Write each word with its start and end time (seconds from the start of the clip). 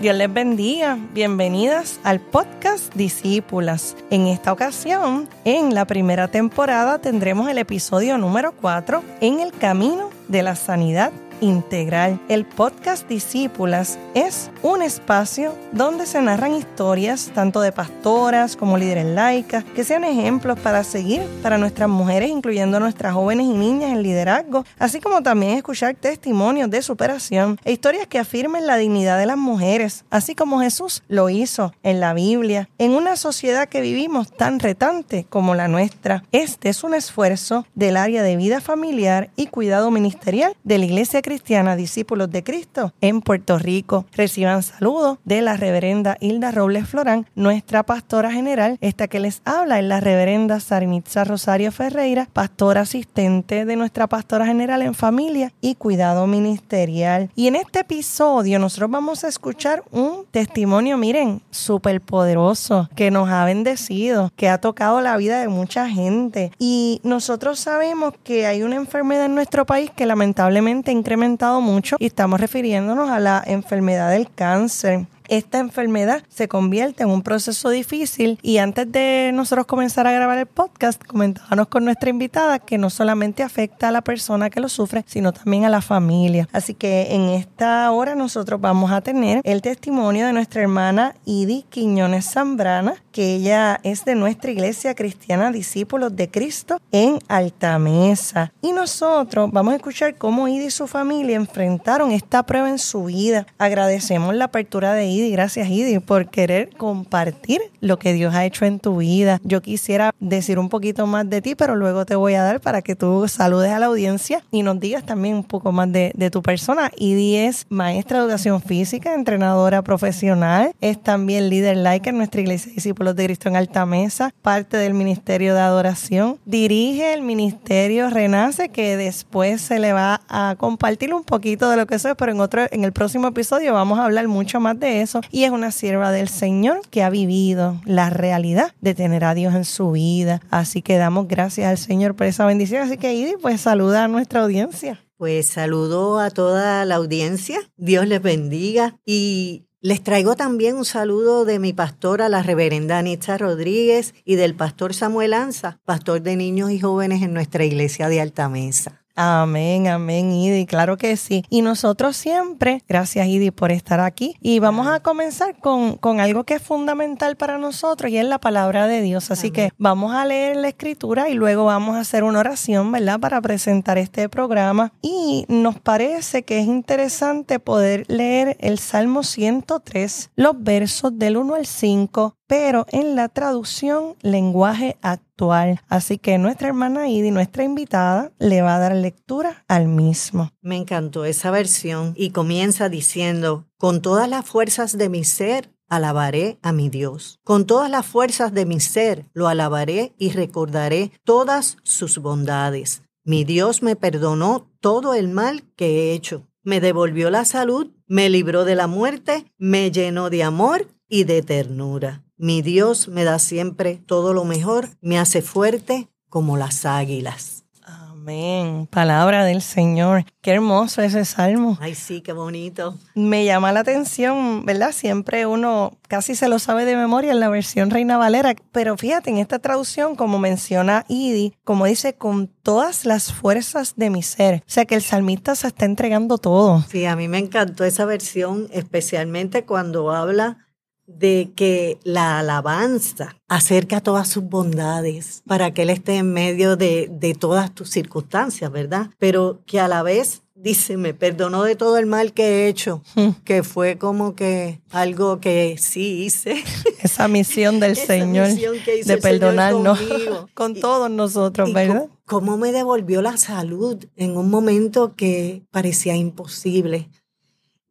Dios 0.00 0.16
les 0.16 0.32
bendiga. 0.32 0.96
Bienvenidas 1.12 2.00
al 2.04 2.20
podcast 2.20 2.94
Discípulas. 2.94 3.98
En 4.08 4.28
esta 4.28 4.50
ocasión, 4.50 5.28
en 5.44 5.74
la 5.74 5.84
primera 5.84 6.28
temporada, 6.28 6.98
tendremos 7.00 7.50
el 7.50 7.58
episodio 7.58 8.16
número 8.16 8.52
4 8.52 9.04
en 9.20 9.40
el 9.40 9.52
camino 9.52 10.08
de 10.28 10.42
la 10.42 10.56
sanidad 10.56 11.12
integral. 11.40 12.20
El 12.28 12.44
podcast 12.44 13.08
Discípulas 13.08 13.98
es 14.14 14.50
un 14.62 14.82
espacio 14.82 15.54
donde 15.72 16.06
se 16.06 16.20
narran 16.20 16.54
historias 16.54 17.30
tanto 17.34 17.60
de 17.60 17.72
pastoras 17.72 18.56
como 18.56 18.78
líderes 18.78 19.06
laicas 19.06 19.64
que 19.64 19.84
sean 19.84 20.04
ejemplos 20.04 20.58
para 20.60 20.84
seguir 20.84 21.22
para 21.42 21.58
nuestras 21.58 21.88
mujeres, 21.88 22.30
incluyendo 22.30 22.80
nuestras 22.80 23.14
jóvenes 23.14 23.46
y 23.46 23.52
niñas 23.52 23.90
en 23.92 24.02
liderazgo, 24.02 24.64
así 24.78 25.00
como 25.00 25.22
también 25.22 25.56
escuchar 25.56 25.94
testimonios 25.94 26.70
de 26.70 26.82
superación 26.82 27.58
e 27.64 27.72
historias 27.72 28.06
que 28.06 28.18
afirmen 28.18 28.66
la 28.66 28.76
dignidad 28.76 29.18
de 29.18 29.26
las 29.26 29.38
mujeres, 29.38 30.04
así 30.10 30.34
como 30.34 30.60
Jesús 30.60 31.02
lo 31.08 31.28
hizo 31.30 31.72
en 31.82 32.00
la 32.00 32.14
Biblia, 32.14 32.68
en 32.78 32.92
una 32.92 33.16
sociedad 33.16 33.68
que 33.68 33.80
vivimos 33.80 34.30
tan 34.30 34.60
retante 34.60 35.26
como 35.28 35.54
la 35.54 35.68
nuestra. 35.68 36.24
Este 36.32 36.68
es 36.68 36.84
un 36.84 36.94
esfuerzo 36.94 37.66
del 37.74 37.96
área 37.96 38.22
de 38.22 38.36
vida 38.36 38.60
familiar 38.60 39.30
y 39.36 39.46
cuidado 39.46 39.90
ministerial 39.90 40.54
de 40.64 40.78
la 40.78 40.84
Iglesia 40.84 41.22
Cristiana 41.30 41.76
Discípulos 41.76 42.28
de 42.32 42.42
Cristo 42.42 42.92
en 43.00 43.20
Puerto 43.20 43.56
Rico. 43.56 44.04
Reciban 44.16 44.64
saludos 44.64 45.18
de 45.24 45.42
la 45.42 45.56
reverenda 45.56 46.16
Hilda 46.18 46.50
Robles 46.50 46.88
Florán, 46.88 47.24
nuestra 47.36 47.84
pastora 47.84 48.32
general. 48.32 48.78
Esta 48.80 49.06
que 49.06 49.20
les 49.20 49.40
habla 49.44 49.78
es 49.78 49.84
la 49.84 50.00
reverenda 50.00 50.58
Sarinitza 50.58 51.22
Rosario 51.22 51.70
Ferreira, 51.70 52.28
pastora 52.32 52.80
asistente 52.80 53.64
de 53.64 53.76
nuestra 53.76 54.08
pastora 54.08 54.44
general 54.44 54.82
en 54.82 54.92
familia 54.92 55.52
y 55.60 55.76
cuidado 55.76 56.26
ministerial. 56.26 57.30
Y 57.36 57.46
en 57.46 57.54
este 57.54 57.78
episodio 57.78 58.58
nosotros 58.58 58.90
vamos 58.90 59.22
a 59.22 59.28
escuchar 59.28 59.84
un 59.92 60.24
testimonio, 60.32 60.98
miren, 60.98 61.42
súper 61.52 62.00
poderoso, 62.00 62.88
que 62.96 63.12
nos 63.12 63.28
ha 63.28 63.44
bendecido, 63.44 64.32
que 64.34 64.48
ha 64.48 64.60
tocado 64.60 65.00
la 65.00 65.16
vida 65.16 65.38
de 65.40 65.46
mucha 65.46 65.88
gente. 65.88 66.50
Y 66.58 67.00
nosotros 67.04 67.60
sabemos 67.60 68.14
que 68.24 68.46
hay 68.46 68.64
una 68.64 68.74
enfermedad 68.74 69.26
en 69.26 69.36
nuestro 69.36 69.64
país 69.64 69.92
que 69.94 70.06
lamentablemente 70.06 70.90
incrementa 70.90 71.19
mucho 71.60 71.96
y 71.98 72.06
estamos 72.06 72.40
refiriéndonos 72.40 73.10
a 73.10 73.20
la 73.20 73.42
enfermedad 73.46 74.10
del 74.10 74.28
cáncer 74.34 75.06
esta 75.30 75.58
enfermedad 75.58 76.22
se 76.28 76.48
convierte 76.48 77.04
en 77.04 77.10
un 77.10 77.22
proceso 77.22 77.70
difícil 77.70 78.38
y 78.42 78.58
antes 78.58 78.90
de 78.90 79.30
nosotros 79.32 79.66
comenzar 79.66 80.06
a 80.06 80.12
grabar 80.12 80.38
el 80.38 80.46
podcast 80.46 81.02
comentábamos 81.04 81.68
con 81.68 81.84
nuestra 81.84 82.10
invitada 82.10 82.58
que 82.58 82.78
no 82.78 82.90
solamente 82.90 83.42
afecta 83.42 83.88
a 83.88 83.92
la 83.92 84.02
persona 84.02 84.50
que 84.50 84.60
lo 84.60 84.68
sufre, 84.68 85.04
sino 85.06 85.32
también 85.32 85.64
a 85.64 85.68
la 85.68 85.80
familia. 85.80 86.48
Así 86.52 86.74
que 86.74 87.14
en 87.14 87.28
esta 87.28 87.90
hora 87.92 88.14
nosotros 88.14 88.60
vamos 88.60 88.90
a 88.90 89.00
tener 89.00 89.40
el 89.44 89.62
testimonio 89.62 90.26
de 90.26 90.32
nuestra 90.32 90.62
hermana 90.62 91.14
Idi 91.24 91.64
Quiñones 91.70 92.30
Zambrana, 92.32 92.94
que 93.12 93.36
ella 93.36 93.80
es 93.84 94.04
de 94.04 94.16
nuestra 94.16 94.50
iglesia 94.50 94.94
cristiana 94.94 95.52
Discípulos 95.52 96.16
de 96.16 96.28
Cristo 96.28 96.80
en 96.90 97.20
Altamesa. 97.28 98.52
Y 98.62 98.72
nosotros 98.72 99.50
vamos 99.52 99.74
a 99.74 99.76
escuchar 99.76 100.16
cómo 100.16 100.48
Idi 100.48 100.66
y 100.66 100.70
su 100.70 100.88
familia 100.88 101.36
enfrentaron 101.36 102.10
esta 102.10 102.42
prueba 102.44 102.68
en 102.68 102.78
su 102.78 103.04
vida. 103.04 103.46
Agradecemos 103.58 104.34
la 104.34 104.46
apertura 104.46 104.92
de 104.92 105.06
Idi 105.06 105.19
y 105.26 105.30
gracias 105.30 105.68
Idi 105.68 105.98
por 105.98 106.28
querer 106.28 106.70
compartir 106.76 107.60
lo 107.80 107.98
que 107.98 108.12
Dios 108.12 108.34
ha 108.34 108.44
hecho 108.44 108.64
en 108.64 108.78
tu 108.78 108.98
vida. 108.98 109.40
Yo 109.44 109.62
quisiera 109.62 110.14
decir 110.20 110.58
un 110.58 110.68
poquito 110.68 111.06
más 111.06 111.28
de 111.28 111.42
ti, 111.42 111.54
pero 111.54 111.76
luego 111.76 112.06
te 112.06 112.14
voy 112.14 112.34
a 112.34 112.42
dar 112.42 112.60
para 112.60 112.82
que 112.82 112.94
tú 112.94 113.26
saludes 113.28 113.70
a 113.70 113.78
la 113.78 113.86
audiencia 113.86 114.42
y 114.50 114.62
nos 114.62 114.78
digas 114.78 115.04
también 115.04 115.34
un 115.36 115.44
poco 115.44 115.72
más 115.72 115.90
de, 115.92 116.12
tu 116.30 116.42
persona. 116.42 116.92
Idi 116.96 117.36
es 117.36 117.66
maestra 117.70 118.18
de 118.18 118.24
educación 118.24 118.62
física, 118.62 119.14
entrenadora 119.14 119.82
profesional, 119.82 120.72
es 120.80 121.02
también 121.02 121.48
líder 121.48 121.78
like 121.78 122.08
en 122.08 122.18
nuestra 122.18 122.40
iglesia 122.40 122.72
Discípulos 122.72 123.16
de 123.16 123.24
Cristo 123.24 123.48
en 123.48 123.56
Alta 123.56 123.84
Mesa, 123.86 124.32
parte 124.42 124.76
del 124.76 124.94
Ministerio 124.94 125.54
de 125.54 125.60
Adoración, 125.60 126.38
dirige 126.44 127.12
el 127.14 127.22
Ministerio 127.22 128.10
Renace, 128.10 128.68
que 128.68 128.96
después 128.96 129.60
se 129.60 129.78
le 129.78 129.92
va 129.92 130.20
a 130.28 130.54
compartir 130.56 131.12
un 131.12 131.24
poquito 131.24 131.68
de 131.68 131.76
lo 131.76 131.86
que 131.86 131.96
es, 131.96 132.06
pero 132.16 132.30
en 132.30 132.40
otro, 132.40 132.62
en 132.70 132.84
el 132.84 132.92
próximo 132.92 133.28
episodio 133.28 133.72
vamos 133.72 133.98
a 133.98 134.04
hablar 134.04 134.28
mucho 134.28 134.60
más 134.60 134.78
de 134.78 135.02
eso 135.02 135.09
y 135.30 135.44
es 135.44 135.50
una 135.50 135.70
sierva 135.70 136.12
del 136.12 136.28
Señor 136.28 136.80
que 136.90 137.02
ha 137.02 137.10
vivido 137.10 137.80
la 137.84 138.10
realidad 138.10 138.74
de 138.80 138.94
tener 138.94 139.24
a 139.24 139.34
Dios 139.34 139.54
en 139.54 139.64
su 139.64 139.92
vida. 139.92 140.40
Así 140.50 140.82
que 140.82 140.96
damos 140.96 141.28
gracias 141.28 141.68
al 141.68 141.78
Señor 141.78 142.14
por 142.14 142.26
esa 142.26 142.46
bendición. 142.46 142.82
Así 142.82 142.96
que 142.96 143.14
Idi, 143.14 143.34
pues 143.40 143.60
saluda 143.60 144.04
a 144.04 144.08
nuestra 144.08 144.42
audiencia. 144.42 145.00
Pues 145.16 145.48
saludo 145.48 146.18
a 146.18 146.30
toda 146.30 146.84
la 146.84 146.94
audiencia. 146.94 147.58
Dios 147.76 148.06
les 148.06 148.22
bendiga 148.22 148.96
y 149.04 149.66
les 149.82 150.02
traigo 150.02 150.36
también 150.36 150.76
un 150.76 150.84
saludo 150.84 151.46
de 151.46 151.58
mi 151.58 151.72
pastora, 151.72 152.28
la 152.28 152.42
reverenda 152.42 152.98
Anita 152.98 153.38
Rodríguez, 153.38 154.14
y 154.26 154.36
del 154.36 154.54
pastor 154.54 154.92
Samuel 154.92 155.32
Anza, 155.32 155.80
pastor 155.86 156.20
de 156.20 156.36
niños 156.36 156.70
y 156.70 156.78
jóvenes 156.78 157.22
en 157.22 157.32
nuestra 157.32 157.64
iglesia 157.64 158.08
de 158.08 158.20
Altamesa. 158.20 158.99
Amén, 159.16 159.88
amén, 159.88 160.32
Idi, 160.32 160.66
claro 160.66 160.96
que 160.96 161.16
sí. 161.16 161.44
Y 161.50 161.62
nosotros 161.62 162.16
siempre, 162.16 162.82
gracias 162.88 163.26
Idi 163.26 163.50
por 163.50 163.72
estar 163.72 164.00
aquí. 164.00 164.36
Y 164.40 164.60
vamos 164.60 164.86
a 164.86 165.00
comenzar 165.00 165.58
con, 165.58 165.96
con 165.96 166.20
algo 166.20 166.44
que 166.44 166.54
es 166.54 166.62
fundamental 166.62 167.36
para 167.36 167.58
nosotros 167.58 168.10
y 168.10 168.18
es 168.18 168.24
la 168.24 168.38
palabra 168.38 168.86
de 168.86 169.02
Dios. 169.02 169.30
Así 169.30 169.50
que 169.50 169.70
vamos 169.78 170.14
a 170.14 170.24
leer 170.24 170.56
la 170.56 170.68
escritura 170.68 171.28
y 171.28 171.34
luego 171.34 171.64
vamos 171.64 171.96
a 171.96 172.00
hacer 172.00 172.24
una 172.24 172.40
oración, 172.40 172.92
¿verdad? 172.92 173.20
Para 173.20 173.40
presentar 173.40 173.98
este 173.98 174.28
programa. 174.28 174.92
Y 175.02 175.44
nos 175.48 175.78
parece 175.78 176.42
que 176.42 176.60
es 176.60 176.66
interesante 176.66 177.58
poder 177.58 178.04
leer 178.08 178.56
el 178.60 178.78
Salmo 178.78 179.22
103, 179.22 180.30
los 180.36 180.62
versos 180.62 181.18
del 181.18 181.36
1 181.36 181.54
al 181.54 181.66
5, 181.66 182.36
pero 182.50 182.84
en 182.90 183.14
la 183.14 183.28
traducción 183.28 184.16
lenguaje 184.22 184.96
actual. 185.02 185.80
Así 185.88 186.18
que 186.18 186.36
nuestra 186.36 186.66
hermana 186.66 187.08
Idi, 187.08 187.30
nuestra 187.30 187.62
invitada, 187.62 188.32
le 188.40 188.60
va 188.60 188.74
a 188.74 188.80
dar 188.80 188.92
lectura 188.96 189.64
al 189.68 189.86
mismo. 189.86 190.50
Me 190.60 190.76
encantó 190.76 191.24
esa 191.24 191.52
versión 191.52 192.12
y 192.16 192.30
comienza 192.30 192.88
diciendo, 192.88 193.66
con 193.78 194.02
todas 194.02 194.28
las 194.28 194.44
fuerzas 194.44 194.98
de 194.98 195.08
mi 195.08 195.22
ser, 195.22 195.70
alabaré 195.88 196.58
a 196.60 196.72
mi 196.72 196.88
Dios. 196.88 197.38
Con 197.44 197.66
todas 197.66 197.88
las 197.88 198.04
fuerzas 198.04 198.52
de 198.52 198.66
mi 198.66 198.80
ser, 198.80 199.26
lo 199.32 199.46
alabaré 199.46 200.12
y 200.18 200.30
recordaré 200.30 201.12
todas 201.22 201.76
sus 201.84 202.18
bondades. 202.18 203.02
Mi 203.22 203.44
Dios 203.44 203.80
me 203.84 203.94
perdonó 203.94 204.68
todo 204.80 205.14
el 205.14 205.28
mal 205.28 205.62
que 205.76 205.86
he 205.86 206.14
hecho. 206.14 206.48
Me 206.64 206.80
devolvió 206.80 207.30
la 207.30 207.44
salud, 207.44 207.92
me 208.08 208.28
libró 208.28 208.64
de 208.64 208.74
la 208.74 208.88
muerte, 208.88 209.44
me 209.56 209.92
llenó 209.92 210.30
de 210.30 210.42
amor 210.42 210.88
y 211.08 211.24
de 211.24 211.42
ternura. 211.42 212.24
Mi 212.42 212.62
Dios 212.62 213.08
me 213.08 213.24
da 213.24 213.38
siempre 213.38 214.00
todo 214.06 214.32
lo 214.32 214.46
mejor, 214.46 214.88
me 215.02 215.18
hace 215.18 215.42
fuerte 215.42 216.08
como 216.30 216.56
las 216.56 216.86
águilas. 216.86 217.64
Amén. 217.84 218.88
Palabra 218.90 219.44
del 219.44 219.60
Señor. 219.60 220.24
Qué 220.40 220.52
hermoso 220.52 221.02
ese 221.02 221.26
salmo. 221.26 221.76
Ay, 221.82 221.94
sí, 221.94 222.22
qué 222.22 222.32
bonito. 222.32 222.96
Me 223.14 223.44
llama 223.44 223.72
la 223.72 223.80
atención, 223.80 224.64
¿verdad? 224.64 224.92
Siempre 224.92 225.44
uno 225.44 225.98
casi 226.08 226.34
se 226.34 226.48
lo 226.48 226.58
sabe 226.58 226.86
de 226.86 226.96
memoria 226.96 227.32
en 227.32 227.40
la 227.40 227.50
versión 227.50 227.90
Reina 227.90 228.16
Valera, 228.16 228.54
pero 228.72 228.96
fíjate, 228.96 229.28
en 229.28 229.36
esta 229.36 229.58
traducción, 229.58 230.16
como 230.16 230.38
menciona 230.38 231.04
Idi, 231.08 231.52
como 231.62 231.84
dice, 231.84 232.14
con 232.14 232.46
todas 232.46 233.04
las 233.04 233.34
fuerzas 233.34 233.96
de 233.96 234.08
mi 234.08 234.22
ser. 234.22 234.62
O 234.66 234.70
sea 234.70 234.86
que 234.86 234.94
el 234.94 235.02
salmista 235.02 235.54
se 235.56 235.66
está 235.66 235.84
entregando 235.84 236.38
todo. 236.38 236.82
Sí, 236.88 237.04
a 237.04 237.16
mí 237.16 237.28
me 237.28 237.36
encantó 237.36 237.84
esa 237.84 238.06
versión, 238.06 238.68
especialmente 238.72 239.66
cuando 239.66 240.10
habla 240.10 240.69
de 241.18 241.50
que 241.54 241.98
la 242.04 242.38
alabanza 242.38 243.36
acerca 243.48 244.00
todas 244.00 244.28
sus 244.28 244.44
bondades 244.44 245.42
para 245.46 245.72
que 245.72 245.82
Él 245.82 245.90
esté 245.90 246.16
en 246.16 246.32
medio 246.32 246.76
de, 246.76 247.08
de, 247.10 247.34
todas 247.34 247.74
tus 247.74 247.90
circunstancias, 247.90 248.70
¿verdad? 248.70 249.10
Pero 249.18 249.60
que 249.66 249.80
a 249.80 249.88
la 249.88 250.02
vez 250.02 250.42
dice, 250.60 250.96
me 250.96 251.14
perdonó 251.14 251.62
de 251.62 251.74
todo 251.74 251.96
el 251.98 252.06
mal 252.06 252.32
que 252.32 252.42
he 252.42 252.68
hecho, 252.68 253.02
hmm. 253.14 253.30
que 253.44 253.62
fue 253.62 253.98
como 253.98 254.34
que 254.34 254.80
algo 254.90 255.40
que 255.40 255.76
sí 255.78 256.24
hice. 256.24 256.62
Esa 257.02 257.28
misión 257.28 257.80
del 257.80 257.96
Señor 257.96 258.48
de 258.48 259.16
perdonarnos 259.16 259.98
con 260.54 260.74
todos 260.74 261.10
nosotros, 261.10 261.72
¿verdad? 261.72 262.08
Cómo 262.26 262.56
me 262.56 262.72
devolvió 262.72 263.22
la 263.22 263.36
salud 263.36 264.04
en 264.16 264.36
un 264.36 264.50
momento 264.50 265.14
que 265.16 265.62
parecía 265.70 266.14
imposible 266.14 267.08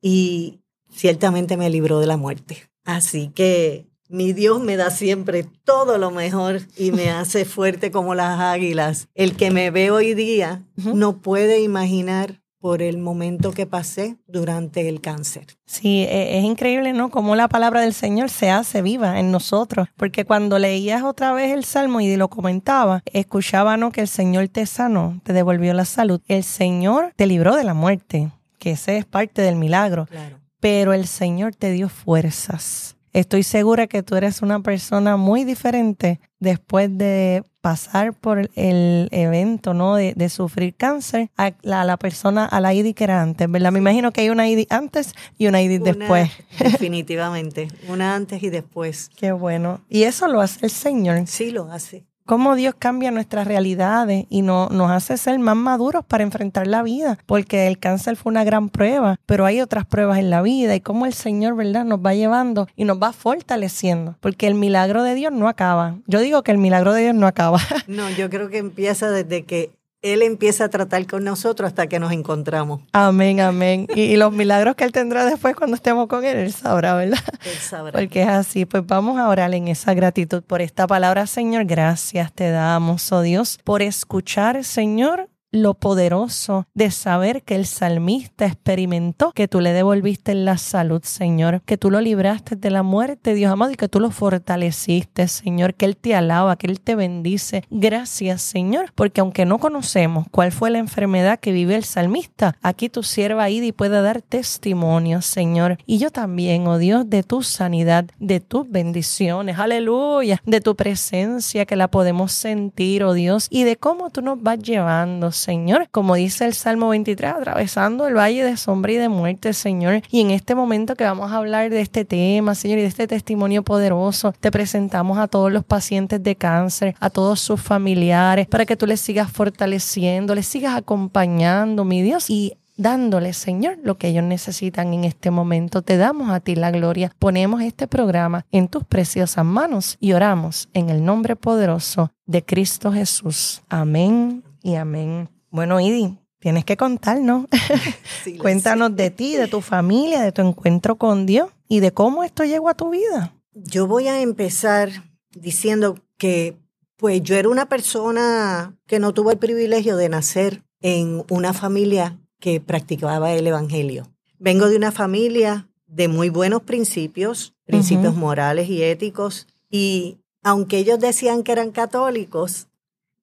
y 0.02 0.62
ciertamente 0.92 1.58
me 1.58 1.70
libró 1.70 2.00
de 2.00 2.08
la 2.08 2.18
muerte. 2.18 2.69
Así 2.96 3.30
que 3.30 3.86
mi 4.08 4.34
Dios 4.34 4.62
me 4.62 4.76
da 4.76 4.90
siempre 4.90 5.46
todo 5.64 6.00
lo 6.00 6.10
mejor 6.10 6.62
y 6.76 6.92
me 6.92 7.10
hace 7.12 7.46
fuerte 7.46 7.92
como 7.92 8.16
las 8.16 8.40
águilas. 8.40 9.08
El 9.14 9.36
que 9.36 9.52
me 9.52 9.70
ve 9.70 9.92
hoy 9.92 10.16
día 10.16 10.64
no 10.76 11.22
puede 11.22 11.62
imaginar 11.62 12.42
por 12.60 12.82
el 12.82 12.98
momento 12.98 13.52
que 13.52 13.68
pasé 13.68 14.18
durante 14.26 14.90
el 14.90 15.02
cáncer. 15.02 15.46
Sí, 15.68 16.04
e, 16.10 16.40
es 16.40 16.44
increíble, 16.44 16.92
¿no? 16.92 17.10
Cómo 17.12 17.36
la 17.36 17.48
palabra 17.48 17.82
del 17.82 17.94
Señor 17.94 18.32
se 18.32 18.50
hace 18.50 18.82
viva 18.82 19.20
en 19.20 19.32
nosotros. 19.32 19.88
Porque 19.96 20.26
cuando 20.26 20.58
leías 20.58 21.04
otra 21.04 21.32
vez 21.32 21.54
el 21.54 21.64
Salmo 21.64 22.02
y 22.02 22.18
lo 22.18 22.28
comentaba, 22.30 23.04
escuchaba, 23.06 23.78
¿no? 23.78 23.92
Que 23.92 24.02
el 24.02 24.08
Señor 24.08 24.48
te 24.50 24.66
sanó, 24.66 25.22
te 25.24 25.32
devolvió 25.32 25.76
la 25.76 25.86
salud. 25.86 26.22
El 26.28 26.44
Señor 26.44 27.14
te 27.16 27.28
libró 27.28 27.56
de 27.56 27.64
la 27.64 27.76
muerte, 27.76 28.32
que 28.58 28.72
ese 28.72 28.98
es 28.98 29.06
parte 29.06 29.44
del 29.44 29.56
milagro. 29.56 30.08
Claro 30.08 30.39
pero 30.60 30.94
el 30.94 31.08
Señor 31.08 31.56
te 31.56 31.72
dio 31.72 31.90
fuerzas. 31.90 32.96
Estoy 33.12 33.42
segura 33.44 33.88
que 33.88 34.04
tú 34.04 34.16
eres 34.16 34.44
una 34.44 34.62
persona 34.62 35.18
muy 35.18 35.44
diferente 35.44 36.20
después 36.40 36.96
de 36.96 37.44
pasar 37.62 38.14
por 38.14 38.50
el 38.56 39.10
evento, 39.12 39.74
¿no? 39.74 39.96
De, 39.96 40.30
sufrir 40.30 40.76
cáncer 40.76 41.32
a 41.36 41.54
la, 41.64 41.98
persona, 41.98 42.46
a 42.46 42.62
la 42.62 42.74
ID 42.74 42.94
que 42.94 43.04
era 43.04 43.22
antes, 43.22 43.50
¿verdad? 43.50 43.72
Me 43.72 43.80
imagino 43.80 44.12
que 44.12 44.22
hay 44.22 44.30
una 44.30 44.48
ID 44.48 44.68
antes 44.70 45.14
y 45.38 45.48
una 45.48 45.62
ID 45.62 45.82
después. 45.82 46.30
Definitivamente, 46.60 47.68
una 47.88 48.16
antes 48.16 48.44
y 48.44 48.50
después. 48.50 49.10
Qué 49.16 49.32
bueno. 49.32 49.82
Y 49.90 50.04
eso 50.04 50.28
lo 50.28 50.40
hace 50.40 50.66
el 50.68 50.72
Señor. 50.72 51.26
Sí, 51.26 51.50
lo 51.50 51.72
hace 51.72 52.09
cómo 52.30 52.56
Dios 52.56 52.76
cambia 52.78 53.10
nuestras 53.10 53.48
realidades 53.48 54.28
y 54.30 54.44
no, 54.44 54.70
nos 54.70 54.92
hace 54.92 55.18
ser 55.18 55.40
más 55.40 55.56
maduros 55.56 56.06
para 56.06 56.22
enfrentar 56.22 56.68
la 56.68 56.84
vida, 56.84 57.18
porque 57.26 57.66
el 57.66 57.80
cáncer 57.80 58.18
fue 58.18 58.30
una 58.30 58.44
gran 58.44 58.70
prueba, 58.70 59.20
pero 59.26 59.48
hay 59.48 59.62
otras 59.62 59.88
pruebas 59.88 60.20
en 60.20 60.30
la 60.30 60.44
vida 60.44 60.76
y 60.76 60.80
cómo 60.80 61.08
el 61.08 61.14
Señor, 61.14 61.56
¿verdad?, 61.56 61.86
nos 61.86 62.06
va 62.06 62.14
llevando 62.14 62.68
y 62.76 62.84
nos 62.86 63.02
va 63.02 63.14
fortaleciendo, 63.14 64.16
porque 64.20 64.46
el 64.46 64.54
milagro 64.54 65.02
de 65.02 65.16
Dios 65.16 65.34
no 65.34 65.48
acaba. 65.48 65.96
Yo 66.06 66.20
digo 66.20 66.44
que 66.44 66.52
el 66.52 66.60
milagro 66.60 66.94
de 66.94 67.02
Dios 67.02 67.16
no 67.16 67.26
acaba. 67.26 67.60
No, 67.88 68.08
yo 68.12 68.30
creo 68.30 68.50
que 68.50 68.60
empieza 68.60 69.10
desde 69.10 69.46
que 69.46 69.72
él 70.02 70.22
empieza 70.22 70.66
a 70.66 70.70
tratar 70.70 71.06
con 71.08 71.24
nosotros 71.26 71.68
hasta 71.68 71.88
que 71.88 72.00
nos 72.00 72.12
encontramos. 72.14 72.82
Amén, 72.94 73.42
amén. 73.42 73.86
Y, 73.94 74.16
los 74.16 74.32
milagros 74.34 74.76
que 74.76 74.86
Él 74.86 74.92
tendrá 74.92 75.26
después 75.26 75.56
cuando 75.56 75.76
estemos 75.76 76.08
con 76.08 76.24
Él, 76.24 76.38
Él 76.38 76.54
sabrá, 76.54 76.96
¿verdad? 76.96 77.20
Él 77.46 77.58
sabrá. 77.58 77.92
Porque 77.92 78.22
es 78.22 78.30
así. 78.30 78.66
Pues 78.66 78.86
vamos 78.86 79.20
a 79.20 79.28
orar 79.28 79.54
en 79.54 79.68
esa 79.68 79.94
gratitud 79.94 80.42
por 80.44 80.62
esta 80.62 80.88
palabra, 80.88 81.28
Señor. 81.28 81.66
Gracias 81.66 82.32
te 82.34 82.50
damos, 82.50 83.12
oh 83.12 83.22
Dios, 83.22 83.60
por 83.64 83.82
escuchar, 83.82 84.64
Señor, 84.64 85.30
lo 85.52 85.74
poderoso 85.74 86.68
de 86.74 86.92
saber 86.92 87.44
que 87.44 87.56
el 87.56 87.66
salmista 87.66 88.46
experimentó 88.46 89.32
que 89.32 89.48
tú 89.48 89.62
le 89.62 89.74
devolviste 89.74 90.36
la 90.36 90.58
salud, 90.58 91.02
Señor, 91.04 91.62
que 91.64 91.78
tú 91.78 91.92
lo 91.92 92.02
libraste 92.02 92.56
de 92.56 92.70
la 92.70 92.84
muerte, 92.84 93.34
Dios 93.34 93.52
amado, 93.52 93.72
y 93.72 93.76
que 93.76 93.88
tú 93.88 94.00
lo 94.00 94.12
fortaleciste, 94.12 95.28
Señor, 95.28 95.74
que 95.74 95.86
Él 95.86 95.98
te 95.98 96.16
alaba, 96.16 96.56
que 96.56 96.68
Él 96.68 96.82
te 96.82 96.96
bendice. 96.96 97.64
Gracias, 97.70 98.42
Señor, 98.42 98.92
porque 98.96 99.22
aunque 99.22 99.46
no 99.46 99.60
conocemos 99.60 100.28
cuál 100.32 100.52
fue 100.52 100.70
la 100.70 100.80
enfermedad 100.80 101.40
que 101.40 101.52
vive 101.52 101.76
el 101.76 101.84
salmista, 101.84 102.56
aquí 102.62 102.90
tu 102.90 103.04
sierva 103.04 103.50
y 103.50 103.72
puede 103.72 104.02
dar 104.02 104.22
testimonio, 104.22 105.22
Señor. 105.22 105.78
Y 105.86 105.98
yo 105.98 106.12
también, 106.12 106.68
oh 106.68 106.78
Dios, 106.78 107.10
de 107.10 107.24
tu 107.24 107.44
sanidad, 107.44 108.06
de 108.20 108.40
tus 108.40 108.70
bendiciones, 108.70 109.58
aleluya, 109.58 110.42
de 110.46 110.62
tu 110.62 110.76
presencia 110.76 111.66
que 111.66 111.76
la 111.76 111.90
podemos 111.90 112.32
sentir, 112.32 113.04
oh 113.04 113.14
Dios, 113.14 113.48
y 113.50 113.64
de 113.64 113.76
cómo 113.76 114.10
tú 114.10 114.22
nos 114.22 114.42
vas 114.42 114.60
llevando, 114.60 115.32
Señor, 115.40 115.88
como 115.92 116.16
dice 116.16 116.46
el 116.46 116.54
Salmo 116.54 116.90
23, 116.90 117.32
atravesando 117.32 118.08
el 118.08 118.16
valle 118.16 118.44
de 118.44 118.58
sombra 118.58 118.92
y 118.92 118.96
de 118.98 119.10
muerte, 119.10 119.54
Señor. 119.54 120.02
Y 120.10 120.22
en 120.22 120.32
este 120.32 120.56
momento 120.56 120.96
que 120.96 121.04
vamos 121.04 121.32
a 121.32 121.38
hablar 121.38 121.70
de 121.70 121.82
este 121.82 122.06
tema, 122.06 122.56
Señor, 122.56 122.80
y 122.80 122.82
de 122.82 122.88
este 122.88 123.08
testimonio 123.08 123.64
poderoso, 123.64 124.34
te 124.40 124.52
presentamos 124.52 125.18
a 125.18 125.28
todos 125.28 125.52
los 125.52 125.64
pacientes 125.64 126.22
de 126.22 126.36
cáncer, 126.36 126.96
a 127.00 127.10
todos 127.10 127.40
sus 127.40 127.62
familiares, 127.62 128.48
para 128.48 128.66
que 128.66 128.76
tú 128.76 128.86
les 128.86 129.00
sigas 129.00 129.32
fortaleciendo, 129.32 130.36
les 130.36 130.48
sigas 130.48 130.76
acompañando, 130.76 131.86
mi 131.86 132.02
Dios, 132.02 132.30
y 132.30 132.58
dándole, 132.80 133.34
Señor, 133.34 133.78
lo 133.84 133.98
que 133.98 134.08
ellos 134.08 134.24
necesitan 134.24 134.94
en 134.94 135.04
este 135.04 135.32
momento. 135.32 135.82
Te 135.82 135.98
damos 135.98 136.30
a 136.30 136.40
ti 136.40 136.56
la 136.56 136.72
gloria. 136.72 137.14
Ponemos 137.20 137.62
este 137.62 137.88
programa 137.88 138.46
en 138.52 138.70
tus 138.70 138.84
preciosas 138.86 139.46
manos 139.46 139.98
y 140.00 140.14
oramos 140.14 140.70
en 140.74 140.90
el 140.90 141.04
nombre 141.04 141.36
poderoso 141.36 142.12
de 142.26 142.44
Cristo 142.44 142.92
Jesús. 142.92 143.62
Amén 143.70 144.44
y 144.62 144.76
amén. 144.76 145.30
Bueno, 145.50 145.80
Idi, 145.80 146.18
tienes 146.40 146.66
que 146.66 146.78
contarnos. 146.78 147.46
Cuéntanos 148.40 148.96
de 148.96 149.10
ti, 149.10 149.36
de 149.36 149.48
tu 149.48 149.62
familia, 149.62 150.22
de 150.22 150.32
tu 150.32 150.42
encuentro 150.42 150.98
con 150.98 151.26
Dios 151.26 151.50
y 151.68 151.80
de 151.80 151.92
cómo 151.92 152.24
esto 152.24 152.44
llegó 152.44 152.70
a 152.70 152.76
tu 152.76 152.90
vida. 152.90 153.34
Yo 153.54 153.88
voy 153.88 154.08
a 154.08 154.22
empezar 154.22 154.90
diciendo 155.32 155.96
que 156.18 156.58
pues 156.98 157.22
yo 157.24 157.36
era 157.36 157.48
una 157.48 157.70
persona 157.70 158.78
que 158.86 159.00
no 159.00 159.14
tuvo 159.14 159.32
el 159.32 159.38
privilegio 159.38 159.96
de 159.96 160.10
nacer 160.10 160.64
en 160.82 161.24
una 161.30 161.54
familia 161.54 162.20
que 162.40 162.60
practicaba 162.60 163.32
el 163.34 163.48
Evangelio. 163.48 164.08
Vengo 164.38 164.68
de 164.68 164.76
una 164.76 164.92
familia 164.92 165.70
de 165.88 166.08
muy 166.08 166.30
buenos 166.30 166.64
principios, 166.64 167.54
principios 167.66 168.16
morales 168.16 168.70
y 168.70 168.84
éticos, 168.84 169.48
y 169.70 170.18
aunque 170.44 170.78
ellos 170.78 171.00
decían 171.00 171.44
que 171.44 171.52
eran 171.52 171.72
católicos, 171.72 172.68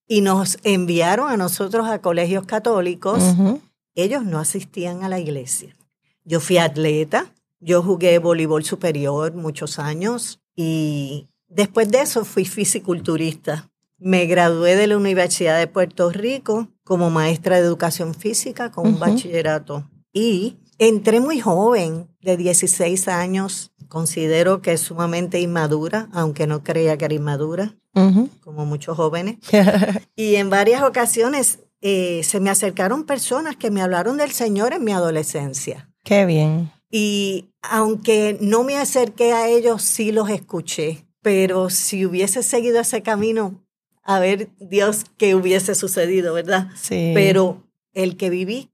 y 0.09 0.21
nos 0.21 0.59
enviaron 0.63 1.31
a 1.31 1.37
nosotros 1.37 1.89
a 1.89 2.01
colegios 2.01 2.47
católicos, 2.47 3.23
ellos 3.95 4.25
no 4.25 4.39
asistían 4.39 5.03
a 5.03 5.09
la 5.09 5.19
iglesia. 5.19 5.77
Yo 6.25 6.41
fui 6.41 6.59
atleta, 6.59 7.33
yo 7.61 7.83
jugué 7.83 8.19
voleibol 8.19 8.65
superior 8.65 9.35
muchos 9.35 9.79
años 9.79 10.41
y 10.55 11.29
después 11.49 11.91
de 11.91 12.03
eso 12.03 12.25
fui 12.25 12.45
fisiculturista. 12.45 13.71
Me 13.99 14.27
gradué 14.27 14.77
de 14.77 14.87
la 14.87 14.97
Universidad 14.97 15.59
de 15.59 15.67
Puerto 15.67 16.11
Rico 16.11 16.69
como 16.85 17.11
maestra 17.11 17.57
de 17.57 17.63
educación 17.63 18.15
física 18.15 18.71
con 18.71 18.87
un 18.87 18.99
bachillerato 19.01 19.89
y 20.13 20.59
entré 20.79 21.21
muy 21.21 21.41
joven, 21.41 22.09
de 22.21 22.37
16 22.37 23.09
años. 23.09 23.73
Considero 23.89 24.63
que 24.63 24.73
es 24.73 24.81
sumamente 24.81 25.41
inmadura, 25.41 26.09
aunque 26.13 26.47
no 26.47 26.65
creía 26.65 26.99
que 26.99 27.05
era 27.05 27.15
inmadura 27.15 27.77
como 28.41 28.67
muchos 28.67 28.97
jóvenes. 28.97 29.37
y 30.17 30.37
en 30.37 30.51
varias 30.51 30.83
ocasiones 30.83 31.61
eh, 31.81 32.21
se 32.25 32.41
me 32.41 32.51
acercaron 32.51 33.05
personas 33.05 33.57
que 33.57 33.71
me 33.71 33.81
hablaron 33.81 34.19
del 34.19 34.33
Señor 34.33 34.75
en 34.75 34.85
mi 34.85 34.93
adolescencia. 34.93 35.91
Qué 36.05 36.27
bien. 36.27 36.71
Y 36.91 37.51
aunque 37.63 38.37
no 38.41 38.65
me 38.65 38.77
acerqué 38.77 39.33
a 39.33 39.49
ellos, 39.49 39.83
sí 39.83 40.13
los 40.13 40.29
escuché. 40.31 41.07
Pero 41.23 41.71
si 41.71 42.07
hubiese 42.07 42.43
seguido 42.43 42.81
ese 42.81 43.03
camino, 43.03 43.65
a 44.03 44.21
ver 44.21 44.51
Dios 44.61 45.05
qué 45.17 45.35
hubiese 45.35 45.75
sucedido, 45.75 46.35
¿verdad? 46.35 46.69
Sí. 46.77 47.13
Pero 47.15 47.66
el 47.97 48.19
que 48.19 48.31
viví 48.31 48.71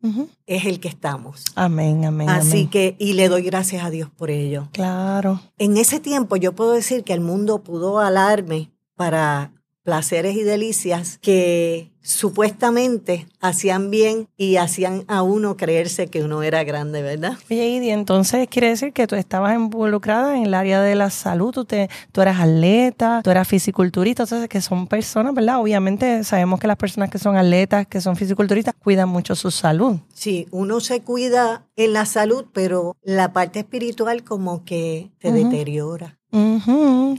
es 0.47 0.67
el 0.67 0.81
que 0.81 0.89
estamos. 0.89 1.45
Amén, 1.55 2.05
amén. 2.05 2.29
Así 2.29 2.67
que, 2.67 2.97
y 2.99 3.13
le 3.13 3.29
doy 3.29 3.43
gracias 3.43 3.85
a 3.85 3.91
Dios 3.91 4.11
por 4.11 4.31
ello. 4.31 4.69
Claro. 4.73 5.41
En 5.59 5.77
ese 5.77 6.01
tiempo 6.01 6.37
yo 6.37 6.53
puedo 6.55 6.73
decir 6.73 7.05
que 7.05 7.13
el 7.13 7.21
mundo 7.21 7.63
pudo 7.63 8.01
alarme 8.01 8.73
para 8.97 9.53
placeres 9.83 10.37
y 10.37 10.43
delicias 10.43 11.19
que 11.21 11.93
supuestamente 12.03 13.27
hacían 13.41 13.91
bien 13.91 14.29
y 14.37 14.57
hacían 14.57 15.05
a 15.07 15.23
uno 15.23 15.57
creerse 15.57 16.09
que 16.09 16.23
uno 16.23 16.43
era 16.43 16.65
grande, 16.65 17.03
¿verdad? 17.03 17.35
Oye, 17.51 17.69
y 17.69 17.91
entonces 17.91 18.49
quiere 18.49 18.69
decir 18.69 18.93
que 18.93 19.07
tú 19.07 19.15
estabas 19.15 19.55
involucrada 19.55 20.37
en 20.37 20.45
el 20.45 20.55
área 20.55 20.83
de 20.83 20.95
la 20.95 21.11
salud, 21.11 21.53
tú, 21.53 21.65
te, 21.65 21.89
tú 22.11 22.21
eras 22.21 22.41
atleta, 22.41 23.21
tú 23.23 23.31
eras 23.31 23.47
fisiculturista, 23.47 24.25
entonces 24.25 24.49
que 24.49 24.61
son 24.61 24.89
personas, 24.89 25.35
¿verdad? 25.35 25.61
Obviamente 25.61 26.25
sabemos 26.25 26.59
que 26.61 26.67
las 26.67 26.77
personas 26.77 27.11
que 27.11 27.19
son 27.19 27.37
atletas, 27.37 27.87
que 27.87 28.01
son 28.01 28.17
fisiculturistas, 28.17 28.75
cuidan 28.75 29.09
mucho 29.09 29.37
su 29.37 29.51
salud. 29.51 29.99
Sí, 30.13 30.47
uno 30.51 30.81
se 30.81 31.03
cuida 31.03 31.67
en 31.77 31.93
la 31.93 32.07
salud, 32.07 32.47
pero 32.53 32.97
la 33.03 33.33
parte 33.33 33.61
espiritual 33.61 34.25
como 34.25 34.65
que 34.65 35.13
te 35.19 35.33
deteriora. 35.33 36.19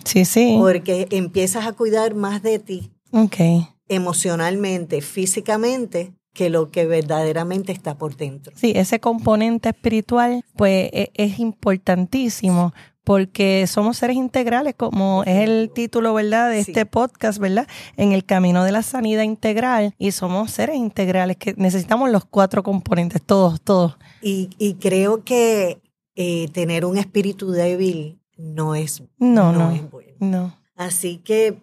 Sí, 0.03 0.25
sí. 0.25 0.55
Porque 0.59 1.07
empiezas 1.11 1.65
a 1.65 1.73
cuidar 1.73 2.15
más 2.15 2.41
de 2.41 2.59
ti. 2.59 2.91
Okay. 3.11 3.67
Emocionalmente, 3.87 5.01
físicamente, 5.01 6.13
que 6.33 6.49
lo 6.49 6.71
que 6.71 6.85
verdaderamente 6.85 7.71
está 7.71 7.97
por 7.97 8.17
dentro. 8.17 8.53
Sí, 8.55 8.73
ese 8.75 8.99
componente 8.99 9.69
espiritual, 9.69 10.43
pues 10.55 10.89
e, 10.91 11.11
es, 11.13 11.39
importantísimo 11.39 12.73
porque 13.03 13.67
somos 13.67 13.97
seres 13.97 14.15
integrales, 14.15 14.75
como 14.75 15.23
es 15.25 15.47
el 15.47 15.69
título, 15.73 16.13
¿verdad?, 16.13 16.49
de 16.49 16.59
este 16.59 16.85
podcast, 16.85 17.37
¿verdad?, 17.37 17.67
en 17.97 18.13
el 18.13 18.23
camino 18.23 18.63
de 18.63 18.71
la 18.71 18.81
sanidad 18.81 19.23
integral, 19.23 19.93
y 19.97 20.11
somos 20.11 20.51
seres 20.51 20.77
integrales 20.77 21.35
que 21.35 21.53
necesitamos 21.57 22.09
los 22.09 22.23
cuatro 22.23 22.63
componentes, 22.63 23.21
todos, 23.21 23.61
todos. 23.61 23.97
Y, 24.21 24.49
y 24.57 24.75
creo 24.75 25.23
que 25.25 25.81
eh, 26.15 26.47
tener 26.53 26.85
un 26.85 26.97
espíritu 26.97 27.51
débil 27.51 28.22
no 28.37 28.75
es, 28.75 29.03
no, 29.17 29.51
no, 29.51 29.71
es 29.71 29.89
bueno. 29.89 30.13
No. 30.19 30.57
Así 30.75 31.17
que, 31.17 31.57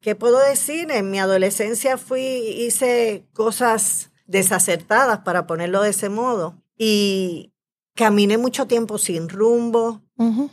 ¿qué 0.00 0.14
puedo 0.14 0.38
decir? 0.40 0.90
En 0.90 1.10
mi 1.10 1.18
adolescencia 1.18 1.98
fui, 1.98 2.20
hice 2.20 3.26
cosas 3.32 4.10
desacertadas, 4.26 5.20
para 5.20 5.46
ponerlo 5.46 5.82
de 5.82 5.90
ese 5.90 6.08
modo, 6.08 6.54
y 6.76 7.52
caminé 7.94 8.38
mucho 8.38 8.66
tiempo 8.66 8.96
sin 8.96 9.28
rumbo, 9.28 10.02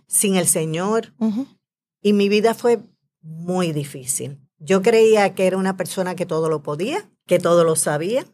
sin 0.07 0.35
el 0.35 0.47
Señor, 0.47 1.13
y 2.01 2.13
mi 2.13 2.27
vida 2.27 2.53
fue 2.53 2.79
muy 3.21 3.71
difícil. 3.71 4.39
Yo 4.57 4.81
creía 4.81 5.35
que 5.35 5.45
era 5.45 5.57
una 5.57 5.77
persona 5.77 6.15
que 6.15 6.25
todo 6.25 6.49
lo 6.49 6.63
podía, 6.63 7.07
que 7.27 7.37
todo 7.37 7.63
lo 7.63 7.75
sabía, 7.75 8.25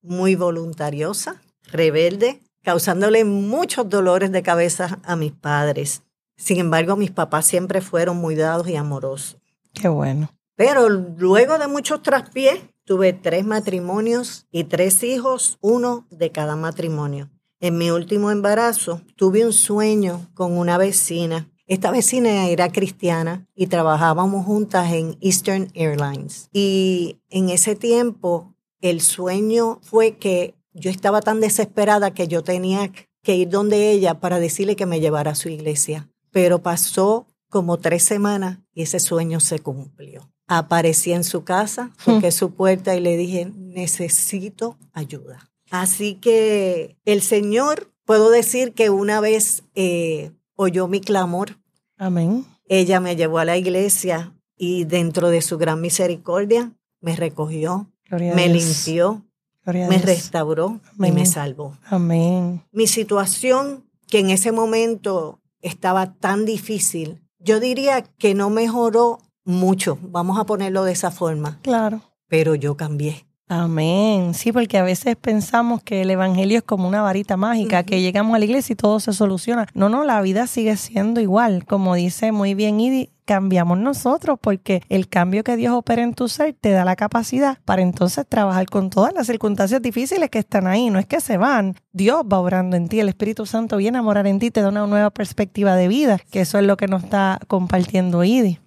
muy 0.00 0.36
voluntariosa, 0.36 1.42
rebelde, 1.64 2.40
causándole 2.62 3.24
muchos 3.24 3.88
dolores 3.88 4.30
de 4.30 4.42
cabeza 4.42 5.00
a 5.04 5.16
mis 5.16 5.32
padres. 5.32 6.02
Sin 6.36 6.58
embargo, 6.58 6.96
mis 6.96 7.10
papás 7.10 7.46
siempre 7.46 7.80
fueron 7.80 8.16
muy 8.16 8.34
dados 8.34 8.68
y 8.68 8.76
amorosos. 8.76 9.38
Qué 9.72 9.88
bueno. 9.88 10.30
Pero 10.56 10.88
luego 10.88 11.58
de 11.58 11.66
muchos 11.66 12.02
traspiés, 12.02 12.60
tuve 12.84 13.12
tres 13.12 13.44
matrimonios 13.44 14.46
y 14.52 14.64
tres 14.64 15.02
hijos, 15.02 15.58
uno 15.60 16.06
de 16.10 16.30
cada 16.30 16.56
matrimonio. 16.56 17.30
en 17.60 17.78
mi 17.78 17.90
último 17.90 18.30
embarazo, 18.30 19.00
tuve 19.16 19.46
un 19.46 19.54
sueño 19.54 20.28
con 20.34 20.58
una 20.58 20.76
vecina. 20.76 21.50
Esta 21.66 21.90
vecina 21.90 22.48
era 22.48 22.70
cristiana 22.70 23.46
y 23.54 23.68
trabajábamos 23.68 24.44
juntas 24.44 24.92
en 24.92 25.16
Eastern 25.22 25.70
Airlines. 25.72 26.50
Y 26.52 27.20
en 27.30 27.48
ese 27.48 27.74
tiempo, 27.74 28.54
el 28.82 29.00
sueño 29.00 29.80
fue 29.82 30.18
que 30.18 30.54
yo 30.74 30.90
estaba 30.90 31.22
tan 31.22 31.40
desesperada 31.40 32.12
que 32.12 32.28
yo 32.28 32.42
tenía 32.44 32.92
que 33.22 33.36
ir 33.36 33.48
donde 33.48 33.92
ella 33.92 34.20
para 34.20 34.38
decirle 34.38 34.76
que 34.76 34.84
me 34.84 35.00
llevara 35.00 35.30
a 35.30 35.34
su 35.34 35.48
iglesia. 35.48 36.10
Pero 36.34 36.58
pasó 36.58 37.28
como 37.48 37.78
tres 37.78 38.02
semanas 38.02 38.58
y 38.74 38.82
ese 38.82 38.98
sueño 38.98 39.38
se 39.38 39.60
cumplió. 39.60 40.28
Aparecí 40.48 41.12
en 41.12 41.22
su 41.22 41.44
casa, 41.44 41.92
toqué 42.04 42.32
su 42.32 42.50
puerta 42.50 42.96
y 42.96 43.00
le 43.00 43.16
dije, 43.16 43.52
necesito 43.56 44.76
ayuda. 44.92 45.48
Así 45.70 46.16
que 46.16 46.98
el 47.04 47.22
Señor, 47.22 47.92
puedo 48.04 48.30
decir 48.30 48.74
que 48.74 48.90
una 48.90 49.20
vez 49.20 49.62
eh, 49.76 50.32
oyó 50.56 50.88
mi 50.88 51.00
clamor. 51.00 51.60
Amén. 51.96 52.44
Ella 52.66 52.98
me 52.98 53.14
llevó 53.14 53.38
a 53.38 53.44
la 53.44 53.56
iglesia 53.56 54.34
y 54.56 54.82
dentro 54.82 55.30
de 55.30 55.40
su 55.40 55.56
gran 55.56 55.80
misericordia 55.80 56.72
me 57.00 57.14
recogió, 57.14 57.92
me 58.10 58.48
limpió, 58.48 59.24
me 59.64 59.98
restauró 59.98 60.80
y 60.98 61.12
me 61.12 61.26
salvó. 61.26 61.78
Amén. 61.86 62.64
Mi 62.72 62.88
situación, 62.88 63.88
que 64.08 64.18
en 64.18 64.30
ese 64.30 64.50
momento 64.50 65.40
estaba 65.64 66.14
tan 66.14 66.44
difícil, 66.44 67.22
yo 67.38 67.58
diría 67.58 68.02
que 68.02 68.34
no 68.34 68.50
mejoró 68.50 69.18
mucho, 69.44 69.98
vamos 70.00 70.38
a 70.38 70.44
ponerlo 70.44 70.84
de 70.84 70.92
esa 70.92 71.10
forma. 71.10 71.58
Claro. 71.62 72.00
Pero 72.28 72.54
yo 72.54 72.76
cambié. 72.76 73.26
Amén. 73.48 74.32
Sí, 74.32 74.52
porque 74.52 74.78
a 74.78 74.82
veces 74.82 75.16
pensamos 75.16 75.82
que 75.82 76.02
el 76.02 76.10
Evangelio 76.10 76.58
es 76.58 76.64
como 76.64 76.88
una 76.88 77.02
varita 77.02 77.36
mágica, 77.36 77.82
que 77.82 78.00
llegamos 78.00 78.34
a 78.34 78.38
la 78.38 78.44
iglesia 78.46 78.72
y 78.72 78.76
todo 78.76 79.00
se 79.00 79.12
soluciona. 79.12 79.66
No, 79.74 79.90
no, 79.90 80.04
la 80.04 80.20
vida 80.22 80.46
sigue 80.46 80.76
siendo 80.76 81.20
igual. 81.20 81.66
Como 81.66 81.94
dice 81.94 82.32
muy 82.32 82.54
bien 82.54 82.80
Idi, 82.80 83.10
cambiamos 83.24 83.78
nosotros 83.78 84.38
porque 84.40 84.82
el 84.88 85.08
cambio 85.08 85.44
que 85.44 85.56
Dios 85.56 85.74
opera 85.74 86.02
en 86.02 86.14
tu 86.14 86.28
ser 86.28 86.54
te 86.60 86.70
da 86.70 86.84
la 86.84 86.96
capacidad 86.96 87.58
para 87.64 87.82
entonces 87.82 88.26
trabajar 88.28 88.66
con 88.66 88.90
todas 88.90 89.14
las 89.14 89.26
circunstancias 89.26 89.82
difíciles 89.82 90.30
que 90.30 90.38
están 90.38 90.66
ahí. 90.66 90.90
No 90.90 90.98
es 90.98 91.06
que 91.06 91.20
se 91.20 91.36
van. 91.36 91.76
Dios 91.92 92.24
va 92.30 92.38
obrando 92.38 92.76
en 92.76 92.88
ti. 92.88 93.00
El 93.00 93.08
Espíritu 93.08 93.46
Santo 93.46 93.76
viene 93.76 93.98
a 93.98 94.02
morar 94.02 94.26
en 94.26 94.38
ti, 94.38 94.50
te 94.50 94.60
da 94.62 94.68
una 94.68 94.86
nueva 94.86 95.10
perspectiva 95.10 95.76
de 95.76 95.88
vida, 95.88 96.18
que 96.30 96.40
eso 96.40 96.58
es 96.58 96.64
lo 96.64 96.76
que 96.76 96.88
nos 96.88 97.04
está 97.04 97.40
compartiendo 97.48 98.24
Idi. 98.24 98.58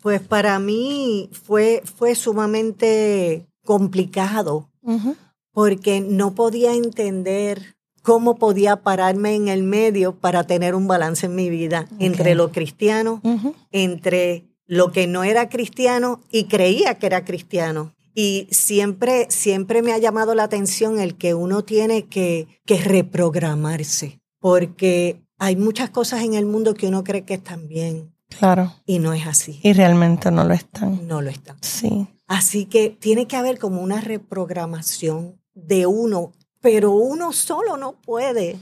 Pues 0.00 0.20
para 0.20 0.58
mí 0.58 1.30
fue, 1.32 1.82
fue 1.84 2.14
sumamente 2.14 3.46
complicado 3.64 4.70
porque 5.52 6.00
no 6.00 6.34
podía 6.34 6.74
entender 6.74 7.76
cómo 8.04 8.36
podía 8.36 8.82
pararme 8.82 9.34
en 9.34 9.48
el 9.48 9.62
medio 9.62 10.14
para 10.20 10.44
tener 10.44 10.74
un 10.74 10.86
balance 10.86 11.24
en 11.24 11.34
mi 11.34 11.48
vida 11.48 11.88
entre 11.98 12.34
lo 12.34 12.52
cristiano, 12.52 13.22
entre 13.72 14.44
lo 14.66 14.92
que 14.92 15.06
no 15.06 15.24
era 15.24 15.48
cristiano 15.48 16.20
y 16.30 16.44
creía 16.44 16.98
que 16.98 17.06
era 17.06 17.24
cristiano. 17.24 17.94
Y 18.14 18.46
siempre, 18.50 19.26
siempre 19.30 19.80
me 19.80 19.92
ha 19.92 19.98
llamado 19.98 20.34
la 20.34 20.44
atención 20.44 21.00
el 21.00 21.16
que 21.16 21.32
uno 21.32 21.64
tiene 21.64 22.04
que, 22.04 22.46
que 22.66 22.76
reprogramarse, 22.76 24.20
porque 24.38 25.22
hay 25.38 25.56
muchas 25.56 25.88
cosas 25.88 26.22
en 26.22 26.34
el 26.34 26.44
mundo 26.44 26.74
que 26.74 26.86
uno 26.86 27.04
cree 27.04 27.24
que 27.24 27.34
están 27.34 27.68
bien. 27.68 28.14
Claro. 28.38 28.74
Y 28.84 28.98
no 28.98 29.14
es 29.14 29.26
así. 29.26 29.60
Y 29.62 29.72
realmente 29.72 30.30
no 30.30 30.44
lo 30.44 30.52
están. 30.52 31.08
No 31.08 31.22
lo 31.22 31.30
están. 31.30 31.56
Sí. 31.62 32.06
Así 32.26 32.66
que 32.66 32.90
tiene 32.90 33.26
que 33.26 33.36
haber 33.36 33.58
como 33.58 33.80
una 33.80 34.02
reprogramación 34.02 35.40
de 35.54 35.86
uno, 35.86 36.32
pero 36.64 36.92
uno 36.92 37.34
solo 37.34 37.76
no 37.76 37.92
puede. 37.92 38.56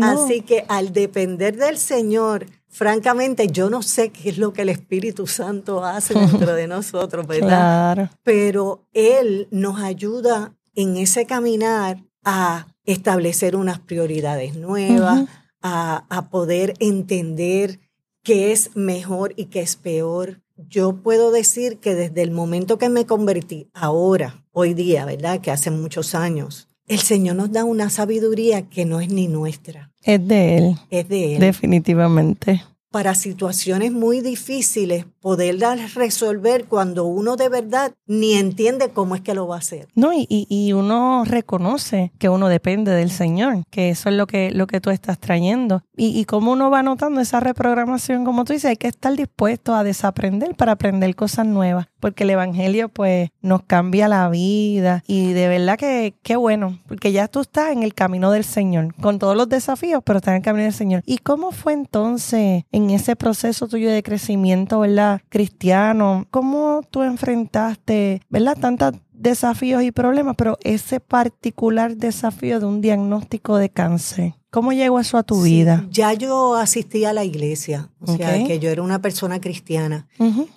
Así 0.00 0.42
que 0.42 0.64
al 0.68 0.92
depender 0.92 1.56
del 1.56 1.76
Señor, 1.76 2.46
francamente 2.68 3.48
yo 3.48 3.68
no 3.68 3.82
sé 3.82 4.10
qué 4.10 4.28
es 4.28 4.38
lo 4.38 4.52
que 4.52 4.62
el 4.62 4.68
Espíritu 4.68 5.26
Santo 5.26 5.84
hace 5.84 6.14
dentro 6.14 6.54
de 6.54 6.66
nosotros, 6.68 7.26
¿verdad? 7.26 7.48
Claro. 7.48 8.10
Pero 8.22 8.86
Él 8.92 9.48
nos 9.50 9.80
ayuda 9.80 10.54
en 10.76 10.96
ese 10.96 11.26
caminar 11.26 12.04
a 12.24 12.68
establecer 12.84 13.56
unas 13.56 13.80
prioridades 13.80 14.54
nuevas, 14.54 15.28
a, 15.60 16.04
a 16.08 16.30
poder 16.30 16.74
entender 16.78 17.80
qué 18.22 18.52
es 18.52 18.76
mejor 18.76 19.34
y 19.36 19.46
qué 19.46 19.62
es 19.62 19.74
peor, 19.74 20.40
yo 20.68 21.02
puedo 21.02 21.32
decir 21.32 21.78
que 21.78 21.96
desde 21.96 22.22
el 22.22 22.30
momento 22.30 22.78
que 22.78 22.88
me 22.88 23.04
convertí, 23.04 23.68
ahora, 23.74 24.44
hoy 24.52 24.74
día, 24.74 25.04
¿verdad? 25.04 25.40
Que 25.40 25.50
hace 25.50 25.72
muchos 25.72 26.14
años, 26.14 26.68
el 26.86 26.98
Señor 26.98 27.36
nos 27.36 27.52
da 27.52 27.64
una 27.64 27.90
sabiduría 27.90 28.62
que 28.68 28.84
no 28.84 29.00
es 29.00 29.08
ni 29.08 29.28
nuestra. 29.28 29.90
Es 30.02 30.26
de 30.26 30.58
Él. 30.58 30.76
Es 30.90 31.08
de 31.08 31.34
Él. 31.34 31.40
Definitivamente 31.40 32.62
para 32.92 33.14
situaciones 33.14 33.90
muy 33.90 34.20
difíciles, 34.20 35.06
poderlas 35.20 35.94
resolver 35.94 36.66
cuando 36.66 37.06
uno 37.06 37.36
de 37.36 37.48
verdad 37.48 37.92
ni 38.06 38.34
entiende 38.34 38.90
cómo 38.90 39.16
es 39.16 39.22
que 39.22 39.34
lo 39.34 39.48
va 39.48 39.56
a 39.56 39.58
hacer. 39.58 39.88
No, 39.94 40.12
y, 40.12 40.26
y, 40.28 40.72
uno 40.74 41.24
reconoce 41.24 42.12
que 42.18 42.28
uno 42.28 42.48
depende 42.48 42.92
del 42.92 43.10
Señor, 43.10 43.64
que 43.70 43.88
eso 43.88 44.10
es 44.10 44.14
lo 44.14 44.26
que, 44.26 44.50
lo 44.52 44.66
que 44.66 44.80
tú 44.80 44.90
estás 44.90 45.18
trayendo. 45.18 45.82
Y, 45.96 46.18
y 46.18 46.26
cómo 46.26 46.52
uno 46.52 46.70
va 46.70 46.82
notando 46.82 47.20
esa 47.20 47.40
reprogramación, 47.40 48.24
como 48.24 48.44
tú 48.44 48.52
dices, 48.52 48.68
hay 48.68 48.76
que 48.76 48.88
estar 48.88 49.16
dispuesto 49.16 49.74
a 49.74 49.82
desaprender 49.82 50.54
para 50.54 50.72
aprender 50.72 51.16
cosas 51.16 51.46
nuevas, 51.46 51.86
porque 52.02 52.24
el 52.24 52.30
Evangelio 52.30 52.88
pues 52.88 53.30
nos 53.42 53.62
cambia 53.62 54.08
la 54.08 54.28
vida 54.28 55.04
y 55.06 55.32
de 55.34 55.46
verdad 55.46 55.78
que 55.78 56.14
qué 56.24 56.34
bueno, 56.34 56.80
porque 56.88 57.12
ya 57.12 57.28
tú 57.28 57.42
estás 57.42 57.70
en 57.70 57.84
el 57.84 57.94
camino 57.94 58.32
del 58.32 58.42
Señor, 58.42 58.92
con 58.96 59.20
todos 59.20 59.36
los 59.36 59.48
desafíos, 59.48 60.02
pero 60.04 60.16
estás 60.16 60.32
en 60.32 60.38
el 60.38 60.42
camino 60.42 60.64
del 60.64 60.74
Señor. 60.74 61.04
¿Y 61.06 61.18
cómo 61.18 61.52
fue 61.52 61.74
entonces 61.74 62.64
en 62.72 62.90
ese 62.90 63.14
proceso 63.14 63.68
tuyo 63.68 63.88
de 63.88 64.02
crecimiento, 64.02 64.80
¿verdad? 64.80 65.20
Cristiano, 65.28 66.26
¿cómo 66.32 66.82
tú 66.90 67.04
enfrentaste, 67.04 68.20
¿verdad? 68.28 68.58
Tantos 68.60 68.94
desafíos 69.22 69.82
y 69.82 69.92
problemas, 69.92 70.34
pero 70.36 70.58
ese 70.62 71.00
particular 71.00 71.96
desafío 71.96 72.60
de 72.60 72.66
un 72.66 72.80
diagnóstico 72.80 73.56
de 73.56 73.70
cáncer. 73.70 74.34
¿Cómo 74.50 74.72
llegó 74.72 75.00
eso 75.00 75.16
a 75.16 75.22
tu 75.22 75.42
vida? 75.42 75.86
Ya 75.90 76.12
yo 76.12 76.56
asistí 76.56 77.06
a 77.06 77.14
la 77.14 77.24
iglesia, 77.24 77.88
o 78.00 78.16
sea, 78.16 78.44
que 78.44 78.58
yo 78.58 78.68
era 78.68 78.82
una 78.82 79.00
persona 79.00 79.40
cristiana. 79.40 80.08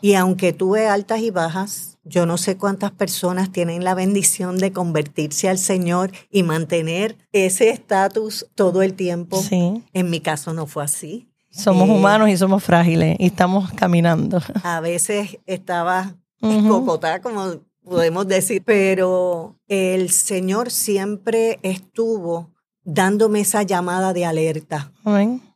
Y 0.02 0.16
aunque 0.16 0.52
tuve 0.52 0.88
altas 0.88 1.22
y 1.22 1.32
bajas, 1.32 1.98
yo 2.04 2.26
no 2.26 2.38
sé 2.38 2.58
cuántas 2.58 2.92
personas 2.92 3.54
tienen 3.54 3.86
la 3.86 3.94
bendición 3.94 4.58
de 4.58 4.74
convertirse 4.74 5.48
al 5.48 5.58
Señor 5.58 6.12
y 6.30 6.44
mantener 6.44 7.18
ese 7.32 7.70
estatus 7.70 8.48
todo 8.54 8.82
el 8.82 8.96
tiempo. 8.96 9.42
Sí. 9.42 9.82
En 9.94 10.10
mi 10.10 10.20
caso 10.20 10.54
no 10.54 10.66
fue 10.66 10.84
así. 10.84 11.30
Somos 11.50 11.88
eh, 11.88 11.92
humanos 11.94 12.28
y 12.30 12.36
somos 12.36 12.64
frágiles 12.64 13.16
y 13.18 13.28
estamos 13.28 13.72
caminando. 13.72 14.42
A 14.64 14.82
veces 14.82 15.40
estaba 15.46 16.18
escocotada, 16.42 17.22
como 17.22 17.62
podemos 17.86 18.28
decir, 18.28 18.64
pero 18.66 19.56
el 19.68 20.10
Señor 20.10 20.72
siempre 20.72 21.60
estuvo 21.62 22.52
dándome 22.84 23.42
esa 23.42 23.64
llamada 23.64 24.14
de 24.14 24.26
alerta. 24.26 24.92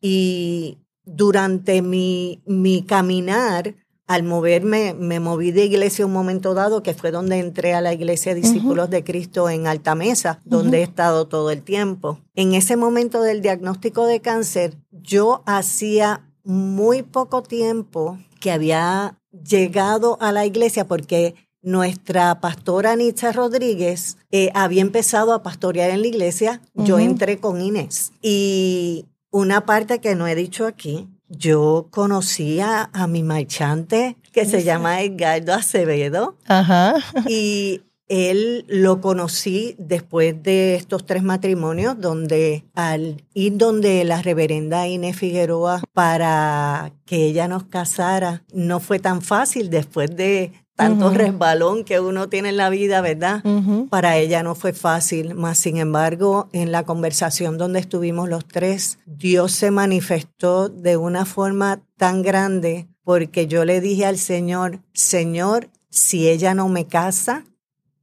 Y 0.02 0.78
durante 1.04 1.82
mi, 1.82 2.42
mi 2.46 2.84
caminar, 2.84 3.76
al 4.10 4.24
moverme, 4.24 4.96
me 4.96 5.20
moví 5.20 5.52
de 5.52 5.66
iglesia 5.66 6.04
un 6.04 6.12
momento 6.12 6.56
dado, 6.56 6.82
que 6.82 6.96
fue 6.96 7.12
donde 7.12 7.38
entré 7.38 7.76
a 7.76 7.82
la 7.82 7.94
iglesia 7.94 8.34
Discípulos 8.34 8.90
de 8.90 9.04
Cristo 9.04 9.52
en 9.52 9.68
Altamesa, 9.68 10.40
donde 10.46 10.80
he 10.80 10.82
estado 10.82 11.28
todo 11.28 11.52
el 11.52 11.62
tiempo. 11.62 12.20
En 12.34 12.56
ese 12.56 12.76
momento 12.76 13.22
del 13.22 13.44
diagnóstico 13.44 14.08
de 14.08 14.20
cáncer, 14.20 14.76
yo 14.90 15.44
hacía 15.46 16.28
muy 16.44 17.04
poco 17.04 17.44
tiempo 17.44 18.18
que 18.40 18.52
había 18.52 19.20
llegado 19.32 20.18
a 20.22 20.32
la 20.32 20.48
iglesia 20.48 20.88
porque 20.88 21.36
nuestra 21.62 22.40
pastora 22.40 22.94
Anitza 22.94 23.32
Rodríguez 23.32 24.18
eh, 24.32 24.50
había 24.54 24.82
empezado 24.82 25.34
a 25.34 25.44
pastorear 25.44 25.90
en 25.92 26.02
la 26.02 26.08
iglesia. 26.08 26.62
Yo 26.74 27.00
entré 27.00 27.40
con 27.40 27.62
Inés. 27.62 28.12
Y 28.22 29.06
una 29.32 29.66
parte 29.66 30.00
que 30.00 30.16
no 30.16 30.28
he 30.28 30.36
dicho 30.36 30.66
aquí, 30.66 31.08
yo 31.28 31.88
conocía 31.92 32.90
a 32.94 33.08
mi 33.08 33.24
marchante 33.24 34.16
que 34.32 34.46
se 34.46 34.64
llama 34.64 35.02
Edgardo 35.02 35.54
Acevedo. 35.54 36.36
Ajá. 36.48 36.96
Y 37.28 37.82
él 38.10 38.66
lo 38.68 39.02
conocí 39.02 39.76
después 39.78 40.42
de 40.42 40.76
estos 40.76 41.06
tres 41.06 41.22
matrimonios, 41.22 42.02
donde 42.02 42.66
al 42.74 43.24
ir 43.36 43.58
donde 43.58 44.04
la 44.04 44.22
reverenda 44.24 44.88
Inés 44.88 45.16
Figueroa 45.16 45.84
para 45.94 46.92
que 47.06 47.28
ella 47.28 47.48
nos 47.48 47.66
casara, 47.66 48.44
no 48.52 48.80
fue 48.80 48.98
tan 48.98 49.22
fácil 49.22 49.70
después 49.70 50.16
de 50.16 50.52
tanto 50.80 51.10
resbalón 51.10 51.84
que 51.84 52.00
uno 52.00 52.30
tiene 52.30 52.50
en 52.50 52.58
la 52.58 52.70
vida, 52.70 53.02
¿verdad? 53.02 53.44
Para 53.90 54.16
ella 54.16 54.44
no 54.44 54.56
fue 54.56 54.72
fácil, 54.72 55.36
más 55.36 55.58
sin 55.58 55.76
embargo, 55.76 56.48
en 56.54 56.72
la 56.72 56.86
conversación 56.86 57.58
donde 57.58 57.80
estuvimos 57.80 58.30
los 58.30 58.46
tres, 58.46 58.98
Dios 59.06 59.52
se 59.52 59.72
manifestó 59.72 60.70
de 60.70 60.96
una 60.96 61.26
forma 61.26 61.82
tan 61.98 62.22
grande 62.22 62.88
porque 63.04 63.46
yo 63.48 63.66
le 63.66 63.82
dije 63.82 64.06
al 64.06 64.18
Señor, 64.18 64.80
Señor, 64.94 65.70
si 65.90 66.30
ella 66.30 66.54
no 66.54 66.70
me 66.70 66.88
casa, 66.88 67.44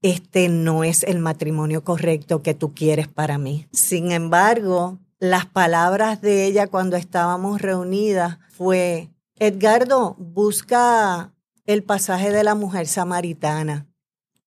este 0.03 0.51
no 0.51 0.85
es 0.85 1.03
el 1.03 1.19
matrimonio 1.19 1.83
correcto 1.83 2.43
que 2.43 2.53
tú 2.53 2.75
quieres 2.75 3.09
para 3.09 3.39
mí. 3.39 3.67
Sin 3.73 4.13
embargo, 4.13 4.99
las 5.19 5.47
palabras 5.47 6.21
de 6.21 6.45
ella 6.45 6.67
cuando 6.67 6.97
estábamos 6.97 7.63
reunidas 7.63 8.39
fue, 8.51 9.09
Edgardo, 9.39 10.15
busca 10.19 11.33
el 11.67 11.83
pasaje 11.83 12.31
de 12.31 12.45
la 12.45 12.55
mujer 12.55 12.87
samaritana. 12.87 13.87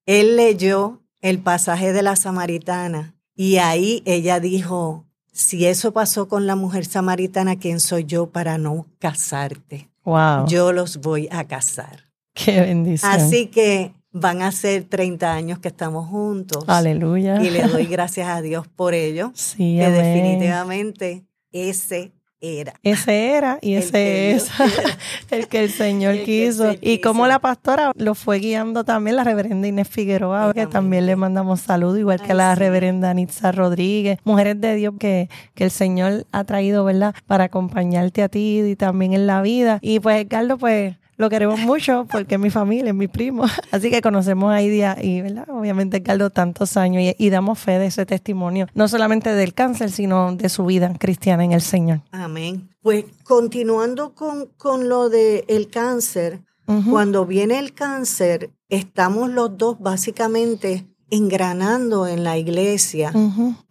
Él 0.05 0.35
leyó 0.35 1.01
el 1.21 1.39
pasaje 1.39 1.93
de 1.93 2.01
la 2.01 2.15
samaritana 2.15 3.15
y 3.35 3.57
ahí 3.57 4.01
ella 4.05 4.39
dijo, 4.39 5.05
si 5.31 5.65
eso 5.65 5.93
pasó 5.93 6.27
con 6.27 6.47
la 6.47 6.55
mujer 6.55 6.85
samaritana, 6.85 7.57
¿quién 7.57 7.79
soy 7.79 8.05
yo 8.05 8.27
para 8.27 8.57
no 8.57 8.87
casarte? 8.99 9.89
Wow. 10.03 10.47
Yo 10.47 10.71
los 10.71 10.97
voy 10.97 11.27
a 11.31 11.45
casar. 11.45 12.05
Qué 12.33 12.61
bendición. 12.61 13.11
Así 13.11 13.47
que 13.47 13.93
van 14.11 14.41
a 14.41 14.51
ser 14.51 14.85
30 14.85 15.31
años 15.31 15.59
que 15.59 15.67
estamos 15.67 16.07
juntos. 16.07 16.63
Aleluya. 16.67 17.41
Y 17.41 17.49
le 17.49 17.63
doy 17.67 17.85
gracias 17.89 18.27
a 18.27 18.41
Dios 18.41 18.67
por 18.67 18.93
ello. 18.93 19.31
Sí, 19.35 19.77
que 19.77 19.85
amén. 19.85 20.03
definitivamente 20.03 21.25
ese 21.51 22.11
era. 22.41 22.73
Ese 22.83 23.35
era 23.35 23.59
y 23.61 23.73
ese 23.75 24.31
es 24.31 24.49
el 25.31 25.47
que 25.47 25.63
el 25.63 25.71
Señor 25.71 26.15
El 26.15 26.23
que 26.25 26.47
el 26.47 26.51
quiso. 26.51 26.75
Y 26.81 26.99
como 26.99 27.27
la 27.27 27.39
pastora 27.39 27.91
lo 27.95 28.15
fue 28.15 28.39
guiando 28.39 28.83
también 28.83 29.15
la 29.15 29.23
reverenda 29.23 29.67
Inés 29.67 29.87
Figueroa, 29.87 30.53
que 30.53 30.67
también 30.67 31.05
le 31.05 31.15
mandamos 31.15 31.61
saludos, 31.61 31.99
igual 31.99 32.21
que 32.21 32.33
la 32.33 32.53
sí. 32.53 32.59
reverenda 32.59 33.09
Anitza 33.09 33.51
Rodríguez, 33.51 34.19
mujeres 34.23 34.59
de 34.59 34.75
Dios 34.75 34.93
que, 34.99 35.29
que 35.53 35.65
el 35.65 35.71
Señor 35.71 36.25
ha 36.31 36.43
traído, 36.43 36.83
¿verdad? 36.83 37.13
Para 37.27 37.45
acompañarte 37.45 38.23
a 38.23 38.29
ti 38.29 38.61
y 38.61 38.75
también 38.75 39.13
en 39.13 39.27
la 39.27 39.41
vida. 39.41 39.79
Y 39.81 39.99
pues, 39.99 40.23
Edgardo, 40.23 40.57
pues 40.57 40.98
lo 41.19 41.29
queremos 41.29 41.59
mucho 41.59 42.07
porque 42.09 42.35
es 42.35 42.41
mi 42.41 42.49
familia, 42.49 42.89
es 42.89 42.95
mi 42.95 43.09
primo. 43.09 43.43
Así 43.71 43.91
que 43.91 44.01
conocemos 44.01 44.53
a 44.53 44.61
Idia 44.61 44.97
y, 45.01 45.21
¿verdad? 45.21 45.49
Obviamente, 45.49 45.97
Edgardo, 45.97 46.29
tantos 46.29 46.77
años 46.77 47.03
y, 47.03 47.13
y 47.25 47.29
damos 47.29 47.59
fe 47.59 47.77
de 47.77 47.87
ese 47.87 48.05
testimonio, 48.05 48.67
no 48.73 48.87
solamente 48.87 49.33
del 49.33 49.53
cáncer, 49.53 49.91
sino 49.91 50.33
de 50.33 50.47
su 50.47 50.65
vida 50.65 50.93
cristiana 50.97 51.43
en 51.43 51.51
el 51.51 51.61
Señor. 51.61 52.01
Amén. 52.11 52.69
Pues 52.81 53.03
continuando 53.23 54.15
con, 54.15 54.47
con 54.55 54.87
lo 54.87 55.09
del 55.09 55.43
el 55.49 55.69
cáncer, 55.69 56.41
cuando 56.89 57.25
viene 57.25 57.57
el 57.57 57.73
cáncer, 57.73 58.51
estamos 58.69 59.31
los 59.31 59.57
dos 59.57 59.79
básicamente 59.79 60.85
engranando 61.09 62.05
en 62.05 62.23
la 62.23 62.37
iglesia. 62.37 63.11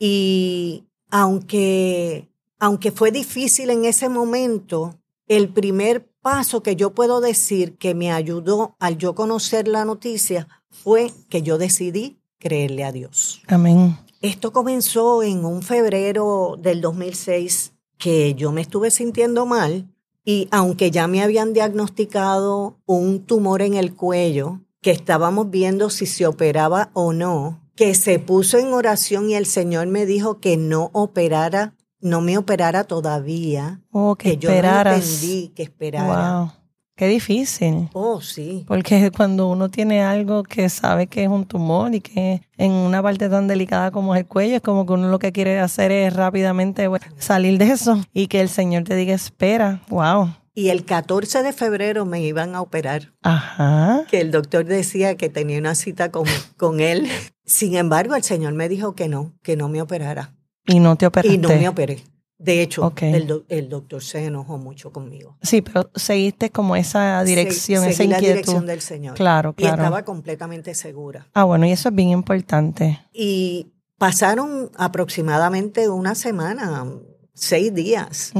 Y 0.00 0.84
aunque, 1.08 2.28
aunque 2.58 2.90
fue 2.90 3.12
difícil 3.12 3.70
en 3.70 3.84
ese 3.84 4.08
momento, 4.08 4.98
el 5.28 5.48
primer 5.48 6.07
paso 6.20 6.62
que 6.62 6.76
yo 6.76 6.94
puedo 6.94 7.20
decir 7.20 7.76
que 7.76 7.94
me 7.94 8.12
ayudó 8.12 8.76
al 8.78 8.98
yo 8.98 9.14
conocer 9.14 9.68
la 9.68 9.84
noticia 9.84 10.48
fue 10.70 11.12
que 11.28 11.42
yo 11.42 11.58
decidí 11.58 12.18
creerle 12.38 12.84
a 12.84 12.92
Dios. 12.92 13.42
Amén. 13.48 13.98
Esto 14.20 14.52
comenzó 14.52 15.22
en 15.22 15.44
un 15.44 15.62
febrero 15.62 16.56
del 16.58 16.80
2006 16.80 17.72
que 17.98 18.34
yo 18.34 18.52
me 18.52 18.60
estuve 18.60 18.90
sintiendo 18.90 19.46
mal 19.46 19.88
y 20.24 20.48
aunque 20.50 20.90
ya 20.90 21.06
me 21.06 21.22
habían 21.22 21.52
diagnosticado 21.52 22.78
un 22.84 23.24
tumor 23.24 23.62
en 23.62 23.74
el 23.74 23.94
cuello, 23.94 24.60
que 24.82 24.90
estábamos 24.90 25.50
viendo 25.50 25.88
si 25.88 26.06
se 26.06 26.26
operaba 26.26 26.90
o 26.92 27.12
no, 27.12 27.60
que 27.74 27.94
se 27.94 28.18
puso 28.18 28.58
en 28.58 28.72
oración 28.72 29.30
y 29.30 29.34
el 29.34 29.46
Señor 29.46 29.86
me 29.86 30.04
dijo 30.04 30.38
que 30.40 30.56
no 30.56 30.90
operara, 30.92 31.74
no 32.00 32.20
me 32.20 32.38
operara 32.38 32.84
todavía, 32.84 33.80
Oh, 33.90 34.16
que, 34.16 34.30
que 34.30 34.36
yo 34.38 34.50
no 34.50 34.56
entendí 34.56 35.52
que 35.54 35.62
esperara. 35.62 36.40
Wow. 36.40 36.52
Qué 36.96 37.06
difícil. 37.06 37.88
Oh, 37.92 38.20
sí. 38.20 38.64
Porque 38.66 39.12
cuando 39.16 39.48
uno 39.48 39.68
tiene 39.68 40.02
algo 40.02 40.42
que 40.42 40.68
sabe 40.68 41.06
que 41.06 41.22
es 41.22 41.28
un 41.28 41.46
tumor 41.46 41.94
y 41.94 42.00
que 42.00 42.42
en 42.56 42.72
una 42.72 43.00
parte 43.00 43.28
tan 43.28 43.46
delicada 43.46 43.92
como 43.92 44.16
es 44.16 44.22
el 44.22 44.26
cuello, 44.26 44.56
es 44.56 44.62
como 44.62 44.84
que 44.84 44.94
uno 44.94 45.08
lo 45.08 45.20
que 45.20 45.30
quiere 45.30 45.60
hacer 45.60 45.92
es 45.92 46.12
rápidamente 46.12 46.88
salir 47.18 47.56
de 47.58 47.70
eso 47.70 48.00
y 48.12 48.26
que 48.26 48.40
el 48.40 48.48
Señor 48.48 48.82
te 48.82 48.96
diga, 48.96 49.14
espera. 49.14 49.80
Wow. 49.88 50.34
Y 50.54 50.70
el 50.70 50.84
14 50.84 51.44
de 51.44 51.52
febrero 51.52 52.04
me 52.04 52.20
iban 52.20 52.56
a 52.56 52.60
operar. 52.60 53.12
Ajá. 53.22 54.04
que 54.10 54.20
el 54.20 54.32
doctor 54.32 54.64
decía 54.64 55.16
que 55.16 55.28
tenía 55.28 55.60
una 55.60 55.76
cita 55.76 56.10
con, 56.10 56.24
con 56.56 56.80
él. 56.80 57.06
Sin 57.44 57.76
embargo, 57.76 58.16
el 58.16 58.24
señor 58.24 58.54
me 58.54 58.68
dijo 58.68 58.96
que 58.96 59.06
no, 59.06 59.32
que 59.42 59.56
no 59.56 59.68
me 59.68 59.80
operara. 59.80 60.34
Y 60.68 60.78
no 60.78 60.94
te 60.96 61.06
operaste. 61.06 61.34
Y 61.34 61.38
no 61.38 61.48
me 61.48 61.68
operé. 61.68 62.04
De 62.40 62.62
hecho, 62.62 62.92
el, 63.00 63.26
do- 63.26 63.44
el 63.48 63.68
doctor 63.68 64.00
se 64.00 64.24
enojó 64.26 64.58
mucho 64.58 64.92
conmigo. 64.92 65.36
Sí, 65.42 65.60
pero 65.60 65.90
seguiste 65.96 66.50
como 66.50 66.76
esa 66.76 67.24
dirección, 67.24 67.82
Se- 67.82 67.88
esa 67.90 67.96
seguí 67.96 68.10
la 68.10 68.18
inquietud. 68.18 68.34
dirección 68.36 68.66
del 68.66 68.80
señor. 68.80 69.14
Claro, 69.16 69.54
Y 69.56 69.62
claro. 69.62 69.82
estaba 69.82 70.04
completamente 70.04 70.72
segura. 70.76 71.26
Ah, 71.34 71.42
bueno, 71.42 71.66
y 71.66 71.72
eso 71.72 71.88
es 71.88 71.94
bien 71.96 72.10
importante. 72.10 73.00
Y 73.12 73.72
pasaron 73.98 74.70
aproximadamente 74.76 75.88
una 75.88 76.14
semana, 76.14 76.86
seis 77.34 77.74
días, 77.74 78.32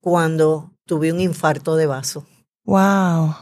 cuando 0.00 0.72
tuve 0.84 1.12
un 1.12 1.20
infarto 1.20 1.76
de 1.76 1.86
vaso. 1.86 2.26
Wow. 2.64 3.34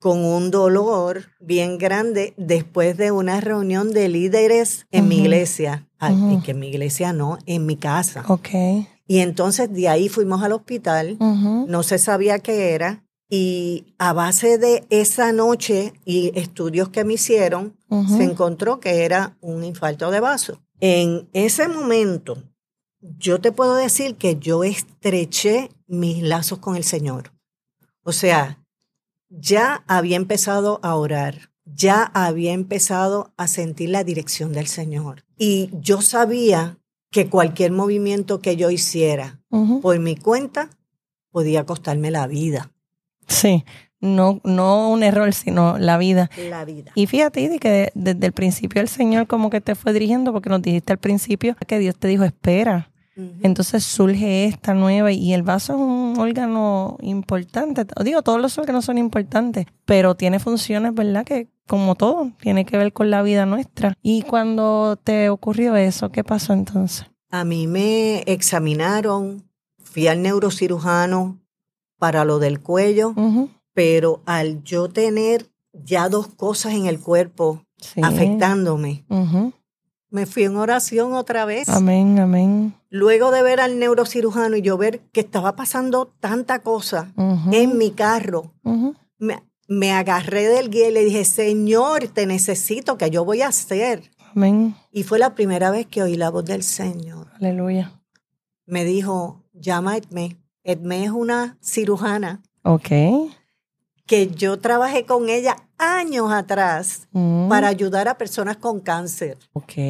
con 0.00 0.24
un 0.24 0.50
dolor 0.50 1.26
bien 1.40 1.78
grande 1.78 2.34
después 2.36 2.96
de 2.96 3.12
una 3.12 3.40
reunión 3.40 3.92
de 3.92 4.08
líderes 4.08 4.86
en 4.90 5.06
mi 5.06 5.18
iglesia. 5.20 5.88
Ay, 6.04 6.34
y 6.34 6.42
que 6.42 6.50
en 6.50 6.58
mi 6.58 6.68
iglesia 6.68 7.12
no, 7.12 7.38
en 7.46 7.64
mi 7.64 7.76
casa. 7.76 8.24
Ok. 8.26 8.48
Y 9.06 9.18
entonces 9.18 9.72
de 9.72 9.88
ahí 9.88 10.08
fuimos 10.08 10.42
al 10.42 10.52
hospital, 10.52 11.16
no 11.20 11.82
se 11.82 11.98
sabía 11.98 12.40
qué 12.40 12.74
era, 12.74 13.04
y 13.28 13.94
a 13.98 14.12
base 14.12 14.58
de 14.58 14.84
esa 14.90 15.32
noche 15.32 15.94
y 16.04 16.38
estudios 16.38 16.88
que 16.88 17.04
me 17.04 17.14
hicieron, 17.14 17.76
se 18.08 18.24
encontró 18.24 18.80
que 18.80 19.04
era 19.04 19.36
un 19.40 19.64
infarto 19.64 20.10
de 20.10 20.20
vaso. 20.20 20.60
En 20.80 21.28
ese 21.32 21.68
momento, 21.68 22.42
yo 23.00 23.40
te 23.40 23.52
puedo 23.52 23.76
decir 23.76 24.16
que 24.16 24.36
yo 24.36 24.64
estreché 24.64 25.70
mis 25.86 26.22
lazos 26.22 26.58
con 26.58 26.74
el 26.74 26.84
Señor. 26.84 27.32
O 28.02 28.12
sea, 28.12 28.58
ya 29.28 29.84
había 29.86 30.16
empezado 30.16 30.80
a 30.82 30.96
orar, 30.96 31.51
ya 31.74 32.02
había 32.14 32.52
empezado 32.52 33.32
a 33.36 33.46
sentir 33.48 33.90
la 33.90 34.04
dirección 34.04 34.52
del 34.52 34.66
Señor. 34.66 35.24
Y 35.38 35.70
yo 35.80 36.00
sabía 36.02 36.78
que 37.10 37.28
cualquier 37.28 37.72
movimiento 37.72 38.40
que 38.40 38.56
yo 38.56 38.70
hiciera 38.70 39.40
por 39.82 39.98
mi 39.98 40.16
cuenta 40.16 40.70
podía 41.30 41.64
costarme 41.66 42.10
la 42.10 42.26
vida. 42.26 42.70
Sí. 43.28 43.64
No, 44.00 44.40
no 44.42 44.90
un 44.90 45.04
error, 45.04 45.32
sino 45.32 45.78
la 45.78 45.96
vida. 45.96 46.28
La 46.50 46.64
vida. 46.64 46.90
Y 46.96 47.06
fíjate, 47.06 47.40
Idi, 47.40 47.58
que 47.60 47.68
de- 47.68 47.92
desde 47.94 48.26
el 48.26 48.32
principio 48.32 48.80
el 48.82 48.88
Señor 48.88 49.28
como 49.28 49.48
que 49.48 49.60
te 49.60 49.76
fue 49.76 49.92
dirigiendo, 49.92 50.32
porque 50.32 50.50
nos 50.50 50.60
dijiste 50.60 50.92
al 50.92 50.98
principio 50.98 51.54
que 51.68 51.78
Dios 51.78 51.96
te 51.96 52.08
dijo, 52.08 52.24
espera. 52.24 52.90
Entonces 53.14 53.84
surge 53.84 54.46
esta 54.46 54.74
nueva 54.74 55.12
y 55.12 55.34
el 55.34 55.42
vaso 55.42 55.74
es 55.74 55.78
un 55.78 56.14
órgano 56.18 56.96
importante. 57.02 57.84
Digo, 58.04 58.22
todos 58.22 58.40
los 58.40 58.56
órganos 58.58 58.84
son 58.86 58.96
importantes, 58.98 59.66
pero 59.84 60.14
tiene 60.14 60.38
funciones, 60.38 60.94
¿verdad? 60.94 61.24
Que 61.24 61.48
como 61.66 61.94
todo, 61.94 62.32
tiene 62.40 62.64
que 62.64 62.76
ver 62.76 62.92
con 62.92 63.10
la 63.10 63.22
vida 63.22 63.46
nuestra. 63.46 63.94
Y 64.02 64.22
cuando 64.22 64.96
te 65.02 65.28
ocurrió 65.28 65.76
eso, 65.76 66.10
¿qué 66.10 66.24
pasó 66.24 66.52
entonces? 66.52 67.06
A 67.30 67.44
mí 67.44 67.66
me 67.66 68.20
examinaron, 68.26 69.44
fui 69.82 70.06
al 70.06 70.22
neurocirujano 70.22 71.38
para 71.98 72.24
lo 72.24 72.38
del 72.38 72.60
cuello, 72.60 73.14
pero 73.74 74.22
al 74.26 74.62
yo 74.64 74.88
tener 74.88 75.50
ya 75.72 76.08
dos 76.08 76.28
cosas 76.28 76.72
en 76.74 76.86
el 76.86 76.98
cuerpo 76.98 77.64
Sí. 77.78 78.00
afectándome. 78.02 79.04
Me 80.12 80.26
fui 80.26 80.44
en 80.44 80.56
oración 80.56 81.14
otra 81.14 81.44
vez. 81.44 81.68
Amén, 81.68 82.18
amén. 82.20 82.74
Luego 82.90 83.30
de 83.30 83.42
ver 83.42 83.60
al 83.60 83.78
neurocirujano 83.78 84.56
y 84.56 84.62
yo 84.62 84.76
ver 84.76 85.00
que 85.12 85.20
estaba 85.20 85.56
pasando 85.56 86.06
tanta 86.20 86.60
cosa 86.60 87.12
en 87.50 87.78
mi 87.78 87.90
carro, 87.90 88.54
me, 89.18 89.42
me 89.66 89.92
agarré 89.92 90.46
del 90.48 90.70
guía 90.70 90.88
y 90.90 90.92
le 90.92 91.04
dije, 91.04 91.24
Señor, 91.24 92.08
te 92.08 92.26
necesito, 92.26 92.98
que 92.98 93.10
yo 93.10 93.24
voy 93.24 93.42
a 93.42 93.48
hacer? 93.48 94.10
Amén. 94.34 94.76
Y 94.92 95.02
fue 95.02 95.18
la 95.18 95.34
primera 95.34 95.70
vez 95.70 95.86
que 95.86 96.02
oí 96.02 96.16
la 96.16 96.30
voz 96.30 96.44
del 96.44 96.62
Señor. 96.62 97.28
Aleluya. 97.34 98.02
Me 98.66 98.84
dijo, 98.84 99.42
llama 99.52 99.92
a 99.92 99.96
Edme. 99.96 100.36
Edme 100.62 101.04
es 101.04 101.10
una 101.10 101.58
cirujana 101.60 102.42
Ok. 102.62 102.90
Que 104.12 104.28
yo 104.28 104.58
trabajé 104.58 105.06
con 105.06 105.30
ella 105.30 105.56
años 105.78 106.30
atrás 106.30 107.08
Mm. 107.12 107.48
para 107.48 107.68
ayudar 107.68 108.08
a 108.08 108.18
personas 108.18 108.58
con 108.58 108.78
cáncer, 108.80 109.38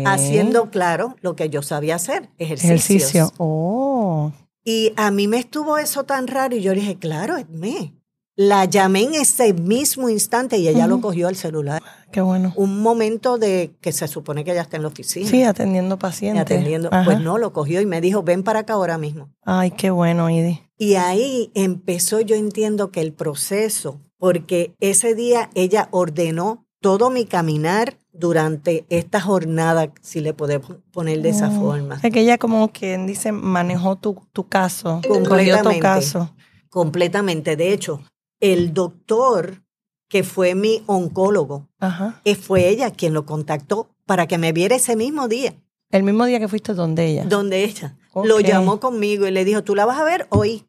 haciendo 0.07 0.71
claro 0.71 1.17
lo 1.23 1.35
que 1.35 1.51
yo 1.51 1.61
sabía 1.63 1.97
hacer, 1.97 2.31
ejercicios. 2.39 2.71
ejercicio. 2.85 3.33
Oh. 3.39 4.31
Y 4.65 4.93
a 4.97 5.11
mí 5.11 5.27
me 5.27 5.39
estuvo 5.39 5.77
eso 5.77 6.05
tan 6.05 6.29
raro 6.29 6.55
y 6.55 6.63
yo 6.63 6.73
dije, 6.73 6.97
claro, 7.01 7.37
Edme. 7.37 7.95
La 8.37 8.65
llamé 8.65 9.03
en 9.03 9.15
ese 9.15 9.53
mismo 9.53 10.09
instante 10.09 10.57
y 10.57 10.67
ella 10.67 10.87
lo 10.87 11.01
cogió 11.03 11.29
al 11.29 11.37
celular. 11.37 11.83
Qué 12.13 12.21
bueno. 12.23 12.53
Un 12.57 12.81
momento 12.81 13.37
de 13.37 13.75
que 13.83 13.93
se 13.93 14.09
supone 14.09 14.43
que 14.45 14.53
ella 14.53 14.63
está 14.63 14.77
en 14.77 14.83
la 14.83 14.89
oficina. 14.89 15.29
Sí, 15.29 15.43
atendiendo 15.43 15.99
pacientes. 15.99 16.41
atendiendo. 16.41 16.89
Ajá. 16.93 17.05
Pues 17.05 17.21
no, 17.21 17.37
lo 17.39 17.53
cogió 17.53 17.81
y 17.83 17.87
me 17.87 18.01
dijo, 18.01 18.23
ven 18.23 18.43
para 18.43 18.61
acá 18.61 18.73
ahora 18.73 18.97
mismo. 18.97 19.29
Ay, 19.45 19.73
qué 19.73 19.91
bueno, 19.91 20.31
Idi. 20.31 20.61
Y 20.79 20.95
ahí 20.95 21.51
empezó, 21.55 22.21
yo 22.23 22.35
entiendo 22.35 22.91
que 22.91 23.03
el 23.03 23.13
proceso, 23.13 24.01
porque 24.23 24.77
ese 24.79 25.17
día 25.17 25.51
ella 25.57 25.89
ordenó 25.91 26.65
todo 26.81 27.11
mi 27.11 27.25
caminar, 27.25 27.99
durante 28.13 28.85
esta 28.89 29.21
jornada, 29.21 29.93
si 30.01 30.21
le 30.21 30.33
podemos 30.33 30.77
poner 30.93 31.23
de 31.23 31.31
esa 31.31 31.49
Oh. 31.49 31.61
forma. 31.61 31.97
O 31.97 31.99
sea, 31.99 32.11
que 32.11 32.21
ella 32.21 32.39
como 32.39 32.71
quien 32.71 33.05
dice 33.09 33.33
manejó 33.33 33.97
tu, 33.97 34.17
tu 34.33 34.47
caso, 34.49 35.01
cogió 35.03 35.23
tu 35.25 35.29
Completamente. 35.31 35.81
caso. 35.81 36.35
Completamente. 36.69 37.57
De 37.57 37.73
hecho, 37.73 38.01
el 38.39 38.73
doctor 38.75 39.65
que 40.09 40.23
fue 40.23 40.55
mi 40.55 40.85
oncólogo, 40.87 41.69
Ajá. 41.81 42.21
eh, 42.25 42.37
fue 42.37 42.69
ella 42.69 42.93
quien 42.93 43.15
lo 43.15 43.27
contactó 43.27 43.89
para 44.07 44.29
que 44.29 44.39
me 44.39 44.53
viera 44.53 44.77
ese 44.77 44.95
mismo 44.95 45.27
día, 45.27 45.55
El 45.91 46.05
mismo 46.05 46.27
día 46.27 46.39
que 46.39 46.47
fuiste 46.49 46.75
donde 46.75 47.07
ella. 47.07 47.25
donde 47.25 47.65
ella 47.65 47.97
lo 48.15 48.39
llamó 48.39 48.79
conmigo 48.79 49.27
y 49.27 49.33
le 49.33 49.45
dijo, 49.45 49.65
tú 49.65 49.75
la 49.75 49.85
vas 49.85 49.99
a 49.99 50.05
ver 50.05 50.27
hoy 50.31 50.65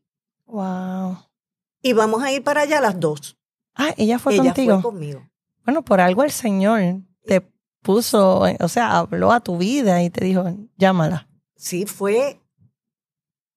Wow. 0.48 1.18
y 1.84 1.94
vamos 1.94 2.24
a 2.24 2.32
ir 2.32 2.42
para 2.44 2.62
allá 2.62 2.80
a 2.80 2.82
las 2.82 3.00
dos. 3.00 3.38
Ah, 3.76 3.94
ella 3.98 4.20
fue 4.20 4.34
ella 4.36 4.44
contigo. 4.46 4.82
fue 4.82 4.92
conmigo. 4.92 5.30
Bueno, 5.66 5.82
por 5.84 6.00
algo 6.02 6.24
el 6.24 6.32
Señor 6.32 7.02
te 7.26 7.42
puso, 7.82 8.42
o 8.60 8.68
sea, 8.68 8.98
habló 8.98 9.32
a 9.32 9.40
tu 9.42 9.58
vida 9.58 10.04
y 10.04 10.10
te 10.10 10.24
dijo, 10.26 10.46
llámala. 10.78 11.28
Sí, 11.56 11.86
fue 11.86 12.40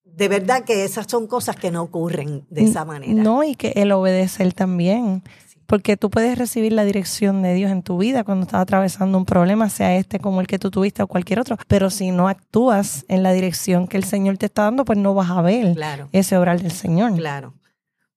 de 0.05 0.29
verdad 0.29 0.64
que 0.64 0.85
esas 0.85 1.07
son 1.09 1.26
cosas 1.26 1.57
que 1.57 1.70
no 1.70 1.83
ocurren 1.83 2.46
de 2.48 2.64
esa 2.64 2.85
manera. 2.87 3.22
No, 3.22 3.42
y 3.44 3.55
que 3.55 3.72
el 3.76 3.92
obedecer 3.92 4.52
también. 4.55 5.22
Sí. 5.46 5.59
Porque 5.66 5.96
tú 5.98 6.09
puedes 6.09 6.38
recibir 6.38 6.72
la 6.72 6.85
dirección 6.85 7.42
de 7.42 7.52
Dios 7.52 7.70
en 7.70 7.83
tu 7.83 7.98
vida 7.98 8.24
cuando 8.24 8.44
estás 8.46 8.62
atravesando 8.62 9.18
un 9.18 9.26
problema, 9.26 9.68
sea 9.68 9.94
este 9.96 10.18
como 10.18 10.40
el 10.40 10.46
que 10.46 10.59
tú 10.59 10.70
tuviste 10.70 11.02
o 11.02 11.07
cualquier 11.07 11.40
otro. 11.40 11.59
Pero 11.66 11.90
si 11.90 12.12
no 12.12 12.29
actúas 12.29 13.05
en 13.09 13.22
la 13.22 13.33
dirección 13.33 13.88
que 13.88 13.98
el 13.98 14.05
Señor 14.05 14.38
te 14.38 14.46
está 14.46 14.62
dando, 14.62 14.87
pues 14.87 14.98
no 14.98 15.12
vas 15.12 15.29
a 15.31 15.42
ver 15.42 15.74
Claro, 15.74 16.09
ese 16.12 16.37
obrar 16.38 16.62
del 16.62 16.70
Señor. 16.72 17.14
claro. 17.16 17.52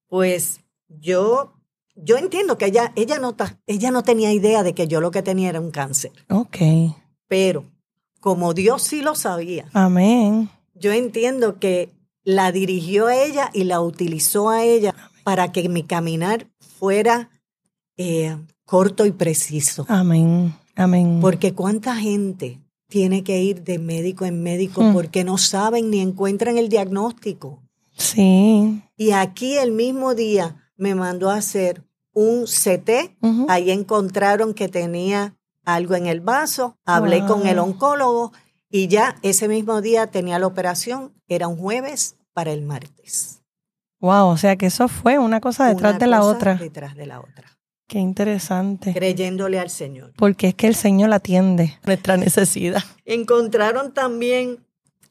Pues 0.07 0.61
yo, 0.87 1.58
yo 2.01 2.17
entiendo 2.17 2.57
que 2.57 2.65
ella, 2.67 2.91
ella, 2.95 3.19
no, 3.19 3.33
ta- 3.33 3.59
ella 3.67 3.91
no 3.91 4.03
tenía 4.03 4.31
idea 4.33 4.63
de 4.63 4.73
que 4.73 4.87
yo 4.87 5.01
lo 5.01 5.11
que 5.11 5.21
tenía 5.23 5.49
era 5.49 5.59
un 5.61 5.71
cáncer, 5.71 6.11
Ok. 6.29 6.57
pero 7.27 7.65
como 8.19 8.53
Dios 8.53 8.83
sí 8.83 9.01
lo 9.01 9.15
sabía, 9.15 9.69
Amén. 9.73 10.49
yo 10.75 10.91
entiendo 10.91 11.59
que 11.59 11.89
la 12.23 12.51
dirigió 12.51 13.07
a 13.07 13.15
ella 13.15 13.49
y 13.53 13.63
la 13.63 13.81
utilizó 13.81 14.49
a 14.49 14.63
ella 14.63 14.93
para 15.23 15.51
que 15.51 15.67
mi 15.69 15.83
caminar 15.83 16.47
fuera 16.59 17.29
eh, 17.97 18.37
corto 18.65 19.05
y 19.05 19.11
preciso. 19.11 19.85
Amén. 19.89 20.53
Amén. 20.75 21.19
Porque 21.21 21.53
cuánta 21.53 21.95
gente 21.95 22.59
tiene 22.87 23.23
que 23.23 23.41
ir 23.41 23.63
de 23.63 23.77
médico 23.79 24.25
en 24.25 24.41
médico 24.41 24.81
Mm. 24.81 24.93
porque 24.93 25.23
no 25.23 25.37
saben 25.37 25.89
ni 25.89 25.99
encuentran 25.99 26.57
el 26.57 26.69
diagnóstico. 26.69 27.61
Sí. 27.97 28.81
Y 28.95 29.11
aquí 29.11 29.55
el 29.57 29.71
mismo 29.71 30.15
día 30.15 30.55
me 30.77 30.95
mandó 30.95 31.29
a 31.29 31.35
hacer 31.35 31.83
un 32.13 32.45
CT. 32.45 33.17
Ahí 33.47 33.71
encontraron 33.71 34.53
que 34.53 34.67
tenía 34.67 35.35
algo 35.65 35.95
en 35.95 36.07
el 36.07 36.21
vaso. 36.21 36.77
Hablé 36.85 37.25
con 37.25 37.47
el 37.47 37.59
oncólogo 37.59 38.31
y 38.69 38.87
ya 38.87 39.15
ese 39.21 39.47
mismo 39.47 39.81
día 39.81 40.07
tenía 40.07 40.39
la 40.39 40.47
operación. 40.47 41.13
Era 41.27 41.47
un 41.47 41.57
jueves 41.57 42.17
para 42.33 42.51
el 42.51 42.61
martes. 42.61 43.41
Wow, 43.99 44.27
o 44.27 44.37
sea 44.37 44.55
que 44.55 44.67
eso 44.67 44.87
fue 44.87 45.19
una 45.19 45.41
cosa 45.41 45.67
detrás 45.67 45.95
Una 45.95 45.99
de 45.99 46.07
la 46.07 46.19
cosa 46.19 46.29
otra. 46.29 46.55
Detrás 46.55 46.95
de 46.95 47.05
la 47.05 47.19
otra. 47.19 47.59
Qué 47.87 47.99
interesante. 47.99 48.93
Creyéndole 48.93 49.59
al 49.59 49.69
Señor. 49.69 50.13
Porque 50.15 50.49
es 50.49 50.55
que 50.55 50.67
el 50.67 50.75
Señor 50.75 51.11
atiende 51.11 51.79
nuestra 51.85 52.17
necesidad. 52.17 52.83
encontraron 53.05 53.93
también 53.93 54.59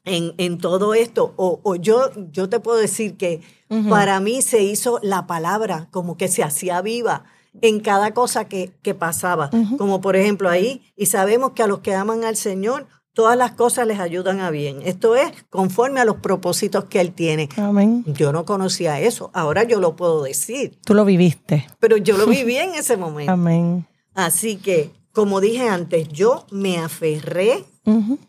en, 0.05 0.33
en 0.37 0.57
todo 0.57 0.93
esto, 0.93 1.33
o, 1.37 1.59
o 1.63 1.75
yo, 1.75 2.09
yo 2.31 2.49
te 2.49 2.59
puedo 2.59 2.77
decir 2.77 3.17
que 3.17 3.41
para 3.89 4.19
mí 4.19 4.41
se 4.41 4.63
hizo 4.63 4.99
la 5.03 5.27
palabra 5.27 5.87
como 5.91 6.17
que 6.17 6.27
se 6.27 6.43
hacía 6.43 6.81
viva 6.81 7.23
en 7.61 7.79
cada 7.79 8.13
cosa 8.13 8.45
que, 8.47 8.71
que 8.81 8.95
pasaba. 8.95 9.49
Como 9.77 10.01
por 10.01 10.15
ejemplo 10.15 10.49
ahí, 10.49 10.81
y 10.95 11.05
sabemos 11.07 11.51
que 11.51 11.63
a 11.63 11.67
los 11.67 11.79
que 11.79 11.93
aman 11.93 12.23
al 12.23 12.35
Señor, 12.35 12.87
todas 13.13 13.37
las 13.37 13.51
cosas 13.51 13.85
les 13.85 13.99
ayudan 13.99 14.39
a 14.39 14.49
bien. 14.49 14.81
Esto 14.85 15.15
es 15.15 15.31
conforme 15.49 15.99
a 15.99 16.05
los 16.05 16.17
propósitos 16.17 16.85
que 16.85 17.01
Él 17.01 17.11
tiene. 17.11 17.49
Amén. 17.57 18.03
Yo 18.07 18.31
no 18.31 18.45
conocía 18.45 18.99
eso, 19.01 19.29
ahora 19.33 19.63
yo 19.63 19.79
lo 19.79 19.95
puedo 19.95 20.23
decir, 20.23 20.79
Tú 20.85 20.93
lo 20.93 21.05
viviste. 21.05 21.67
pero 21.79 21.97
yo 21.97 22.17
lo 22.17 22.25
viví 22.25 22.55
en 22.57 22.73
ese 22.75 22.97
momento. 22.97 23.31
Amén. 23.33 23.85
Así 24.15 24.55
que, 24.55 24.91
como 25.11 25.41
dije 25.41 25.67
antes, 25.67 26.07
yo 26.09 26.45
me 26.51 26.77
aferré 26.79 27.65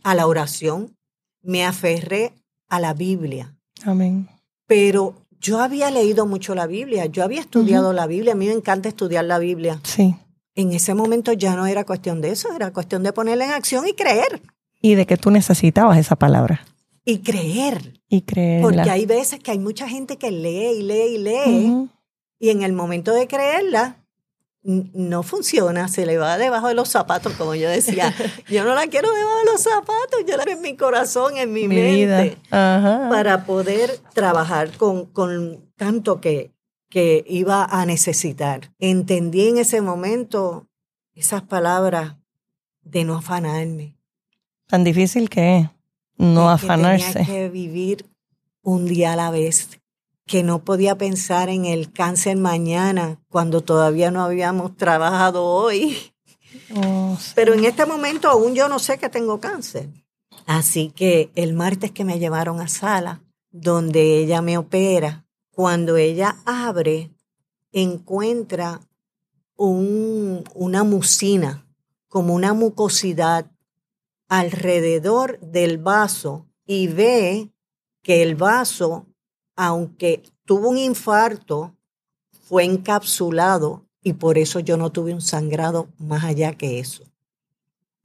a 0.02 0.14
la 0.14 0.26
oración, 0.26 0.96
me 1.42 1.64
aferré 1.64 2.32
a 2.68 2.80
la 2.80 2.94
Biblia, 2.94 3.54
Amén. 3.84 4.28
pero 4.66 5.14
yo 5.40 5.60
había 5.60 5.90
leído 5.90 6.26
mucho 6.26 6.54
la 6.54 6.66
Biblia, 6.66 7.06
yo 7.06 7.24
había 7.24 7.40
estudiado 7.40 7.92
la 7.92 8.06
Biblia, 8.06 8.32
a 8.32 8.36
mí 8.36 8.46
me 8.46 8.52
encanta 8.52 8.88
estudiar 8.88 9.24
la 9.24 9.38
Biblia. 9.38 9.80
Sí. 9.84 10.14
En 10.54 10.72
ese 10.72 10.94
momento 10.94 11.32
ya 11.32 11.56
no 11.56 11.66
era 11.66 11.84
cuestión 11.84 12.20
de 12.20 12.30
eso, 12.30 12.52
era 12.54 12.72
cuestión 12.72 13.02
de 13.02 13.12
ponerla 13.12 13.46
en 13.46 13.52
acción 13.52 13.86
y 13.88 13.92
creer, 13.94 14.42
Y 14.82 14.94
de 14.94 15.06
que 15.06 15.16
tú 15.16 15.30
necesitabas 15.30 15.96
esa 15.98 16.16
palabra. 16.16 16.64
y 17.04 17.18
creer, 17.20 18.00
Y 18.08 18.22
creerla. 18.22 18.62
porque 18.62 18.90
hay 18.90 19.06
veces 19.06 19.40
que 19.40 19.50
hay 19.52 19.58
mucha 19.58 19.88
gente 19.88 20.16
que 20.18 20.30
lee 20.30 20.78
y 20.78 20.82
lee 20.82 21.14
y 21.14 21.18
lee, 21.18 21.88
y 22.38 22.50
en 22.50 22.62
el 22.62 22.72
momento 22.74 23.12
de 23.14 23.26
creerla, 23.26 23.96
no 24.62 25.22
funciona, 25.22 25.88
se 25.88 26.04
le 26.04 26.18
va 26.18 26.36
debajo 26.36 26.68
de 26.68 26.74
los 26.74 26.88
zapatos, 26.88 27.32
como 27.34 27.54
yo 27.54 27.68
decía. 27.68 28.14
Yo 28.48 28.64
no 28.64 28.74
la 28.74 28.86
quiero 28.88 29.10
debajo 29.12 29.38
de 29.38 29.44
los 29.52 29.62
zapatos, 29.62 30.20
yo 30.26 30.36
la 30.36 30.44
quiero 30.44 30.58
en 30.58 30.62
mi 30.62 30.76
corazón, 30.76 31.36
en 31.38 31.52
mi, 31.52 31.66
Mi 31.66 31.76
mente. 31.76 32.36
Ajá. 32.50 33.08
para 33.08 33.44
poder 33.46 33.98
trabajar 34.12 34.70
con, 34.76 35.06
con 35.06 35.72
tanto 35.76 36.20
que, 36.20 36.52
que 36.90 37.24
iba 37.26 37.64
a 37.64 37.86
necesitar. 37.86 38.72
Entendí 38.78 39.48
en 39.48 39.58
ese 39.58 39.80
momento 39.80 40.68
esas 41.14 41.42
palabras 41.42 42.16
de 42.82 43.04
no 43.04 43.16
afanarme. 43.16 43.96
Tan 44.66 44.84
difícil 44.84 45.30
que 45.30 45.58
es 45.58 45.70
no 46.18 46.50
de 46.50 46.56
que 46.56 46.66
tenía 46.66 46.74
afanarse. 46.74 47.24
que 47.24 47.48
vivir 47.48 48.06
un 48.62 48.86
día 48.86 49.14
a 49.14 49.16
la 49.16 49.30
vez, 49.30 49.79
que 50.30 50.44
no 50.44 50.64
podía 50.64 50.96
pensar 50.96 51.48
en 51.48 51.64
el 51.64 51.90
cáncer 51.90 52.36
mañana 52.36 53.20
cuando 53.28 53.62
todavía 53.62 54.12
no 54.12 54.22
habíamos 54.22 54.76
trabajado 54.76 55.44
hoy. 55.44 56.12
Oh, 56.72 57.16
sí. 57.20 57.32
Pero 57.34 57.52
en 57.54 57.64
este 57.64 57.84
momento 57.84 58.28
aún 58.28 58.54
yo 58.54 58.68
no 58.68 58.78
sé 58.78 58.96
que 58.96 59.08
tengo 59.08 59.40
cáncer. 59.40 59.88
Así 60.46 60.92
que 60.94 61.32
el 61.34 61.52
martes 61.52 61.90
que 61.90 62.04
me 62.04 62.20
llevaron 62.20 62.60
a 62.60 62.68
sala, 62.68 63.24
donde 63.50 64.18
ella 64.22 64.40
me 64.40 64.56
opera, 64.56 65.26
cuando 65.50 65.96
ella 65.96 66.36
abre, 66.44 67.10
encuentra 67.72 68.80
un- 69.56 70.44
una 70.54 70.84
mucina, 70.84 71.66
como 72.06 72.34
una 72.34 72.54
mucosidad 72.54 73.50
alrededor 74.28 75.40
del 75.40 75.78
vaso 75.78 76.46
y 76.64 76.86
ve 76.86 77.50
que 78.02 78.22
el 78.22 78.36
vaso, 78.36 79.06
aunque 79.62 80.22
tuvo 80.46 80.70
un 80.70 80.78
infarto, 80.78 81.76
fue 82.48 82.64
encapsulado 82.64 83.84
y 84.02 84.14
por 84.14 84.38
eso 84.38 84.58
yo 84.58 84.78
no 84.78 84.90
tuve 84.90 85.12
un 85.12 85.20
sangrado 85.20 85.88
más 85.98 86.24
allá 86.24 86.54
que 86.54 86.80
eso. 86.80 87.04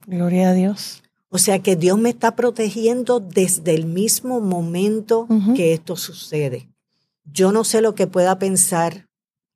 Gloria 0.06 0.50
a 0.50 0.52
Dios. 0.52 1.02
O 1.30 1.38
sea 1.38 1.60
que 1.60 1.74
Dios 1.74 1.98
me 1.98 2.10
está 2.10 2.36
protegiendo 2.36 3.20
desde 3.20 3.74
el 3.74 3.86
mismo 3.86 4.42
momento 4.42 5.26
que 5.56 5.72
esto 5.72 5.96
sucede. 5.96 6.68
Yo 7.24 7.52
no 7.52 7.64
sé 7.64 7.80
lo 7.80 7.94
que 7.94 8.06
pueda 8.06 8.38
pensar 8.38 9.08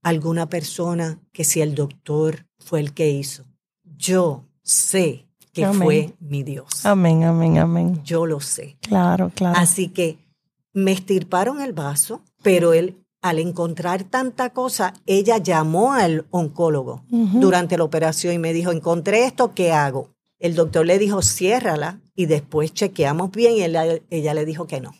alguna 0.03 0.49
persona 0.49 1.21
que 1.33 1.45
si 1.45 1.61
el 1.61 1.75
doctor 1.75 2.47
fue 2.59 2.81
el 2.81 2.95
que 2.95 3.11
hizo. 3.11 3.45
Yo 3.85 4.47
sé 4.63 5.27
que 5.53 5.67
Amén. 5.67 5.83
fue 5.83 6.15
mi 6.19 6.45
Dios. 6.45 6.87
Amén, 6.87 7.25
amén, 7.25 7.59
amén. 7.59 8.03
Yo 8.05 8.25
lo 8.25 8.41
sé. 8.41 8.79
Claro, 8.81 9.31
claro. 9.35 9.59
Así 9.59 9.89
que 9.89 10.30
me 10.73 10.93
estirparon 10.93 11.61
el 11.61 11.73
vaso, 11.73 12.23
pero 12.43 12.73
él, 12.73 12.97
al 13.23 13.39
encontrar 13.39 14.05
tanta 14.05 14.51
cosa, 14.51 14.95
ella 15.07 15.39
llamó 15.39 15.93
al 15.93 16.27
oncólogo 16.31 17.05
durante 17.11 17.77
la 17.77 17.85
operación 17.85 18.35
y 18.35 18.39
me 18.39 18.53
dijo, 18.53 18.71
encontré 18.73 19.25
esto, 19.25 19.53
¿qué 19.55 19.73
hago? 19.73 20.11
El 20.39 20.55
doctor 20.55 20.87
le 20.87 20.99
dijo, 20.99 21.21
ciérrala 21.23 22.01
y 22.15 22.27
después 22.27 22.73
chequeamos 22.73 23.31
bien 23.31 23.55
y 23.57 23.63
él- 23.63 24.03
ella 24.11 24.33
le 24.35 24.45
dijo 24.47 24.67
que 24.67 24.81
no. 24.81 24.93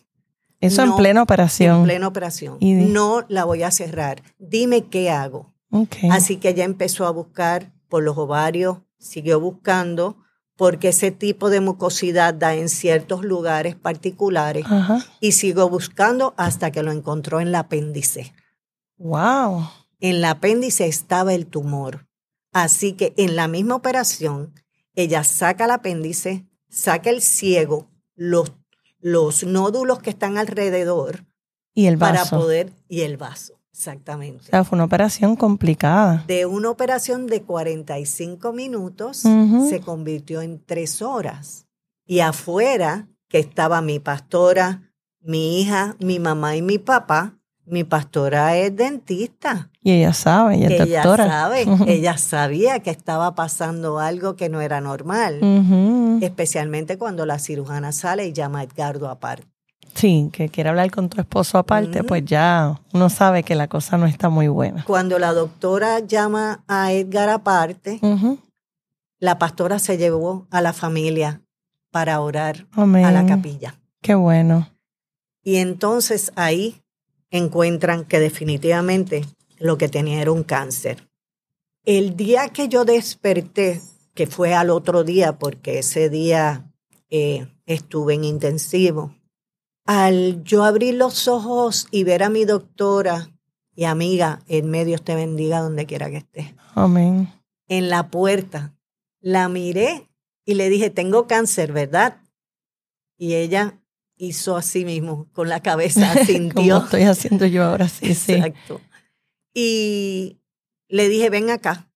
Eso 0.59 0.83
en 0.83 0.95
plena 0.95 1.23
operación. 1.23 1.77
En 1.79 1.83
plena 1.85 2.07
operación. 2.07 2.57
Y 2.59 2.73
No 2.75 3.25
la 3.27 3.45
voy 3.45 3.63
a 3.63 3.71
cerrar. 3.71 4.21
Dime 4.37 4.83
qué 4.85 5.09
hago. 5.09 5.51
Así 6.11 6.37
que 6.37 6.49
ella 6.49 6.65
empezó 6.65 7.07
a 7.07 7.11
buscar 7.11 7.71
por 7.89 8.03
los 8.03 8.15
ovarios, 8.19 8.77
siguió 8.99 9.39
buscando, 9.39 10.17
porque 10.61 10.89
ese 10.89 11.09
tipo 11.09 11.49
de 11.49 11.59
mucosidad 11.59 12.35
da 12.35 12.53
en 12.53 12.69
ciertos 12.69 13.25
lugares 13.25 13.73
particulares 13.73 14.63
Ajá. 14.69 15.03
y 15.19 15.31
siguió 15.31 15.67
buscando 15.67 16.35
hasta 16.37 16.69
que 16.69 16.83
lo 16.83 16.91
encontró 16.91 17.41
en 17.41 17.47
el 17.47 17.55
apéndice. 17.55 18.31
Wow. 18.99 19.67
En 19.99 20.17
el 20.17 20.25
apéndice 20.25 20.85
estaba 20.85 21.33
el 21.33 21.47
tumor. 21.47 22.05
Así 22.53 22.93
que 22.93 23.15
en 23.17 23.35
la 23.35 23.47
misma 23.47 23.73
operación, 23.73 24.53
ella 24.93 25.23
saca 25.23 25.65
el 25.65 25.71
apéndice, 25.71 26.45
saca 26.69 27.09
el 27.09 27.23
ciego, 27.23 27.89
los, 28.13 28.51
los 28.99 29.43
nódulos 29.43 29.97
que 29.97 30.11
están 30.11 30.37
alrededor 30.37 31.25
Y 31.73 31.87
el 31.87 31.97
para 31.97 32.23
poder, 32.25 32.71
y 32.87 33.01
el 33.01 33.17
vaso. 33.17 33.59
Exactamente. 33.73 34.43
O 34.43 34.49
sea, 34.49 34.63
fue 34.63 34.75
una 34.75 34.85
operación 34.85 35.35
complicada. 35.35 36.23
De 36.27 36.45
una 36.45 36.69
operación 36.69 37.27
de 37.27 37.41
45 37.41 38.53
minutos 38.53 39.25
Ujú. 39.25 39.69
se 39.69 39.81
convirtió 39.81 40.41
en 40.41 40.61
tres 40.63 41.01
horas. 41.01 41.67
Y 42.05 42.19
afuera, 42.19 43.07
que 43.29 43.39
estaba 43.39 43.81
mi 43.81 43.99
pastora, 43.99 44.91
mi 45.21 45.61
hija, 45.61 45.95
mi 45.99 46.19
mamá 46.19 46.55
y 46.55 46.61
mi 46.61 46.77
papá, 46.77 47.37
mi 47.65 47.83
pastora 47.83 48.57
es 48.57 48.75
dentista. 48.75 49.69
Y 49.81 49.93
ella 49.93 50.13
sabe, 50.13 50.55
ella 50.55 50.67
es 50.67 50.81
ella 50.81 51.03
sabe, 51.03 51.65
ella 51.87 52.17
sabía 52.17 52.79
que 52.81 52.89
estaba 52.89 53.33
pasando 53.35 53.99
algo 53.99 54.35
que 54.35 54.49
no 54.49 54.61
era 54.61 54.81
normal, 54.81 55.39
especialmente 56.21 56.97
cuando 56.97 57.25
la 57.25 57.39
cirujana 57.39 57.91
sale 57.91 58.27
y 58.27 58.33
llama 58.33 58.59
a 58.59 58.63
Edgardo 58.63 59.09
aparte. 59.09 59.50
Sí, 59.93 60.29
que 60.31 60.49
quiere 60.49 60.69
hablar 60.69 60.91
con 60.91 61.09
tu 61.09 61.19
esposo 61.19 61.57
aparte, 61.57 62.03
pues 62.03 62.23
ya 62.25 62.79
uno 62.93 63.09
sabe 63.09 63.43
que 63.43 63.55
la 63.55 63.67
cosa 63.67 63.97
no 63.97 64.05
está 64.05 64.29
muy 64.29 64.47
buena. 64.47 64.83
Cuando 64.85 65.19
la 65.19 65.33
doctora 65.33 65.99
llama 65.99 66.63
a 66.67 66.91
Edgar 66.91 67.29
aparte, 67.29 67.99
la 69.19 69.37
pastora 69.37 69.79
se 69.79 69.97
llevó 69.97 70.47
a 70.49 70.61
la 70.61 70.73
familia 70.73 71.41
para 71.91 72.21
orar 72.21 72.67
Amén. 72.71 73.05
a 73.05 73.11
la 73.11 73.25
capilla. 73.25 73.79
Qué 74.01 74.15
bueno. 74.15 74.69
Y 75.43 75.57
entonces 75.57 76.31
ahí 76.35 76.81
encuentran 77.29 78.05
que 78.05 78.19
definitivamente 78.19 79.25
lo 79.59 79.77
que 79.77 79.89
tenía 79.89 80.21
era 80.21 80.31
un 80.31 80.43
cáncer. 80.43 81.07
El 81.83 82.15
día 82.15 82.49
que 82.49 82.67
yo 82.67 82.85
desperté, 82.85 83.81
que 84.13 84.27
fue 84.27 84.53
al 84.53 84.69
otro 84.69 85.03
día, 85.03 85.37
porque 85.37 85.79
ese 85.79 86.09
día 86.09 86.71
eh, 87.09 87.47
estuve 87.65 88.13
en 88.13 88.23
intensivo, 88.23 89.15
al 89.85 90.43
yo 90.43 90.63
abrir 90.63 90.95
los 90.95 91.27
ojos 91.27 91.87
y 91.91 92.03
ver 92.03 92.23
a 92.23 92.29
mi 92.29 92.45
doctora 92.45 93.29
y 93.75 93.85
amiga, 93.85 94.41
en 94.47 94.69
medio 94.69 94.97
te 94.99 95.15
bendiga 95.15 95.59
donde 95.61 95.85
quiera 95.85 96.09
que 96.09 96.17
esté, 96.17 96.55
Amén. 96.75 97.31
en 97.67 97.89
la 97.89 98.09
puerta, 98.09 98.73
la 99.21 99.47
miré 99.49 100.09
y 100.45 100.55
le 100.55 100.69
dije, 100.69 100.89
tengo 100.89 101.27
cáncer, 101.27 101.71
¿verdad? 101.71 102.17
Y 103.17 103.35
ella 103.35 103.79
hizo 104.17 104.55
así 104.57 104.85
mismo, 104.85 105.27
con 105.33 105.49
la 105.49 105.61
cabeza, 105.61 106.11
Como 106.13 106.25
sintió. 106.25 106.77
estoy 106.77 107.03
haciendo 107.03 107.45
yo 107.45 107.63
ahora, 107.63 107.87
sí, 107.87 108.13
sí. 108.13 108.33
Exacto. 108.33 108.81
Y 109.53 110.39
le 110.89 111.09
dije, 111.09 111.29
ven 111.29 111.49
acá, 111.49 111.89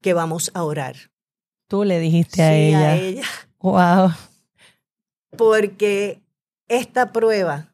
que 0.00 0.12
vamos 0.14 0.50
a 0.54 0.62
orar. 0.64 0.96
Tú 1.68 1.84
le 1.84 1.98
dijiste 1.98 2.36
Sí, 2.36 2.40
a 2.42 2.54
ella. 2.54 2.78
a 2.92 2.96
ella. 2.96 3.22
Wow. 3.60 4.12
Porque 5.36 6.21
esta 6.76 7.12
prueba 7.12 7.72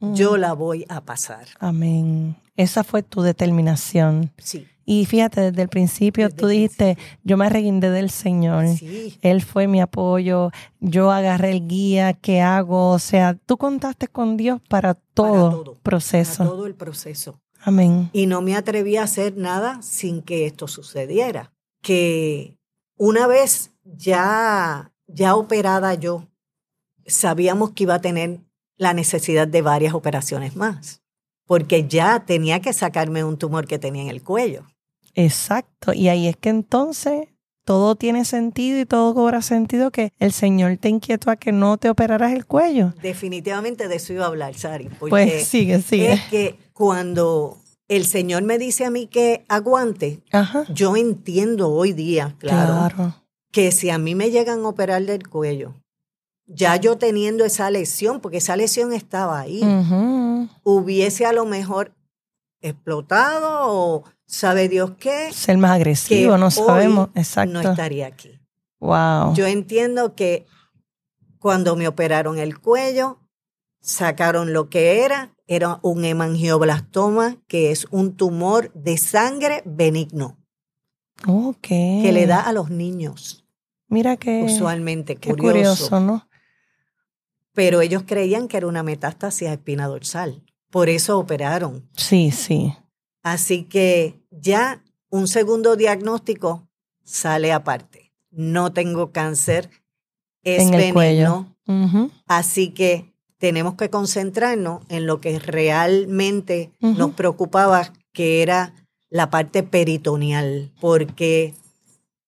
Mm. 0.00 0.14
yo 0.14 0.36
la 0.36 0.54
voy 0.54 0.86
a 0.88 1.02
pasar. 1.02 1.46
Amén. 1.58 2.36
Esa 2.56 2.84
fue 2.84 3.02
tu 3.02 3.22
determinación. 3.22 4.32
Sí. 4.38 4.66
Y 4.84 5.04
fíjate, 5.06 5.40
desde 5.52 5.62
el 5.62 5.68
principio 5.68 6.26
Desde 6.28 6.38
tú 6.38 6.46
dijiste, 6.48 6.98
yo 7.22 7.36
me 7.36 7.48
reguindé 7.48 7.90
del 7.90 8.10
Señor. 8.10 8.66
Sí. 8.76 9.18
Él 9.22 9.42
fue 9.42 9.68
mi 9.68 9.80
apoyo, 9.80 10.50
yo 10.80 11.10
agarré 11.12 11.52
el 11.52 11.68
guía, 11.68 12.14
¿qué 12.14 12.40
hago? 12.40 12.90
O 12.90 12.98
sea, 12.98 13.34
tú 13.34 13.56
contaste 13.56 14.08
con 14.08 14.36
Dios 14.36 14.60
para 14.68 14.94
todo, 14.94 15.62
todo, 15.62 15.78
proceso. 15.82 16.38
Para 16.38 16.50
todo 16.50 16.66
el 16.66 16.74
proceso. 16.74 17.40
Amén. 17.62 18.08
Y 18.12 18.26
no 18.26 18.40
me 18.40 18.56
atreví 18.56 18.96
a 18.96 19.02
hacer 19.02 19.36
nada 19.36 19.80
sin 19.82 20.22
que 20.22 20.46
esto 20.46 20.66
sucediera. 20.66 21.52
Que 21.82 22.56
una 22.96 23.26
vez 23.26 23.72
ya, 23.84 24.92
ya 25.06 25.36
operada 25.36 25.94
yo, 25.94 26.26
sabíamos 27.10 27.70
que 27.72 27.82
iba 27.84 27.94
a 27.96 28.00
tener 28.00 28.40
la 28.76 28.94
necesidad 28.94 29.46
de 29.46 29.62
varias 29.62 29.92
operaciones 29.94 30.56
más, 30.56 31.02
porque 31.46 31.86
ya 31.86 32.24
tenía 32.26 32.60
que 32.60 32.72
sacarme 32.72 33.24
un 33.24 33.36
tumor 33.36 33.66
que 33.66 33.78
tenía 33.78 34.02
en 34.02 34.08
el 34.08 34.22
cuello. 34.22 34.64
Exacto. 35.14 35.92
Y 35.92 36.08
ahí 36.08 36.28
es 36.28 36.36
que 36.36 36.48
entonces 36.48 37.28
todo 37.64 37.94
tiene 37.94 38.24
sentido 38.24 38.80
y 38.80 38.86
todo 38.86 39.14
cobra 39.14 39.42
sentido 39.42 39.90
que 39.90 40.12
el 40.18 40.32
Señor 40.32 40.76
te 40.78 40.88
inquietó 40.88 41.30
a 41.30 41.36
que 41.36 41.52
no 41.52 41.76
te 41.76 41.90
operaras 41.90 42.32
el 42.32 42.46
cuello. 42.46 42.94
Definitivamente 43.02 43.86
de 43.88 43.96
eso 43.96 44.12
iba 44.12 44.24
a 44.24 44.28
hablar, 44.28 44.54
Sari, 44.54 44.88
porque 44.98 45.10
Pues 45.10 45.46
sigue, 45.46 45.80
sigue. 45.82 46.12
es 46.12 46.22
que 46.30 46.58
cuando 46.72 47.58
el 47.88 48.06
Señor 48.06 48.42
me 48.44 48.58
dice 48.58 48.84
a 48.86 48.90
mí 48.90 49.06
que 49.06 49.44
aguante, 49.48 50.20
Ajá. 50.32 50.64
yo 50.72 50.96
entiendo 50.96 51.70
hoy 51.70 51.92
día, 51.92 52.34
claro, 52.38 52.94
Claro. 52.94 53.14
que 53.52 53.72
si 53.72 53.90
a 53.90 53.98
mí 53.98 54.14
me 54.14 54.30
llegan 54.30 54.60
a 54.60 54.68
operar 54.68 55.04
del 55.04 55.28
cuello, 55.28 55.74
ya 56.52 56.76
yo 56.76 56.98
teniendo 56.98 57.44
esa 57.44 57.70
lesión, 57.70 58.20
porque 58.20 58.38
esa 58.38 58.56
lesión 58.56 58.92
estaba 58.92 59.40
ahí, 59.40 59.60
hubiese 60.64 61.26
a 61.26 61.32
lo 61.32 61.44
mejor 61.46 61.94
explotado 62.60 63.72
o 63.72 64.04
sabe 64.26 64.68
Dios 64.68 64.92
qué, 64.98 65.32
Ser 65.32 65.58
más 65.58 65.72
agresivo, 65.72 66.36
no 66.38 66.50
sabemos. 66.50 67.08
no 67.14 67.20
Exacto. 67.20 67.60
estaría 67.60 68.06
aquí. 68.06 68.38
wow. 68.80 69.34
Yo 69.34 69.46
entiendo 69.46 70.14
que 70.14 70.46
cuando 71.38 71.74
me 71.76 71.88
operaron 71.88 72.38
el 72.38 72.58
cuello, 72.60 73.18
sacaron 73.80 74.52
lo 74.52 74.68
que 74.68 75.04
era, 75.04 75.34
era 75.46 75.78
un 75.82 76.04
hemangioblastoma, 76.04 77.36
que 77.48 77.70
es 77.70 77.86
un 77.90 78.14
tumor 78.16 78.70
de 78.74 78.98
sangre 78.98 79.62
benigno, 79.64 80.36
ok. 81.26 81.60
que 81.66 82.10
le 82.12 82.26
da 82.26 82.40
a 82.40 82.52
los 82.52 82.70
niños, 82.70 83.46
Mira 83.88 84.16
que. 84.16 84.42
usualmente, 84.44 85.16
Qué 85.16 85.30
curioso. 85.30 85.88
curioso, 85.88 86.00
¿no? 86.00 86.28
Pero 87.52 87.80
ellos 87.80 88.04
creían 88.06 88.48
que 88.48 88.56
era 88.56 88.66
una 88.66 88.82
metástasis 88.82 89.48
a 89.48 89.54
espina 89.54 89.86
dorsal, 89.86 90.42
por 90.70 90.88
eso 90.88 91.18
operaron. 91.18 91.88
Sí, 91.96 92.30
sí. 92.30 92.74
Así 93.22 93.64
que 93.64 94.20
ya 94.30 94.82
un 95.10 95.28
segundo 95.28 95.76
diagnóstico 95.76 96.68
sale 97.04 97.52
aparte. 97.52 98.12
No 98.30 98.72
tengo 98.72 99.10
cáncer, 99.10 99.70
es 100.42 100.68
En 100.68 100.74
el. 100.74 101.44
Ujú. 101.66 102.10
Así 102.26 102.70
que 102.70 103.12
tenemos 103.38 103.74
que 103.74 103.90
concentrarnos 103.90 104.82
en 104.88 105.06
lo 105.06 105.20
que 105.20 105.38
realmente 105.38 106.70
nos 106.80 107.12
preocupaba, 107.12 107.92
que 108.12 108.42
era 108.42 108.74
la 109.08 109.30
parte 109.30 109.62
peritoneal, 109.62 110.72
porque 110.80 111.54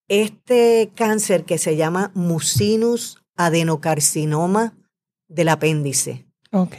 este 0.08 0.90
cáncer 0.94 1.44
que 1.44 1.58
se 1.58 1.76
llama 1.76 2.10
mucinus 2.14 3.22
adenocarcinoma 3.36 4.74
del 5.34 5.48
apéndice 5.48 6.26
Ok. 6.52 6.74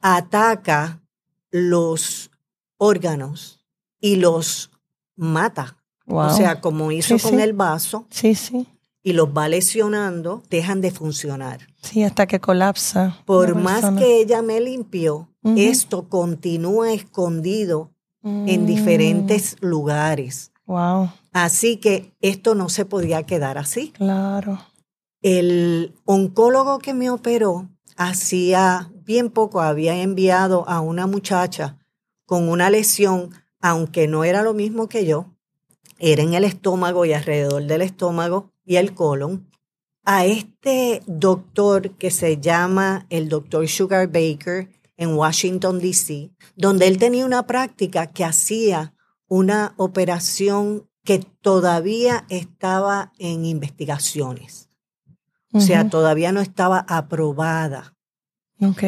ataca 0.00 1.00
los 1.50 2.30
órganos 2.76 3.64
y 4.00 4.16
los 4.16 4.70
mata. 5.16 5.76
Wow. 6.06 6.26
O 6.26 6.30
sea, 6.30 6.60
como 6.60 6.92
hizo 6.92 7.18
Sí, 7.18 7.22
con 7.22 7.36
sí. 7.38 7.42
el 7.42 7.52
vaso 7.54 8.06
sí, 8.10 8.34
sí. 8.34 8.66
y 9.02 9.12
los 9.14 9.28
va 9.28 9.48
lesionando, 9.48 10.42
dejan 10.50 10.80
de 10.82 10.90
funcionar. 10.90 11.66
Sí, 11.82 12.02
hasta 12.02 12.26
que 12.26 12.40
colapsa. 12.40 13.18
Por 13.24 13.54
más 13.54 13.90
que 13.98 14.20
ella 14.20 14.42
me 14.42 14.60
limpió, 14.60 15.28
esto 15.56 16.08
continúa 16.08 16.92
escondido 16.92 17.90
en 18.22 18.62
Mm. 18.62 18.66
diferentes 18.66 19.56
lugares. 19.60 20.50
Wow, 20.66 21.10
Así 21.32 21.76
que 21.78 22.12
esto 22.20 22.54
no 22.54 22.68
se 22.68 22.84
podía 22.84 23.22
quedar 23.24 23.58
así. 23.58 23.90
claro. 23.90 24.58
El 25.22 25.94
oncólogo 26.04 26.78
que 26.78 26.92
me 26.94 27.08
operó 27.10 27.68
hacía 27.96 28.90
bien 29.04 29.30
poco, 29.30 29.60
había 29.60 30.00
enviado 30.00 30.68
a 30.68 30.80
una 30.80 31.06
muchacha 31.06 31.78
con 32.26 32.48
una 32.48 32.70
lesión, 32.70 33.30
aunque 33.60 34.08
no 34.08 34.24
era 34.24 34.42
lo 34.42 34.54
mismo 34.54 34.88
que 34.88 35.06
yo, 35.06 35.34
era 35.98 36.22
en 36.22 36.34
el 36.34 36.44
estómago 36.44 37.04
y 37.04 37.12
alrededor 37.12 37.64
del 37.64 37.82
estómago 37.82 38.50
y 38.64 38.76
el 38.76 38.94
colon, 38.94 39.48
a 40.04 40.26
este 40.26 41.02
doctor 41.06 41.92
que 41.92 42.10
se 42.10 42.38
llama 42.38 43.06
el 43.08 43.28
doctor 43.28 43.66
Sugar 43.68 44.08
Baker 44.08 44.68
en 44.96 45.14
Washington, 45.14 45.80
D.C., 45.80 46.30
donde 46.56 46.86
él 46.86 46.98
tenía 46.98 47.24
una 47.24 47.46
práctica 47.46 48.06
que 48.06 48.24
hacía 48.24 48.94
una 49.28 49.74
operación 49.76 50.88
que 51.04 51.20
todavía 51.40 52.26
estaba 52.28 53.12
en 53.18 53.44
investigaciones. 53.44 54.70
O 55.54 55.60
sea, 55.60 55.88
todavía 55.88 56.32
no 56.32 56.40
estaba 56.40 56.84
aprobada. 56.88 57.94
Ok. 58.60 58.82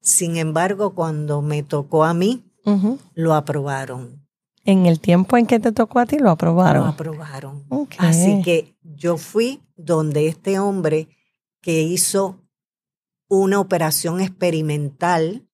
Sin 0.00 0.36
embargo, 0.36 0.94
cuando 0.94 1.42
me 1.42 1.64
tocó 1.64 2.04
a 2.04 2.14
mí, 2.14 2.44
lo 3.14 3.34
aprobaron. 3.34 4.24
En 4.64 4.86
el 4.86 5.00
tiempo 5.00 5.36
en 5.36 5.46
que 5.46 5.58
te 5.60 5.72
tocó 5.72 5.98
a 5.98 6.06
ti, 6.06 6.18
lo 6.18 6.24
Lo 6.24 6.30
aprobaron. 6.30 6.86
aprobaron. 6.86 7.64
Ok. 7.68 7.94
Así 7.98 8.40
que 8.42 8.76
yo 8.82 9.16
fui 9.16 9.60
donde 9.76 10.28
este 10.28 10.58
hombre 10.60 11.08
que 11.60 11.82
hizo 11.82 12.40
una 13.28 13.58
operación 13.58 14.20
experimental 14.20 15.44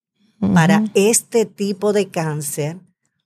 para 0.54 0.84
este 0.94 1.46
tipo 1.46 1.92
de 1.94 2.08
cáncer, 2.08 2.78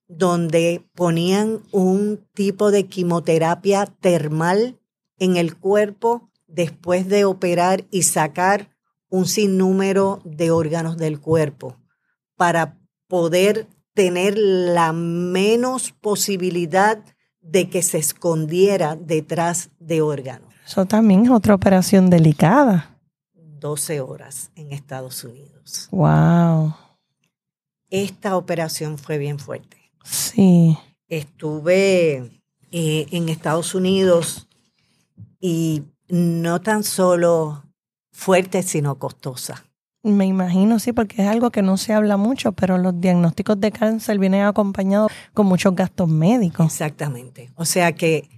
donde 0.06 0.84
ponían 0.94 1.60
un 1.72 2.20
tipo 2.34 2.70
de 2.70 2.86
quimioterapia 2.86 3.86
termal 3.86 4.78
en 5.18 5.36
el 5.36 5.56
cuerpo 5.56 6.30
después 6.46 7.08
de 7.08 7.24
operar 7.24 7.84
y 7.90 8.02
sacar 8.02 8.70
un 9.08 9.26
sinnúmero 9.26 10.20
de 10.24 10.50
órganos 10.50 10.96
del 10.96 11.20
cuerpo 11.20 11.76
para 12.36 12.78
poder 13.08 13.66
tener 13.94 14.36
la 14.36 14.92
menos 14.92 15.92
posibilidad 15.92 17.02
de 17.40 17.70
que 17.70 17.82
se 17.82 17.98
escondiera 17.98 18.96
detrás 18.96 19.70
de 19.78 20.02
órganos. 20.02 20.52
Eso 20.66 20.84
también 20.84 21.24
es 21.24 21.30
otra 21.30 21.54
operación 21.54 22.10
delicada. 22.10 22.98
12 23.34 24.00
horas 24.00 24.50
en 24.54 24.72
Estados 24.72 25.24
Unidos. 25.24 25.88
Wow. 25.90 26.74
Esta 27.88 28.36
operación 28.36 28.98
fue 28.98 29.16
bien 29.16 29.38
fuerte. 29.38 29.76
Sí. 30.04 30.76
Estuve 31.08 32.42
eh, 32.72 33.06
en 33.10 33.28
Estados 33.28 33.74
Unidos 33.74 34.48
y 35.40 35.84
no 36.08 36.60
tan 36.60 36.84
solo 36.84 37.64
fuerte, 38.12 38.62
sino 38.62 38.98
costosa. 38.98 39.64
Me 40.02 40.24
imagino, 40.24 40.78
sí, 40.78 40.92
porque 40.92 41.22
es 41.22 41.28
algo 41.28 41.50
que 41.50 41.62
no 41.62 41.76
se 41.76 41.92
habla 41.92 42.16
mucho, 42.16 42.52
pero 42.52 42.78
los 42.78 43.00
diagnósticos 43.00 43.60
de 43.60 43.72
cáncer 43.72 44.18
vienen 44.18 44.42
acompañados 44.42 45.10
con 45.34 45.46
muchos 45.46 45.74
gastos 45.74 46.08
médicos. 46.08 46.66
Exactamente. 46.66 47.50
O 47.56 47.64
sea 47.64 47.92
que 47.92 48.28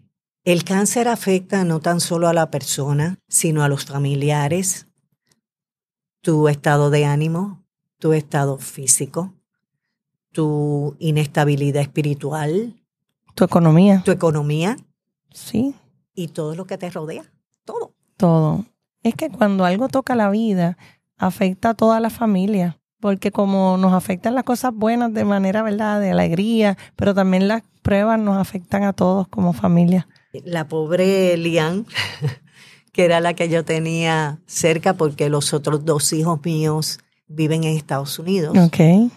el 0.44 0.64
cáncer 0.64 1.08
afecta 1.08 1.64
no 1.64 1.80
tan 1.80 2.00
solo 2.00 2.26
a 2.26 2.32
la 2.32 2.50
persona, 2.50 3.18
sino 3.28 3.62
a 3.62 3.68
los 3.68 3.84
familiares, 3.84 4.86
tu 6.22 6.48
estado 6.48 6.88
de 6.88 7.04
ánimo, 7.04 7.62
tu 7.98 8.14
estado 8.14 8.56
físico, 8.56 9.34
tu 10.32 10.96
inestabilidad 10.98 11.82
espiritual, 11.82 12.74
tu 13.34 13.44
economía. 13.44 14.02
Tu 14.04 14.10
economía. 14.10 14.76
Sí. 15.32 15.74
Y 16.12 16.28
todo 16.28 16.56
lo 16.56 16.66
que 16.66 16.76
te 16.76 16.90
rodea, 16.90 17.30
todo. 18.18 18.66
Es 19.02 19.14
que 19.14 19.30
cuando 19.30 19.64
algo 19.64 19.88
toca 19.88 20.14
la 20.14 20.28
vida, 20.28 20.76
afecta 21.16 21.70
a 21.70 21.74
toda 21.74 22.00
la 22.00 22.10
familia, 22.10 22.78
porque 23.00 23.30
como 23.30 23.76
nos 23.78 23.94
afectan 23.94 24.34
las 24.34 24.44
cosas 24.44 24.74
buenas 24.74 25.14
de 25.14 25.24
manera, 25.24 25.62
¿verdad?, 25.62 26.00
de 26.00 26.10
alegría, 26.10 26.76
pero 26.96 27.14
también 27.14 27.48
las 27.48 27.62
pruebas 27.82 28.20
nos 28.20 28.36
afectan 28.36 28.84
a 28.84 28.92
todos 28.92 29.28
como 29.28 29.52
familia. 29.52 30.08
La 30.44 30.68
pobre 30.68 31.36
Lian, 31.36 31.86
que 32.92 33.04
era 33.04 33.20
la 33.20 33.34
que 33.34 33.48
yo 33.48 33.64
tenía 33.64 34.40
cerca, 34.46 34.94
porque 34.94 35.30
los 35.30 35.54
otros 35.54 35.84
dos 35.84 36.12
hijos 36.12 36.40
míos 36.44 36.98
viven 37.28 37.64
en 37.64 37.76
Estados 37.76 38.18
Unidos. 38.18 38.56
Ok. 38.58 39.10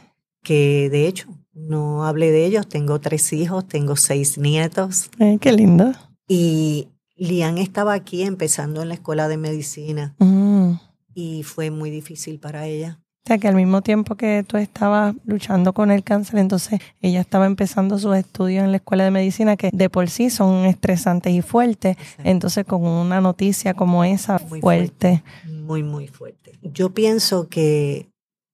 Que 0.44 0.90
de 0.90 1.08
hecho, 1.08 1.28
no 1.54 2.06
hablé 2.06 2.32
de 2.32 2.46
ellos, 2.46 2.68
tengo 2.68 3.00
tres 3.00 3.34
hijos, 3.34 3.68
tengo 3.68 3.96
seis 3.96 4.38
nietos. 4.38 5.10
qué 5.40 5.52
lindo. 5.52 5.92
Y 6.28 6.88
Lian 7.22 7.60
estaba 7.60 7.94
aquí 7.94 8.24
empezando 8.24 8.82
en 8.82 8.88
la 8.88 8.96
escuela 8.96 9.28
de 9.28 9.38
medicina 9.38 10.16
mm. 10.18 10.72
y 11.14 11.44
fue 11.44 11.70
muy 11.70 11.92
difícil 11.92 12.40
para 12.40 12.66
ella. 12.66 13.00
O 13.24 13.28
sea, 13.28 13.38
que 13.38 13.48
al 13.48 13.54
mismo 13.54 13.84
tiempo 13.84 14.16
que 14.16 14.44
tú 14.48 14.58
estabas 14.58 15.14
luchando 15.26 15.74
con 15.74 15.92
el 15.92 16.04
cáncer, 16.04 16.40
entonces 16.40 16.80
ella 17.00 17.22
estaba 17.22 17.46
empezando 17.46 18.00
sus 18.00 18.16
estudios 18.16 18.64
en 18.64 18.72
la 18.72 18.78
escuela 18.78 19.04
de 19.04 19.12
medicina, 19.12 19.56
que 19.56 19.70
de 19.72 19.90
por 19.92 20.10
sí 20.10 20.32
son 20.32 20.66
estresantes 20.66 21.32
y 21.32 21.44
fuertes. 21.44 21.96
Entonces, 22.24 22.66
con 22.66 22.82
una 22.82 23.22
noticia 23.22 23.76
como 23.76 24.04
esa, 24.04 24.40
fuerte. 24.40 25.24
Muy, 25.46 25.84
muy 25.84 26.08
fuerte. 26.08 26.58
Yo 26.64 26.96
pienso 26.96 27.50
que 27.50 28.10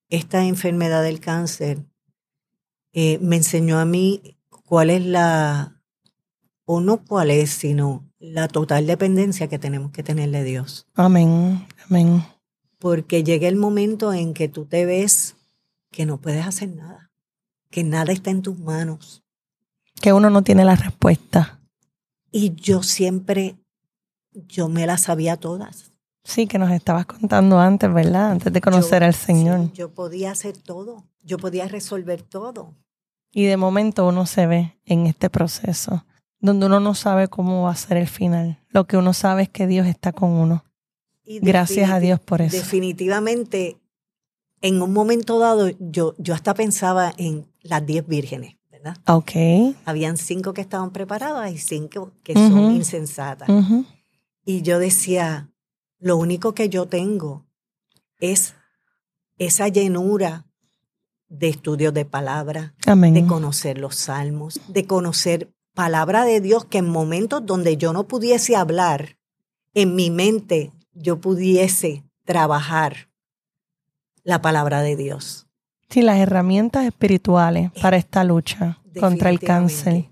esta 0.09 0.43
enfermedad 0.43 1.03
del 1.03 1.21
cáncer 1.21 1.85
eh, 2.91 3.17
me 3.21 3.37
enseñó 3.37 3.79
a 3.79 3.85
mí 3.85 4.37
cuál 4.65 4.89
es 4.89 5.05
la, 5.05 5.81
o 6.65 6.81
no 6.81 6.97
cuál 7.05 7.31
es, 7.31 7.51
sino 7.51 8.06
la 8.19 8.47
total 8.47 8.87
dependencia 8.87 9.47
que 9.47 9.59
tenemos 9.59 9.91
que 9.91 10.03
tener 10.03 10.31
de 10.31 10.43
Dios. 10.43 10.87
Amén, 10.95 11.67
amén. 11.89 12.23
Porque 12.79 13.23
llega 13.23 13.47
el 13.47 13.55
momento 13.55 14.13
en 14.13 14.33
que 14.33 14.47
tú 14.47 14.65
te 14.65 14.85
ves 14.85 15.35
que 15.91 16.05
no 16.05 16.19
puedes 16.19 16.45
hacer 16.45 16.69
nada, 16.69 17.11
que 17.69 17.83
nada 17.83 18.11
está 18.11 18.29
en 18.29 18.41
tus 18.41 18.57
manos. 18.59 19.23
Que 20.01 20.13
uno 20.13 20.29
no 20.29 20.43
tiene 20.43 20.63
la 20.63 20.75
respuesta. 20.75 21.59
Y 22.31 22.53
yo 22.55 22.83
siempre, 22.83 23.57
yo 24.31 24.69
me 24.69 24.85
las 24.85 25.01
sabía 25.01 25.37
todas. 25.37 25.91
Sí, 26.23 26.45
que 26.45 26.59
nos 26.59 26.71
estabas 26.71 27.05
contando 27.05 27.57
antes, 27.57 27.91
¿verdad? 27.91 28.31
Antes 28.31 28.51
de 28.51 28.61
conocer 28.61 29.03
al 29.03 29.13
Señor. 29.13 29.71
yo 29.73 29.93
podía 29.93 30.31
hacer 30.31 30.57
todo, 30.57 31.05
yo 31.23 31.37
podía 31.37 31.67
resolver 31.67 32.21
todo. 32.21 32.75
Y 33.31 33.45
de 33.45 33.57
momento 33.57 34.07
uno 34.07 34.25
se 34.25 34.45
ve 34.45 34.77
en 34.85 35.07
este 35.07 35.29
proceso 35.29 36.05
donde 36.39 36.65
uno 36.67 36.79
no 36.79 36.93
sabe 36.93 37.27
cómo 37.27 37.63
va 37.63 37.71
a 37.71 37.75
ser 37.75 37.97
el 37.97 38.07
final. 38.07 38.59
Lo 38.69 38.85
que 38.85 38.97
uno 38.97 39.13
sabe 39.13 39.43
es 39.43 39.49
que 39.49 39.67
Dios 39.67 39.87
está 39.87 40.11
con 40.11 40.31
uno. 40.31 40.63
Gracias 41.25 41.89
a 41.91 41.99
Dios 41.99 42.19
por 42.19 42.41
eso. 42.41 42.55
Definitivamente, 42.55 43.77
en 44.61 44.81
un 44.81 44.93
momento 44.93 45.39
dado, 45.39 45.69
yo, 45.79 46.15
yo 46.17 46.33
hasta 46.33 46.53
pensaba 46.53 47.13
en 47.17 47.47
las 47.61 47.85
diez 47.85 48.07
vírgenes, 48.07 48.55
¿verdad? 48.71 48.97
Ok. 49.07 49.31
Habían 49.85 50.17
cinco 50.17 50.53
que 50.53 50.61
estaban 50.61 50.91
preparadas 50.91 51.51
y 51.51 51.57
cinco 51.57 52.13
que 52.23 52.33
son 52.33 52.71
insensatas. 52.71 53.49
Y 54.45 54.61
yo 54.61 54.79
decía, 54.79 55.49
lo 55.99 56.15
único 56.15 56.53
que 56.53 56.69
yo 56.69 56.85
tengo 56.85 57.45
es 58.19 58.53
esa 59.37 59.67
llenura 59.67 60.45
de 61.27 61.49
estudios 61.49 61.93
de 61.93 62.05
palabra, 62.05 62.73
de 62.85 63.25
conocer 63.27 63.77
los 63.77 63.95
salmos, 63.95 64.61
de 64.69 64.85
conocer 64.85 65.51
palabra 65.77 66.25
de 66.25 66.41
Dios 66.41 66.65
que 66.65 66.79
en 66.79 66.89
momentos 66.89 67.45
donde 67.45 67.77
yo 67.77 67.93
no 67.93 68.07
pudiese 68.07 68.55
hablar, 68.55 69.19
en 69.75 69.93
mi 69.93 70.09
mente 70.09 70.71
yo 70.95 71.21
pudiese 71.21 72.03
trabajar 72.25 73.09
la 74.23 74.41
palabra 74.41 74.81
de 74.81 74.95
Dios. 74.95 75.45
Sí, 75.87 76.01
las 76.01 76.17
herramientas 76.17 76.83
espirituales 76.87 77.71
para 77.79 77.95
esta 77.95 78.23
lucha 78.23 78.81
contra 78.99 79.29
el 79.29 79.39
cáncer. 79.39 80.09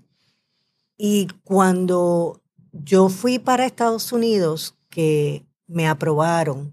Y 0.96 1.26
cuando 1.42 2.40
yo 2.70 3.08
fui 3.08 3.40
para 3.40 3.66
Estados 3.66 4.12
Unidos, 4.12 4.76
que 4.88 5.44
me 5.66 5.88
aprobaron 5.88 6.70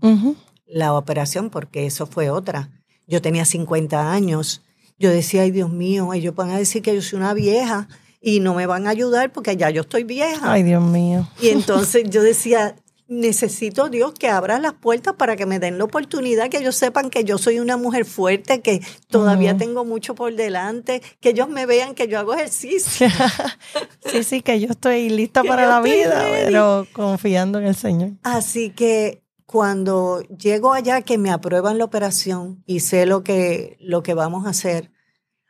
la 0.67 0.93
operación, 0.93 1.49
porque 1.49 1.87
eso 1.87 2.05
fue 2.05 2.29
otra. 2.29 2.69
Yo 3.07 3.23
tenía 3.23 3.43
50 3.43 4.11
años. 4.11 4.61
Yo 4.99 5.09
decía, 5.09 5.41
ay 5.41 5.49
Dios 5.49 5.71
mío, 5.71 6.13
ellos 6.13 6.35
van 6.35 6.51
a 6.51 6.59
decir 6.59 6.83
que 6.83 6.93
yo 6.93 7.01
soy 7.01 7.17
una 7.17 7.33
vieja 7.33 7.87
y 8.25 8.39
no 8.39 8.53
me 8.55 8.65
van 8.65 8.87
a 8.87 8.91
ayudar 8.91 9.33
porque 9.33 9.57
ya 9.57 9.69
yo 9.69 9.81
estoy 9.81 10.05
vieja. 10.05 10.53
Ay, 10.53 10.63
Dios 10.63 10.81
mío. 10.81 11.27
Y 11.41 11.49
entonces 11.49 12.09
yo 12.09 12.23
decía, 12.23 12.77
necesito 13.09 13.89
Dios 13.89 14.13
que 14.13 14.29
abra 14.29 14.59
las 14.59 14.73
puertas 14.73 15.15
para 15.15 15.35
que 15.35 15.45
me 15.45 15.59
den 15.59 15.77
la 15.77 15.83
oportunidad, 15.83 16.49
que 16.49 16.59
ellos 16.59 16.75
sepan 16.75 17.09
que 17.09 17.25
yo 17.25 17.37
soy 17.37 17.59
una 17.59 17.75
mujer 17.75 18.05
fuerte, 18.05 18.61
que 18.61 18.81
todavía 19.09 19.57
tengo 19.57 19.83
mucho 19.83 20.15
por 20.15 20.33
delante, 20.33 21.01
que 21.19 21.29
ellos 21.29 21.49
me 21.49 21.65
vean 21.65 21.95
que 21.95 22.07
yo 22.07 22.17
hago 22.17 22.33
ejercicio. 22.33 23.07
sí, 24.05 24.23
sí, 24.23 24.41
que 24.41 24.57
yo 24.61 24.69
estoy 24.69 25.09
lista 25.09 25.43
para 25.43 25.67
la 25.67 25.81
vida, 25.81 26.25
pero 26.45 26.87
confiando 26.93 27.59
en 27.59 27.65
el 27.65 27.75
Señor. 27.75 28.11
Así 28.23 28.69
que 28.69 29.21
cuando 29.45 30.21
llego 30.21 30.71
allá 30.71 31.01
que 31.01 31.17
me 31.17 31.29
aprueban 31.29 31.77
la 31.77 31.83
operación 31.83 32.63
y 32.65 32.79
sé 32.79 33.05
lo 33.05 33.21
que, 33.21 33.77
lo 33.81 34.01
que 34.01 34.13
vamos 34.13 34.45
a 34.45 34.51
hacer, 34.51 34.91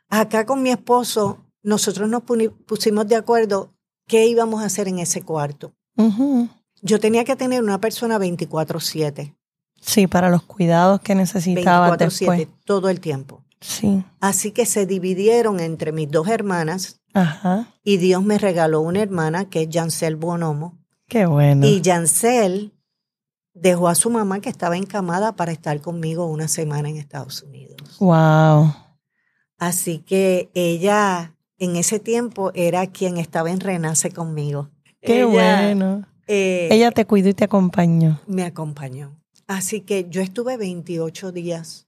acá 0.08 0.44
con 0.44 0.60
mi 0.60 0.70
esposo 0.70 1.43
nosotros 1.64 2.08
nos 2.08 2.22
pusimos 2.66 3.08
de 3.08 3.16
acuerdo 3.16 3.74
qué 4.06 4.26
íbamos 4.26 4.62
a 4.62 4.66
hacer 4.66 4.86
en 4.86 5.00
ese 5.00 5.22
cuarto. 5.22 5.74
Yo 6.82 7.00
tenía 7.00 7.24
que 7.24 7.34
tener 7.34 7.62
una 7.62 7.80
persona 7.80 8.18
24/7. 8.18 9.34
Sí, 9.80 10.06
para 10.06 10.30
los 10.30 10.42
cuidados 10.42 11.00
que 11.00 11.14
necesitaba 11.14 11.96
después. 11.96 12.46
todo 12.64 12.88
el 12.88 13.00
tiempo. 13.00 13.42
Sí. 13.60 14.04
Así 14.20 14.52
que 14.52 14.66
se 14.66 14.86
dividieron 14.86 15.58
entre 15.60 15.92
mis 15.92 16.10
dos 16.10 16.28
hermanas. 16.28 17.00
Ajá. 17.14 17.68
Y 17.82 17.96
Dios 17.96 18.22
me 18.22 18.38
regaló 18.38 18.80
una 18.80 19.00
hermana 19.00 19.48
que 19.48 19.62
es 19.62 19.68
Jancel 19.70 20.16
Bonomo. 20.16 20.78
Qué 21.08 21.26
bueno. 21.26 21.66
Y 21.66 21.80
Jancel 21.82 22.74
dejó 23.54 23.88
a 23.88 23.94
su 23.94 24.10
mamá 24.10 24.40
que 24.40 24.50
estaba 24.50 24.76
encamada 24.76 25.36
para 25.36 25.52
estar 25.52 25.80
conmigo 25.80 26.26
una 26.26 26.48
semana 26.48 26.88
en 26.88 26.96
Estados 26.96 27.42
Unidos. 27.42 27.98
Wow. 28.00 28.74
Así 29.58 30.00
que 30.00 30.50
ella 30.54 31.33
en 31.64 31.76
ese 31.76 31.98
tiempo 31.98 32.50
era 32.54 32.86
quien 32.86 33.16
estaba 33.16 33.50
en 33.50 33.60
Renace 33.60 34.10
conmigo. 34.10 34.70
Qué 35.00 35.24
bueno. 35.24 36.06
Eh, 36.26 36.68
Ella 36.70 36.90
te 36.90 37.04
cuidó 37.04 37.28
y 37.28 37.34
te 37.34 37.44
acompañó. 37.44 38.20
Me 38.26 38.44
acompañó. 38.44 39.20
Así 39.46 39.80
que 39.80 40.06
yo 40.08 40.22
estuve 40.22 40.56
28 40.56 41.32
días. 41.32 41.86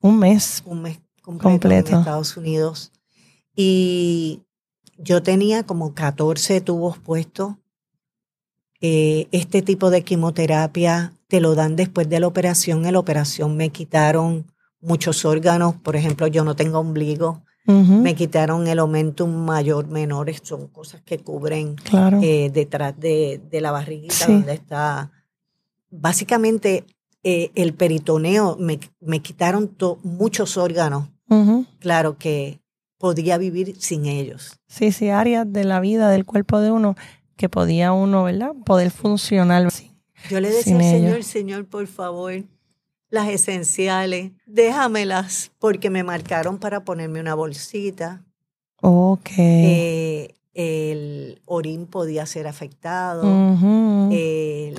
Un 0.00 0.18
mes. 0.18 0.62
Un 0.64 0.82
mes 0.82 1.00
completo, 1.22 1.92
en 1.92 1.98
Estados 1.98 2.36
Unidos. 2.36 2.92
Y 3.54 4.42
yo 4.96 5.22
tenía 5.22 5.64
como 5.64 5.94
14 5.94 6.60
tubos 6.60 6.98
puestos. 6.98 7.54
Eh, 8.80 9.28
este 9.32 9.62
tipo 9.62 9.90
de 9.90 10.02
quimioterapia 10.02 11.12
te 11.28 11.40
lo 11.40 11.54
dan 11.54 11.76
después 11.76 12.08
de 12.08 12.20
la 12.20 12.26
operación. 12.26 12.86
En 12.86 12.92
la 12.92 12.98
operación 12.98 13.56
me 13.56 13.70
quitaron 13.70 14.46
muchos 14.80 15.24
órganos. 15.24 15.74
Por 15.76 15.96
ejemplo, 15.96 16.26
yo 16.26 16.44
no 16.44 16.56
tengo 16.56 16.78
ombligo. 16.78 17.42
Me 17.68 18.14
quitaron 18.14 18.66
el 18.66 18.78
aumento 18.78 19.26
mayor, 19.26 19.88
menores, 19.88 20.40
son 20.42 20.68
cosas 20.68 21.02
que 21.02 21.18
cubren 21.18 21.76
eh, 22.22 22.50
detrás 22.50 22.98
de, 22.98 23.42
la 23.52 23.70
barriguita 23.70 24.26
donde 24.26 24.54
está. 24.54 25.10
Básicamente, 25.90 26.86
eh, 27.22 27.50
el 27.54 27.74
peritoneo, 27.74 28.56
me, 28.58 28.80
me 29.00 29.20
quitaron 29.20 29.76
muchos 30.02 30.56
órganos. 30.56 31.10
Claro 31.78 32.16
que 32.16 32.58
podía 32.96 33.36
vivir 33.36 33.76
sin 33.78 34.06
ellos. 34.06 34.58
Sí, 34.66 34.90
sí, 34.90 35.10
áreas 35.10 35.50
de 35.52 35.64
la 35.64 35.80
vida, 35.80 36.08
del 36.08 36.24
cuerpo 36.24 36.60
de 36.60 36.70
uno, 36.70 36.96
que 37.36 37.50
podía 37.50 37.92
uno, 37.92 38.24
¿verdad? 38.24 38.52
Poder 38.64 38.90
funcionar. 38.90 39.68
Yo 40.30 40.40
le 40.40 40.50
decía 40.50 40.74
al 40.74 40.82
Señor, 40.82 41.22
Señor, 41.22 41.66
por 41.66 41.86
favor, 41.86 42.44
las 43.10 43.28
esenciales, 43.28 44.32
déjamelas, 44.46 45.52
porque 45.58 45.90
me 45.90 46.04
marcaron 46.04 46.58
para 46.58 46.84
ponerme 46.84 47.20
una 47.20 47.34
bolsita. 47.34 48.24
Ok. 48.80 49.30
Eh, 49.36 50.34
el 50.54 51.40
orín 51.44 51.86
podía 51.86 52.26
ser 52.26 52.46
afectado. 52.46 53.22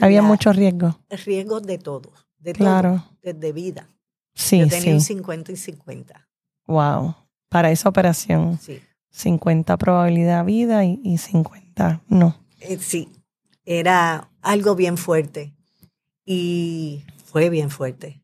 Había 0.01 0.21
muchos 0.21 0.55
riesgos. 0.55 0.95
Riesgos 1.25 1.63
de 1.63 1.77
todo, 1.77 2.11
de 2.37 2.53
claro. 2.53 3.03
desde 3.21 3.51
vida. 3.51 3.87
Sí, 4.33 4.59
Yo 4.59 4.67
tenía 4.67 4.93
un 4.93 5.01
50 5.01 5.51
y 5.51 5.55
50. 5.55 6.27
Wow. 6.67 7.15
Para 7.49 7.71
esa 7.71 7.89
operación. 7.89 8.59
Sí. 8.61 8.79
50 9.11 9.75
probabilidad 9.77 10.45
vida 10.45 10.85
y, 10.85 10.99
y 11.03 11.17
50 11.17 12.01
no. 12.07 12.35
Eh, 12.61 12.77
sí, 12.79 13.09
era 13.65 14.29
algo 14.41 14.75
bien 14.75 14.97
fuerte 14.97 15.53
y 16.25 17.03
fue 17.29 17.49
bien 17.49 17.69
fuerte. 17.69 18.21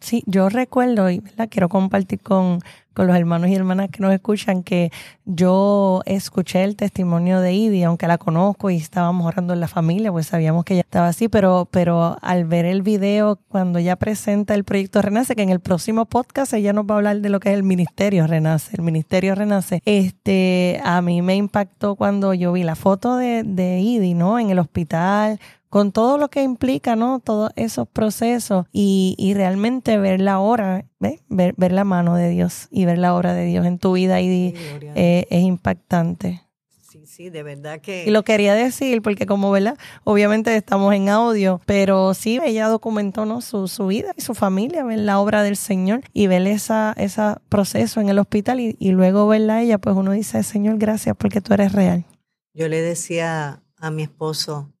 Sí, 0.00 0.22
yo 0.26 0.48
recuerdo 0.48 1.10
y 1.10 1.22
la 1.36 1.46
quiero 1.46 1.68
compartir 1.68 2.20
con, 2.20 2.60
con 2.94 3.06
los 3.06 3.14
hermanos 3.14 3.50
y 3.50 3.54
hermanas 3.54 3.90
que 3.90 4.00
nos 4.00 4.14
escuchan 4.14 4.62
que 4.62 4.90
yo 5.26 6.00
escuché 6.06 6.64
el 6.64 6.74
testimonio 6.74 7.40
de 7.40 7.52
Idi, 7.52 7.82
aunque 7.82 8.08
la 8.08 8.16
conozco 8.16 8.70
y 8.70 8.76
estábamos 8.76 9.26
orando 9.26 9.52
en 9.52 9.60
la 9.60 9.68
familia, 9.68 10.10
pues 10.10 10.28
sabíamos 10.28 10.64
que 10.64 10.72
ella 10.72 10.80
estaba 10.80 11.08
así, 11.08 11.28
pero, 11.28 11.68
pero 11.70 12.16
al 12.22 12.46
ver 12.46 12.64
el 12.64 12.80
video 12.80 13.36
cuando 13.48 13.78
ella 13.78 13.96
presenta 13.96 14.54
el 14.54 14.64
proyecto 14.64 15.02
Renace, 15.02 15.36
que 15.36 15.42
en 15.42 15.50
el 15.50 15.60
próximo 15.60 16.06
podcast 16.06 16.54
ella 16.54 16.72
nos 16.72 16.86
va 16.86 16.94
a 16.94 16.96
hablar 16.96 17.20
de 17.20 17.28
lo 17.28 17.38
que 17.38 17.50
es 17.50 17.54
el 17.54 17.62
Ministerio 17.62 18.26
Renace, 18.26 18.74
el 18.76 18.82
Ministerio 18.82 19.34
Renace, 19.34 19.82
este, 19.84 20.80
a 20.82 21.02
mí 21.02 21.20
me 21.20 21.36
impactó 21.36 21.94
cuando 21.94 22.32
yo 22.32 22.52
vi 22.52 22.62
la 22.62 22.74
foto 22.74 23.18
de, 23.18 23.42
de 23.44 23.80
Idi, 23.80 24.14
¿no? 24.14 24.38
En 24.38 24.48
el 24.48 24.58
hospital, 24.58 25.38
con 25.70 25.92
todo 25.92 26.18
lo 26.18 26.28
que 26.28 26.42
implica, 26.42 26.96
¿no? 26.96 27.20
Todos 27.20 27.52
esos 27.56 27.88
procesos 27.88 28.66
y, 28.72 29.14
y 29.18 29.34
realmente 29.34 29.96
ver 29.98 30.20
la 30.20 30.40
obra. 30.40 30.84
Ver, 30.98 31.54
ver, 31.56 31.72
la 31.72 31.84
mano 31.84 32.16
de 32.16 32.28
Dios 32.28 32.68
y 32.70 32.84
ver 32.84 32.98
la 32.98 33.14
obra 33.14 33.32
de 33.32 33.46
Dios 33.46 33.64
en 33.64 33.78
tu 33.78 33.92
vida 33.92 34.20
y 34.20 34.54
eh, 34.94 35.26
es 35.30 35.42
impactante. 35.42 36.42
Sí, 36.90 37.06
sí, 37.06 37.30
de 37.30 37.44
verdad 37.44 37.80
que... 37.80 38.04
Y 38.04 38.10
lo 38.10 38.24
quería 38.24 38.52
decir 38.52 39.00
porque 39.00 39.24
como, 39.24 39.52
¿verdad? 39.52 39.78
Obviamente 40.02 40.54
estamos 40.56 40.92
en 40.92 41.08
audio, 41.08 41.60
pero 41.64 42.12
sí, 42.14 42.40
ella 42.44 42.66
documentó, 42.66 43.24
¿no? 43.24 43.40
Su, 43.40 43.68
su 43.68 43.86
vida 43.86 44.12
y 44.16 44.22
su 44.22 44.34
familia, 44.34 44.82
ver 44.84 44.98
la 44.98 45.20
obra 45.20 45.44
del 45.44 45.56
Señor 45.56 46.02
y 46.12 46.26
ver 46.26 46.46
esa, 46.48 46.92
ese 46.98 47.22
proceso 47.48 48.00
en 48.00 48.08
el 48.08 48.18
hospital 48.18 48.58
y, 48.58 48.76
y 48.80 48.90
luego 48.90 49.28
verla 49.28 49.54
a 49.54 49.62
ella, 49.62 49.78
pues 49.78 49.94
uno 49.94 50.10
dice, 50.10 50.42
Señor, 50.42 50.78
gracias 50.78 51.16
porque 51.16 51.40
tú 51.40 51.54
eres 51.54 51.72
real. 51.72 52.04
Yo 52.52 52.68
le 52.68 52.82
decía 52.82 53.62
a 53.78 53.90
mi 53.92 54.02
esposo, 54.02 54.72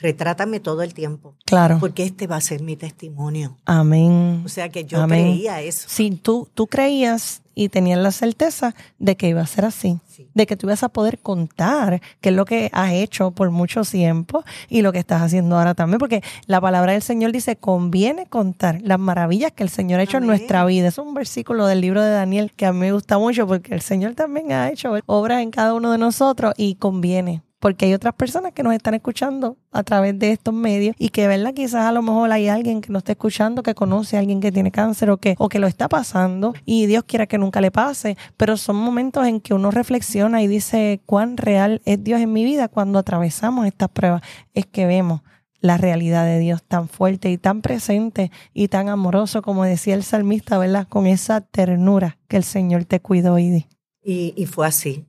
retrátame 0.00 0.60
todo 0.60 0.82
el 0.82 0.94
tiempo. 0.94 1.34
Claro. 1.44 1.78
Porque 1.80 2.04
este 2.04 2.26
va 2.26 2.36
a 2.36 2.40
ser 2.40 2.62
mi 2.62 2.76
testimonio. 2.76 3.56
Amén. 3.64 4.42
O 4.44 4.48
sea 4.48 4.68
que 4.68 4.84
yo 4.84 5.06
creía 5.06 5.60
eso. 5.62 5.88
Sí, 5.88 6.10
tú, 6.22 6.48
tú 6.54 6.66
creías 6.66 7.42
y 7.58 7.70
tenías 7.70 7.98
la 7.98 8.12
certeza 8.12 8.74
de 8.98 9.16
que 9.16 9.28
iba 9.28 9.40
a 9.40 9.46
ser 9.46 9.64
así. 9.64 9.98
De 10.34 10.46
que 10.46 10.56
tú 10.56 10.66
ibas 10.66 10.82
a 10.82 10.90
poder 10.90 11.18
contar 11.18 12.02
qué 12.20 12.28
es 12.28 12.34
lo 12.34 12.44
que 12.44 12.70
has 12.72 12.92
hecho 12.92 13.30
por 13.30 13.50
mucho 13.50 13.82
tiempo 13.82 14.44
y 14.68 14.82
lo 14.82 14.92
que 14.92 14.98
estás 14.98 15.22
haciendo 15.22 15.56
ahora 15.56 15.74
también. 15.74 15.98
Porque 15.98 16.22
la 16.46 16.60
palabra 16.60 16.92
del 16.92 17.02
Señor 17.02 17.32
dice, 17.32 17.56
conviene 17.56 18.26
contar 18.26 18.80
las 18.82 18.98
maravillas 18.98 19.52
que 19.52 19.62
el 19.62 19.70
Señor 19.70 20.00
ha 20.00 20.02
hecho 20.02 20.18
en 20.18 20.26
nuestra 20.26 20.66
vida. 20.66 20.88
Es 20.88 20.98
un 20.98 21.14
versículo 21.14 21.66
del 21.66 21.80
libro 21.80 22.02
de 22.02 22.10
Daniel 22.10 22.52
que 22.54 22.66
a 22.66 22.72
mí 22.74 22.78
me 22.78 22.92
gusta 22.92 23.18
mucho 23.18 23.46
porque 23.46 23.74
el 23.74 23.80
Señor 23.80 24.14
también 24.14 24.52
ha 24.52 24.68
hecho 24.68 24.92
obras 25.06 25.42
en 25.42 25.50
cada 25.50 25.72
uno 25.72 25.92
de 25.92 25.98
nosotros 25.98 26.52
y 26.58 26.74
conviene 26.74 27.42
porque 27.58 27.86
hay 27.86 27.94
otras 27.94 28.14
personas 28.14 28.52
que 28.52 28.62
nos 28.62 28.74
están 28.74 28.94
escuchando 28.94 29.56
a 29.72 29.82
través 29.82 30.18
de 30.18 30.32
estos 30.32 30.52
medios 30.52 30.94
y 30.98 31.08
que, 31.08 31.26
¿verdad? 31.26 31.54
Quizás 31.54 31.86
a 31.86 31.92
lo 31.92 32.02
mejor 32.02 32.30
hay 32.30 32.48
alguien 32.48 32.80
que 32.80 32.92
nos 32.92 33.00
está 33.00 33.12
escuchando 33.12 33.62
que 33.62 33.74
conoce 33.74 34.16
a 34.16 34.20
alguien 34.20 34.40
que 34.40 34.52
tiene 34.52 34.70
cáncer 34.70 35.10
o 35.10 35.16
que, 35.16 35.34
o 35.38 35.48
que 35.48 35.58
lo 35.58 35.66
está 35.66 35.88
pasando 35.88 36.54
y 36.64 36.86
Dios 36.86 37.04
quiera 37.04 37.26
que 37.26 37.38
nunca 37.38 37.60
le 37.60 37.70
pase, 37.70 38.16
pero 38.36 38.56
son 38.56 38.76
momentos 38.76 39.26
en 39.26 39.40
que 39.40 39.54
uno 39.54 39.70
reflexiona 39.70 40.42
y 40.42 40.46
dice 40.46 41.00
cuán 41.06 41.36
real 41.36 41.80
es 41.84 42.02
Dios 42.02 42.20
en 42.20 42.32
mi 42.32 42.44
vida 42.44 42.68
cuando 42.68 42.98
atravesamos 42.98 43.66
estas 43.66 43.88
pruebas. 43.88 44.22
Es 44.54 44.66
que 44.66 44.86
vemos 44.86 45.22
la 45.60 45.78
realidad 45.78 46.24
de 46.26 46.38
Dios 46.38 46.62
tan 46.62 46.88
fuerte 46.88 47.30
y 47.30 47.38
tan 47.38 47.62
presente 47.62 48.30
y 48.52 48.68
tan 48.68 48.88
amoroso 48.88 49.42
como 49.42 49.64
decía 49.64 49.94
el 49.94 50.04
salmista, 50.04 50.58
¿verdad? 50.58 50.86
Con 50.88 51.06
esa 51.06 51.40
ternura 51.40 52.18
que 52.28 52.36
el 52.36 52.44
Señor 52.44 52.84
te 52.84 53.00
cuidó 53.00 53.38
y 53.38 53.66
Y, 54.02 54.34
y 54.36 54.46
fue 54.46 54.66
así. 54.66 55.06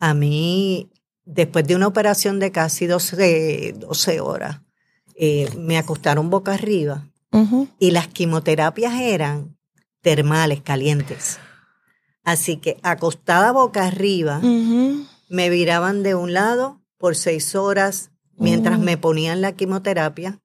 A 0.00 0.14
mí 0.14 0.90
después 1.24 1.66
de 1.66 1.76
una 1.76 1.86
operación 1.86 2.38
de 2.38 2.52
casi 2.52 2.86
12, 2.86 3.74
12 3.78 4.20
horas, 4.20 4.60
eh, 5.16 5.48
me 5.56 5.78
acostaron 5.78 6.30
boca 6.30 6.54
arriba 6.54 7.08
y 7.80 7.90
las 7.90 8.06
quimioterapias 8.06 8.94
eran 9.00 9.56
termales, 10.02 10.60
calientes. 10.60 11.40
Así 12.22 12.58
que 12.58 12.78
acostada 12.82 13.50
boca 13.50 13.86
arriba, 13.86 14.40
me 15.28 15.50
viraban 15.50 16.04
de 16.04 16.14
un 16.14 16.32
lado 16.32 16.80
por 16.96 17.16
seis 17.16 17.56
horas 17.56 18.12
mientras 18.36 18.78
me 18.78 18.96
ponían 18.96 19.40
la 19.40 19.52
quimioterapia 19.52 20.40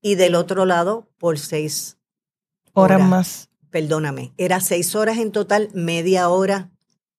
y 0.00 0.14
del 0.14 0.34
otro 0.34 0.64
lado 0.64 1.10
por 1.18 1.38
seis 1.38 1.98
horas 2.72 3.02
más. 3.02 3.50
Perdóname, 3.70 4.32
era 4.38 4.60
seis 4.60 4.94
horas 4.94 5.18
en 5.18 5.32
total, 5.32 5.68
media 5.74 6.28
hora 6.30 6.70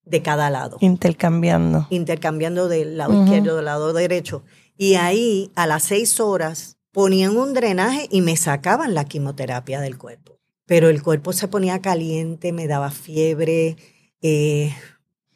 de 0.09 0.21
cada 0.21 0.49
lado. 0.49 0.77
Intercambiando. 0.79 1.87
Intercambiando 1.89 2.67
del 2.67 2.97
lado 2.97 3.23
izquierdo, 3.23 3.55
del 3.55 3.65
lado 3.65 3.93
derecho. 3.93 4.43
Y 4.77 4.95
ahí, 4.95 5.51
a 5.55 5.67
las 5.67 5.83
seis 5.83 6.19
horas, 6.19 6.77
ponían 6.91 7.37
un 7.37 7.53
drenaje 7.53 8.07
y 8.11 8.21
me 8.21 8.37
sacaban 8.37 8.93
la 8.93 9.05
quimioterapia 9.05 9.81
del 9.81 9.97
cuerpo. 9.97 10.39
Pero 10.65 10.89
el 10.89 11.01
cuerpo 11.01 11.33
se 11.33 11.47
ponía 11.47 11.81
caliente, 11.81 12.51
me 12.51 12.67
daba 12.67 12.91
fiebre. 12.91 13.77
Eh, 14.21 14.73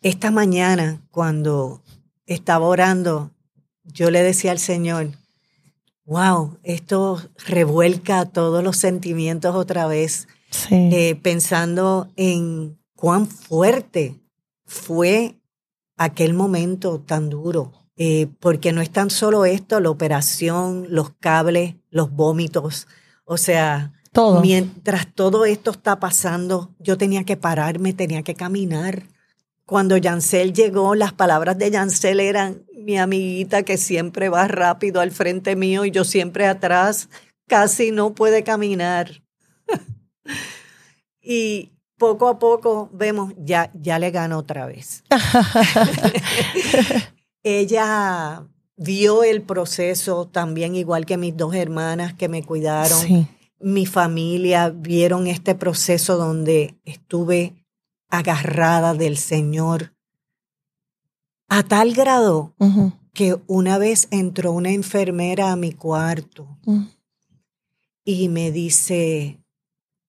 esta 0.02 0.32
mañana, 0.32 1.02
cuando 1.12 1.84
estaba 2.26 2.66
orando, 2.66 3.32
yo 3.84 4.12
le 4.12 4.24
decía 4.24 4.52
al 4.52 4.60
Señor, 4.60 5.12
wow, 6.06 6.58
esto 6.64 7.22
revuelca 7.46 8.26
todos 8.26 8.64
los 8.64 8.78
sentimientos 8.78 9.56
otra 9.56 9.88
vez, 9.88 10.28
eh, 10.70 11.16
pensando 11.22 12.10
en 12.16 12.78
cuán 12.96 13.28
fuerte 13.28 14.21
fue 14.72 15.36
aquel 15.98 16.34
momento 16.34 17.02
tan 17.02 17.30
duro, 17.30 17.74
eh, 17.98 18.30
porque 18.40 18.72
no 18.72 18.80
es 18.80 18.90
tan 18.90 19.10
solo 19.10 19.44
esto, 19.44 19.82
la 19.82 19.90
operación, 19.90 20.86
los 20.90 21.12
cables, 21.20 21.76
los 21.90 22.10
vómitos, 22.10 22.88
o 23.26 23.36
sea, 23.36 23.92
todo. 24.14 24.40
mientras 24.40 25.14
todo 25.14 25.44
esto 25.44 25.72
está 25.72 26.00
pasando, 26.00 26.74
yo 26.80 26.98
tenía 26.98 27.26
que 27.26 27.36
pararme, 27.36 27.92
tenía 27.92 28.24
que 28.24 28.34
caminar. 28.34 29.04
Cuando 29.66 29.98
Yancel 29.98 30.54
llegó, 30.54 30.96
las 30.96 31.12
palabras 31.12 31.58
de 31.58 31.70
Yancel 31.70 32.22
eran 32.22 32.64
mi 32.74 32.98
amiguita 32.98 33.64
que 33.64 33.78
siempre 33.78 34.30
va 34.30 34.48
rápido 34.48 35.02
al 35.02 35.12
frente 35.12 35.58
mío 35.58 35.84
y 35.84 35.92
yo 35.92 36.06
siempre 36.06 36.48
atrás, 36.48 37.10
casi 37.46 37.92
no 37.92 38.16
puede 38.16 38.44
caminar. 38.46 39.22
y 41.22 41.71
poco 42.02 42.28
a 42.28 42.40
poco 42.40 42.90
vemos, 42.92 43.32
ya, 43.38 43.72
ya 43.76 44.00
le 44.00 44.10
ganó 44.10 44.40
otra 44.40 44.66
vez. 44.66 45.04
Ella 47.44 48.44
vio 48.76 49.24
el 49.24 49.44
proceso 49.44 50.28
también, 50.28 50.74
igual 50.74 51.06
que 51.06 51.18
mis 51.18 51.38
dos 51.38 51.54
hermanas 51.54 52.16
que 52.16 52.28
me 52.28 52.42
cuidaron. 52.42 53.30
Mi 53.60 53.86
familia 53.86 54.70
vieron 54.70 55.28
este 55.28 55.54
proceso 55.54 56.18
donde 56.18 56.74
estuve 56.86 57.68
agarrada 58.10 58.96
del 58.96 59.18
Señor 59.18 59.94
a 61.50 61.62
tal 61.62 61.94
grado 61.94 62.56
que 63.14 63.38
una 63.46 63.78
vez 63.78 64.08
entró 64.10 64.54
una 64.54 64.72
enfermera 64.72 65.52
a 65.52 65.56
mi 65.56 65.72
cuarto 65.72 66.58
y 68.04 68.30
me 68.30 68.52
dice, 68.52 69.41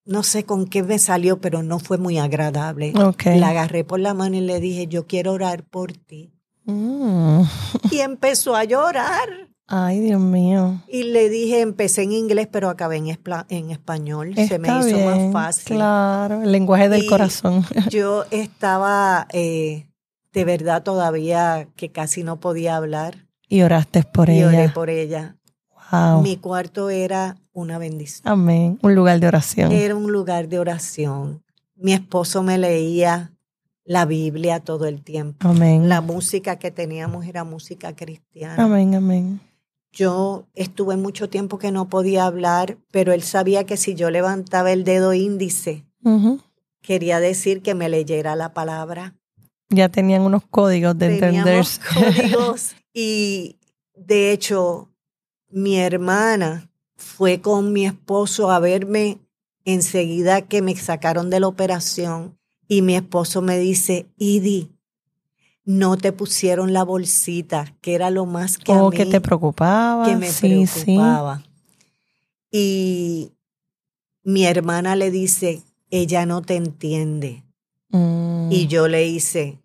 no 0.05 0.23
sé 0.23 0.45
con 0.45 0.67
qué 0.67 0.83
me 0.83 0.99
salió, 0.99 1.41
pero 1.41 1.63
no 1.63 1.79
fue 1.79 1.99
muy 1.99 2.19
agradable. 2.19 2.93
La 3.25 3.49
agarré 3.49 3.85
por 3.85 4.01
la 4.01 4.15
mano 4.15 4.37
y 4.37 4.41
le 4.41 4.61
dije, 4.61 4.87
yo 4.87 5.07
quiero 5.07 5.33
orar 5.33 5.65
por 5.65 5.93
ti. 5.93 6.33
Mm. 6.65 7.43
Y 7.91 8.01
empezó 8.01 8.55
a 8.57 8.65
llorar. 8.65 9.49
Ay, 9.69 10.01
Dios 10.01 10.21
mío. 10.21 10.83
Y 10.87 11.05
le 11.05 11.29
dije, 11.29 11.61
empecé 11.61 12.03
en 12.03 12.13
inglés, 12.13 12.49
pero 12.51 12.69
acabé 12.69 12.97
en, 12.99 13.19
en 13.49 13.71
español. 13.71 14.35
Se 14.35 14.59
me 14.59 14.69
hizo 14.69 14.99
más 14.99 15.33
fácil. 15.33 15.77
Claro, 15.77 16.43
el 16.43 16.53
lenguaje 16.53 16.89
del 16.89 17.07
corazón. 17.07 17.65
yo 17.91 18.25
estaba 18.31 19.27
eh, 19.33 19.87
de 20.33 20.45
verdad 20.45 20.83
todavía 20.83 21.69
que 21.77 21.91
casi 21.91 22.23
no 22.23 22.41
podía 22.41 22.77
hablar. 22.77 23.29
Y 23.49 23.63
oraste 23.63 24.03
por 24.03 24.31
ella. 24.31 24.41
Y 24.41 24.45
oré 24.45 24.69
por 24.69 24.91
ella. 24.91 25.37
Mi 26.23 26.39
cuarto 26.39 26.89
era 26.89 27.37
una 27.53 27.79
bendición. 27.79 28.27
Amén. 28.27 28.79
Un 28.83 28.95
lugar 28.95 29.21
de 29.21 29.29
oración. 29.29 29.73
Era 29.73 29.95
un 29.95 30.11
lugar 30.11 30.49
de 30.49 30.59
oración. 30.59 31.43
Mi 31.77 31.93
esposo 31.93 32.43
me 32.43 32.59
leía 32.59 33.33
la 33.85 34.05
Biblia 34.05 34.61
todo 34.61 34.87
el 34.87 35.03
tiempo. 35.03 35.49
Amén. 35.49 35.89
La 35.89 36.01
música 36.01 36.59
que 36.59 36.71
teníamos 36.71 37.27
era 37.27 37.45
música 37.45 37.95
cristiana. 37.95 38.63
Amén, 38.63 38.95
amén. 38.95 39.41
Yo 39.93 40.47
estuve 40.55 40.97
mucho 40.97 41.29
tiempo 41.29 41.59
que 41.59 41.71
no 41.71 41.89
podía 41.89 42.25
hablar, 42.25 42.79
pero 42.91 43.13
él 43.13 43.23
sabía 43.23 43.65
que 43.65 43.77
si 43.77 43.95
yo 43.95 44.11
levantaba 44.11 44.73
el 44.73 44.85
dedo 44.85 45.13
índice, 45.13 45.85
quería 46.81 47.21
decir 47.21 47.61
que 47.61 47.75
me 47.75 47.91
leyera 47.91 48.35
la 48.35 48.55
palabra. 48.55 49.15
Ya 49.69 49.91
tenían 49.91 50.23
unos 50.23 50.45
códigos 50.47 50.97
de 50.97 51.15
entender. 51.15 51.45
Teníamos 51.45 51.81
códigos 51.95 52.75
y 52.95 53.59
de 53.95 54.33
hecho 54.33 54.89
mi 55.51 55.79
hermana 55.79 56.71
fue 57.23 57.41
con 57.41 57.73
mi 57.73 57.87
esposo 57.87 58.51
a 58.51 58.59
verme 58.59 59.21
enseguida 59.65 60.43
que 60.43 60.61
me 60.61 60.75
sacaron 60.75 61.31
de 61.31 61.39
la 61.39 61.47
operación 61.47 62.37
y 62.67 62.83
mi 62.83 62.97
esposo 62.97 63.43
me 63.43 63.61
dice, 63.61 64.07
Idi, 64.17 64.73
no 65.65 65.97
te 65.97 66.11
pusieron 66.11 66.73
la 66.73 66.83
bolsita, 66.83 67.77
que 67.81 67.95
era 67.95 68.11
lo 68.11 68.27
más 68.27 68.59
que, 68.59 68.73
a 68.73 68.83
o 68.83 68.91
mí 68.91 68.97
que 68.97 69.07
te 69.07 69.21
preocupaba. 69.21 70.05
que 70.05 70.17
me 70.17 70.33
sí, 70.33 70.67
sí. 70.67 70.83
preocupaba. 70.83 71.45
Y 72.51 73.31
mi 74.25 74.45
hermana 74.45 74.97
le 74.97 75.13
dice, 75.13 75.63
ella 75.91 76.27
no 76.27 76.43
te 76.43 76.57
entiende. 76.57 77.45
Mm. 77.91 78.49
Y 78.51 78.67
yo 78.67 78.89
le 78.89 79.07
hice 79.07 79.61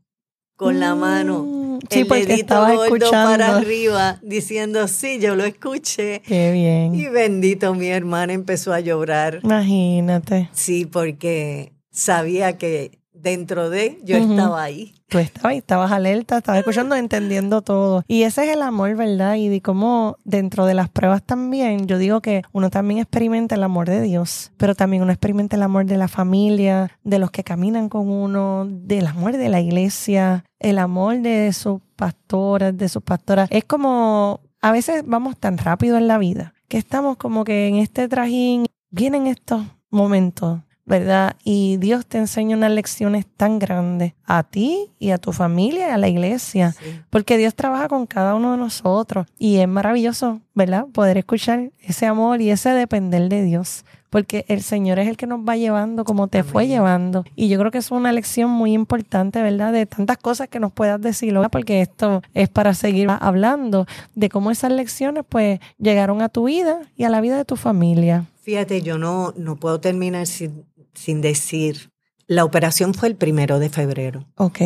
con 0.55 0.79
la 0.79 0.93
mano 0.93 1.39
Mm, 1.41 1.56
Sí, 1.89 1.99
el 1.99 2.07
dedito 2.07 2.59
gordo 2.59 2.85
escuchando. 2.85 3.31
para 3.31 3.57
arriba, 3.57 4.19
diciendo, 4.21 4.87
sí, 4.87 5.19
yo 5.19 5.35
lo 5.35 5.45
escuché. 5.45 6.21
Qué 6.25 6.51
bien. 6.51 6.95
Y 6.95 7.07
bendito, 7.07 7.73
mi 7.73 7.87
hermana 7.87 8.33
empezó 8.33 8.73
a 8.73 8.79
llorar. 8.79 9.39
Imagínate. 9.43 10.49
Sí, 10.53 10.85
porque 10.85 11.73
sabía 11.91 12.57
que 12.57 12.99
dentro 13.13 13.69
de 13.69 13.99
yo 14.03 14.17
estaba 14.17 14.63
ahí. 14.63 14.96
Tú 15.09 15.19
estabas, 15.19 15.55
estabas 15.55 15.91
alerta, 15.93 16.39
estabas 16.39 16.59
escuchando, 16.59 16.93
entendiendo 16.95 17.61
todo. 17.61 18.03
Y 18.09 18.23
ese 18.23 18.43
es 18.43 18.53
el 18.53 18.61
amor, 18.61 18.93
¿verdad? 18.97 19.35
Y 19.35 19.47
de 19.47 19.61
cómo 19.61 20.17
dentro 20.25 20.65
de 20.65 20.73
las 20.73 20.89
pruebas 20.89 21.23
también, 21.23 21.87
yo 21.87 21.97
digo 21.97 22.19
que 22.19 22.41
uno 22.51 22.69
también 22.69 22.99
experimenta 22.99 23.55
el 23.55 23.63
amor 23.63 23.87
de 23.87 24.01
Dios, 24.01 24.51
pero 24.57 24.75
también 24.75 25.03
uno 25.03 25.13
experimenta 25.13 25.55
el 25.55 25.63
amor 25.63 25.85
de 25.85 25.95
la 25.95 26.09
familia, 26.09 26.91
de 27.05 27.19
los 27.19 27.31
que 27.31 27.45
caminan 27.45 27.87
con 27.87 28.09
uno, 28.09 28.65
del 28.69 29.07
amor 29.07 29.37
de 29.37 29.47
la 29.47 29.61
iglesia, 29.61 30.43
el 30.59 30.77
amor 30.77 31.19
de 31.19 31.53
sus 31.53 31.79
pastoras, 31.95 32.77
de 32.77 32.89
sus 32.89 33.01
pastoras. 33.01 33.47
Es 33.49 33.63
como, 33.63 34.41
a 34.61 34.73
veces 34.73 35.03
vamos 35.05 35.37
tan 35.37 35.57
rápido 35.57 35.97
en 35.97 36.09
la 36.09 36.17
vida, 36.17 36.53
que 36.67 36.77
estamos 36.77 37.15
como 37.15 37.45
que 37.45 37.69
en 37.69 37.75
este 37.75 38.09
trajín, 38.09 38.65
vienen 38.89 39.27
estos 39.27 39.63
momentos 39.89 40.59
¿verdad? 40.87 41.35
Y 41.43 41.77
Dios 41.77 42.05
te 42.07 42.17
enseña 42.17 42.55
unas 42.57 42.71
lecciones 42.71 43.25
tan 43.35 43.59
grandes 43.59 44.13
a 44.25 44.41
ti 44.43 44.89
y 44.97 45.11
a 45.11 45.17
tu 45.17 45.33
familia 45.33 45.89
y 45.89 45.91
a 45.91 45.97
la 45.97 46.07
iglesia, 46.07 46.71
Sí. 46.71 46.99
porque 47.09 47.37
Dios 47.37 47.53
trabaja 47.53 47.89
con 47.89 48.07
cada 48.07 48.33
uno 48.35 48.53
de 48.53 48.57
nosotros 48.57 49.27
y 49.37 49.57
es 49.57 49.67
maravilloso, 49.67 50.39
¿verdad? 50.55 50.85
Poder 50.93 51.17
escuchar 51.17 51.71
ese 51.81 52.05
amor 52.05 52.41
y 52.41 52.49
ese 52.51 52.69
depender 52.69 53.27
de 53.27 53.43
Dios, 53.43 53.83
porque 54.09 54.45
el 54.47 54.61
Señor 54.63 54.97
es 54.99 55.09
el 55.09 55.17
que 55.17 55.27
nos 55.27 55.41
va 55.41 55.57
llevando 55.57 56.05
como 56.05 56.29
te 56.29 56.43
fue 56.43 56.67
llevando. 56.67 57.25
Y 57.35 57.49
yo 57.49 57.59
creo 57.59 57.69
que 57.69 57.79
es 57.79 57.91
una 57.91 58.13
lección 58.13 58.49
muy 58.49 58.71
importante, 58.71 59.41
¿verdad? 59.41 59.73
De 59.73 59.85
tantas 59.85 60.17
cosas 60.17 60.47
que 60.47 60.61
nos 60.61 60.71
puedas 60.71 61.01
decir, 61.01 61.33
¿verdad? 61.33 61.49
porque 61.51 61.81
esto 61.81 62.21
es 62.33 62.47
para 62.47 62.73
seguir 62.73 63.09
hablando 63.19 63.85
de 64.15 64.29
cómo 64.29 64.51
esas 64.51 64.71
lecciones 64.71 65.25
pues 65.27 65.59
llegaron 65.77 66.21
a 66.21 66.29
tu 66.29 66.45
vida 66.45 66.79
y 66.95 67.03
a 67.03 67.09
la 67.09 67.19
vida 67.19 67.35
de 67.35 67.43
tu 67.43 67.57
familia. 67.57 68.23
Fíjate, 68.41 68.81
yo 68.81 68.97
no, 68.97 69.33
no 69.35 69.57
puedo 69.57 69.81
terminar 69.81 70.25
sin, 70.25 70.63
sin 70.97 71.21
decir, 71.21 71.91
la 72.25 72.43
operación 72.43 72.93
fue 72.93 73.07
el 73.07 73.15
primero 73.15 73.59
de 73.59 73.69
febrero. 73.69 74.25
Ok. 74.35 74.59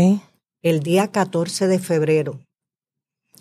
El 0.61 0.81
día 0.81 1.09
14 1.09 1.67
de 1.67 1.77
febrero, 1.77 2.39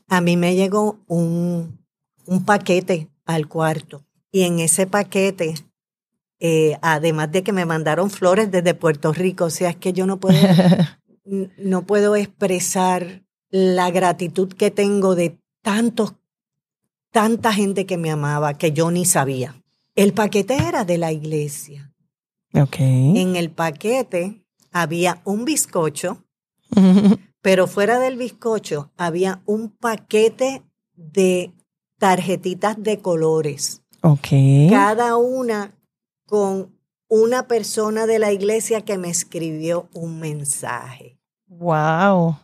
a 0.08 0.20
mí 0.20 0.36
me 0.36 0.56
llegó 0.56 0.98
un, 1.06 1.78
un 2.26 2.44
paquete 2.44 3.08
al 3.24 3.46
cuarto. 3.46 4.04
Y 4.32 4.42
en 4.42 4.58
ese 4.58 4.86
paquete, 4.86 5.54
eh, 6.40 6.78
además 6.82 7.30
de 7.30 7.42
que 7.42 7.52
me 7.52 7.64
mandaron 7.64 8.10
flores 8.10 8.50
desde 8.50 8.74
Puerto 8.74 9.12
Rico, 9.12 9.44
o 9.46 9.50
sea, 9.50 9.70
es 9.70 9.76
que 9.76 9.92
yo 9.92 10.06
no 10.06 10.18
puedo, 10.18 10.38
no 11.58 11.86
puedo 11.86 12.16
expresar 12.16 13.22
la 13.50 13.90
gratitud 13.90 14.52
que 14.52 14.70
tengo 14.70 15.14
de 15.14 15.38
tantos, 15.62 16.14
tanta 17.12 17.52
gente 17.52 17.86
que 17.86 17.98
me 17.98 18.10
amaba 18.10 18.54
que 18.54 18.72
yo 18.72 18.90
ni 18.90 19.04
sabía. 19.04 19.62
El 19.94 20.12
paquete 20.12 20.56
era 20.56 20.84
de 20.84 20.98
la 20.98 21.12
iglesia. 21.12 21.89
Ok. 22.54 22.76
En 22.78 23.36
el 23.36 23.50
paquete 23.50 24.44
había 24.72 25.20
un 25.24 25.44
bizcocho, 25.44 26.24
pero 27.42 27.66
fuera 27.66 27.98
del 27.98 28.16
bizcocho 28.16 28.90
había 28.96 29.42
un 29.46 29.70
paquete 29.70 30.62
de 30.94 31.52
tarjetitas 31.98 32.82
de 32.82 32.98
colores, 33.00 33.82
ok. 34.02 34.28
cada 34.70 35.16
una 35.16 35.74
con 36.26 36.74
una 37.08 37.48
persona 37.48 38.06
de 38.06 38.18
la 38.18 38.32
iglesia 38.32 38.82
que 38.82 38.96
me 38.96 39.10
escribió 39.10 39.88
un 39.92 40.20
mensaje. 40.20 41.18
Wow. 41.48 42.36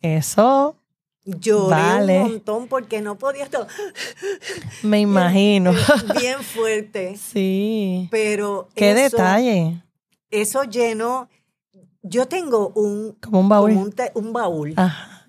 Eso 0.00 0.79
Lloré 1.24 1.70
Vale. 1.76 2.16
un 2.22 2.30
montón 2.32 2.66
porque 2.68 3.00
no 3.02 3.18
podía 3.18 3.44
estar 3.44 3.66
me 4.82 5.00
imagino. 5.00 5.72
bien 6.20 6.42
fuerte, 6.42 7.16
sí. 7.16 8.08
pero 8.10 8.68
Qué 8.74 8.90
eso, 8.92 9.16
detalle. 9.18 9.82
eso 10.30 10.64
llenó. 10.64 11.28
Yo 12.02 12.26
tengo 12.26 12.68
un, 12.74 13.12
Como 13.20 13.40
un 13.40 13.48
baúl. 13.50 13.70
como 13.74 13.82
un, 13.82 13.94
un 14.14 14.32
baúl 14.32 14.74
Ajá. 14.76 15.26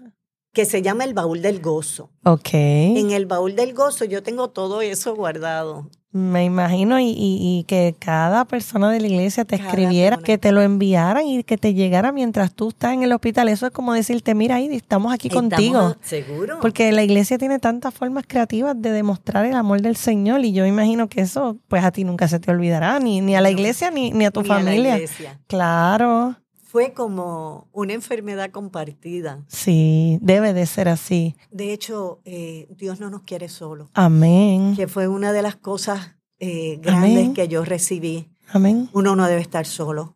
que 0.53 0.63
se 0.65 0.81
llama 0.81 1.03
el 1.03 1.13
baúl 1.13 1.41
del 1.41 1.59
gozo. 1.61 2.09
Ok. 2.23 2.49
En 2.53 3.11
el 3.11 3.25
baúl 3.25 3.55
del 3.57 3.73
gozo 3.73 4.05
yo 4.05 4.23
tengo 4.23 4.49
todo 4.51 4.81
eso 4.81 5.13
guardado. 5.13 5.89
Me 6.13 6.43
imagino 6.43 6.99
y, 6.99 7.05
y- 7.05 7.59
y 7.59 7.63
que 7.63 7.95
cada 7.97 8.43
persona 8.43 8.91
de 8.91 8.99
la 8.99 9.07
iglesia 9.07 9.45
te 9.45 9.57
Cada 9.57 9.69
escribiera, 9.69 10.17
persona. 10.17 10.25
que 10.25 10.37
te 10.37 10.51
lo 10.51 10.61
enviaran 10.61 11.25
y 11.25 11.43
que 11.45 11.57
te 11.57 11.73
llegara 11.73 12.11
mientras 12.11 12.53
tú 12.53 12.67
estás 12.69 12.93
en 12.93 13.03
el 13.03 13.13
hospital. 13.13 13.47
Eso 13.47 13.65
es 13.65 13.71
como 13.71 13.93
decirte, 13.93 14.35
mira, 14.35 14.55
ahí 14.55 14.67
estamos 14.75 15.13
aquí 15.13 15.29
contigo. 15.29 15.95
Seguro. 16.01 16.59
Porque 16.59 16.91
la 16.91 17.03
iglesia 17.03 17.37
tiene 17.37 17.59
tantas 17.59 17.93
formas 17.93 18.25
creativas 18.27 18.75
de 18.81 18.91
demostrar 18.91 19.45
el 19.45 19.55
amor 19.55 19.81
del 19.81 19.95
Señor 19.95 20.43
y 20.43 20.51
yo 20.51 20.65
imagino 20.65 21.07
que 21.07 21.21
eso, 21.21 21.55
pues 21.69 21.81
a 21.85 21.91
ti 21.91 22.03
nunca 22.03 22.27
se 22.27 22.41
te 22.41 22.51
olvidará, 22.51 22.99
ni, 22.99 23.21
ni 23.21 23.35
a 23.37 23.41
la 23.41 23.49
iglesia 23.49 23.89
ni, 23.89 24.11
ni 24.11 24.25
a 24.25 24.31
tu 24.31 24.41
Ni 24.41 24.49
a 24.49 24.53
la 24.55 24.59
familia. 24.59 24.95
iglesia. 24.97 25.39
Claro, 25.47 26.35
Fue 26.71 26.93
como 26.93 27.67
una 27.73 27.91
enfermedad 27.93 28.49
compartida. 28.51 29.43
sí, 29.49 30.17
debe 30.21 30.53
de 30.53 30.65
ser 30.65 30.87
así. 30.87 31.35
De 31.51 31.73
hecho, 31.73 32.21
eh, 32.23 32.67
Dios 32.77 33.01
no 33.01 33.09
nos 33.09 33.23
quiere 33.23 33.49
solos, 33.49 33.89
Amén, 33.93 34.73
que 34.77 34.87
fue 34.87 35.09
una 35.09 35.33
de 35.33 35.41
las 35.41 35.57
cosas 35.57 36.15
eh, 36.39 36.77
grandes 36.81 37.11
Amén. 37.11 37.33
que 37.33 37.49
yo 37.49 37.65
recibí. 37.65 38.29
amén. 38.53 38.89
Uno 38.93 39.17
no 39.17 39.27
debe 39.27 39.41
estar 39.41 39.65
solo. 39.65 40.15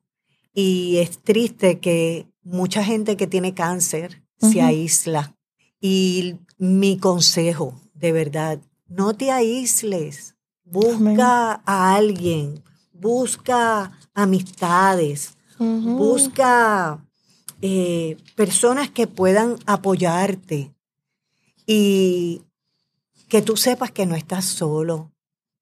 Y 0.53 0.97
es 0.99 1.19
triste 1.21 1.79
que 1.81 2.27
mucha 2.41 2.83
gente 2.85 3.17
que 3.17 3.27
tiene 3.27 3.53
cáncer 3.53 4.23
se 4.39 4.61
aísla. 4.61 5.35
Y 5.81 6.37
mi 6.57 6.97
consejo, 6.97 7.73
de 7.93 8.13
verdad, 8.13 8.59
no 8.87 9.13
te 9.13 9.29
aísles. 9.29 10.35
Busca 10.63 10.95
Amén. 11.55 11.61
a 11.65 11.95
alguien, 11.95 12.63
busca 12.93 13.91
amistades, 14.13 15.34
Busca 15.57 16.99
eh, 17.61 18.17
personas 18.35 18.89
que 18.89 19.07
puedan 19.07 19.57
apoyarte 19.65 20.71
y 21.65 22.41
que 23.27 23.41
tú 23.41 23.57
sepas 23.57 23.91
que 23.91 24.05
no 24.05 24.15
estás 24.15 24.45
solo, 24.45 25.11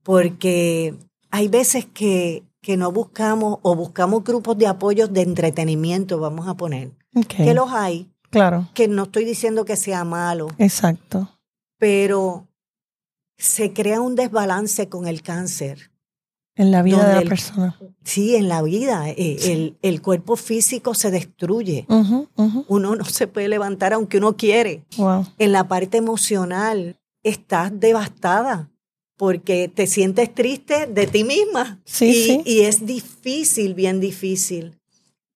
porque 0.03 0.95
hay 1.31 1.47
veces 1.47 1.85
que, 1.85 2.43
que 2.61 2.77
no 2.77 2.91
buscamos 2.91 3.59
o 3.61 3.75
buscamos 3.75 4.23
grupos 4.23 4.57
de 4.57 4.67
apoyo 4.67 5.07
de 5.07 5.21
entretenimiento, 5.21 6.19
vamos 6.19 6.47
a 6.47 6.55
poner, 6.55 6.91
que 7.27 7.53
los 7.53 7.71
hay, 7.71 8.09
Claro, 8.29 8.67
que 8.73 8.87
no 8.87 9.03
estoy 9.03 9.25
diciendo 9.25 9.63
que 9.63 9.77
sea 9.77 10.03
malo, 10.03 10.47
exacto. 10.57 11.29
pero 11.77 12.47
se 13.37 13.73
crea 13.73 14.01
un 14.01 14.15
desbalance 14.15 14.89
con 14.89 15.07
el 15.07 15.21
cáncer. 15.21 15.92
En 16.55 16.69
la 16.71 16.83
vida 16.83 17.07
de 17.07 17.13
la 17.15 17.21
el- 17.21 17.27
persona. 17.29 17.79
Sí, 18.03 18.35
en 18.35 18.47
la 18.47 18.61
vida, 18.61 19.09
eh, 19.09 19.37
el, 19.51 19.77
el 19.81 20.01
cuerpo 20.01 20.35
físico 20.35 20.93
se 20.93 21.09
destruye. 21.09 21.85
Uno 22.67 22.95
no 22.95 23.05
se 23.05 23.27
puede 23.27 23.47
levantar 23.47 23.93
aunque 23.93 24.17
uno 24.19 24.35
quiere. 24.37 24.83
Wow. 24.97 25.25
En 25.39 25.51
la 25.51 25.67
parte 25.67 25.97
emocional 25.97 26.99
estás 27.23 27.71
devastada 27.79 28.69
porque 29.17 29.67
te 29.73 29.87
sientes 29.87 30.33
triste 30.33 30.85
de 30.85 31.07
ti 31.07 31.23
misma. 31.23 31.81
Sí, 31.85 32.05
y, 32.09 32.13
sí. 32.25 32.41
y 32.45 32.61
es 32.61 32.85
difícil, 32.85 33.73
bien 33.73 33.99
difícil. 33.99 34.77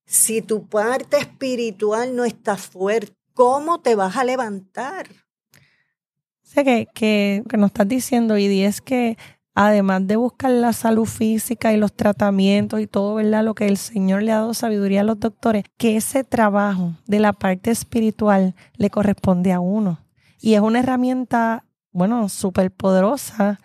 Si 0.06 0.42
tu 0.42 0.68
parte 0.68 1.18
espiritual 1.18 2.16
no 2.16 2.26
está 2.26 2.58
fuerte, 2.58 3.14
¿cómo 3.34 3.80
te 3.82 3.96
vas 3.96 4.18
a 4.18 4.24
levantar? 4.24 5.08
O 5.54 6.50
sea, 6.50 6.64
que, 6.64 6.88
que, 6.94 7.44
que 7.50 7.58
nos 7.58 7.68
estás 7.68 7.88
diciendo, 7.88 8.38
Idi, 8.38 8.64
es 8.64 8.82
que 8.82 9.18
además 9.58 10.06
de 10.06 10.18
buscar 10.18 10.52
la 10.52 10.72
salud 10.72 11.06
física 11.06 11.74
y 11.74 11.78
los 11.78 11.92
tratamientos 11.92 12.80
y 12.80 12.86
todo, 12.86 13.16
¿verdad? 13.16 13.44
Lo 13.44 13.56
que 13.56 13.66
el 13.66 13.78
Señor 13.78 14.22
le 14.22 14.32
ha 14.32 14.36
dado 14.36 14.54
sabiduría 14.54 15.02
a 15.02 15.04
los 15.04 15.20
doctores, 15.20 15.64
que 15.78 15.98
ese 15.98 16.24
trabajo 16.24 16.94
de 17.08 17.20
la 17.20 17.34
parte 17.34 17.72
espiritual 17.72 18.54
le 18.76 18.92
corresponde 18.92 19.52
a 19.52 19.60
uno. 19.60 20.00
Y 20.40 20.54
es 20.54 20.62
una 20.62 20.78
herramienta, 20.78 21.66
bueno, 21.92 22.30
súper 22.30 22.70
poderosa 22.70 23.60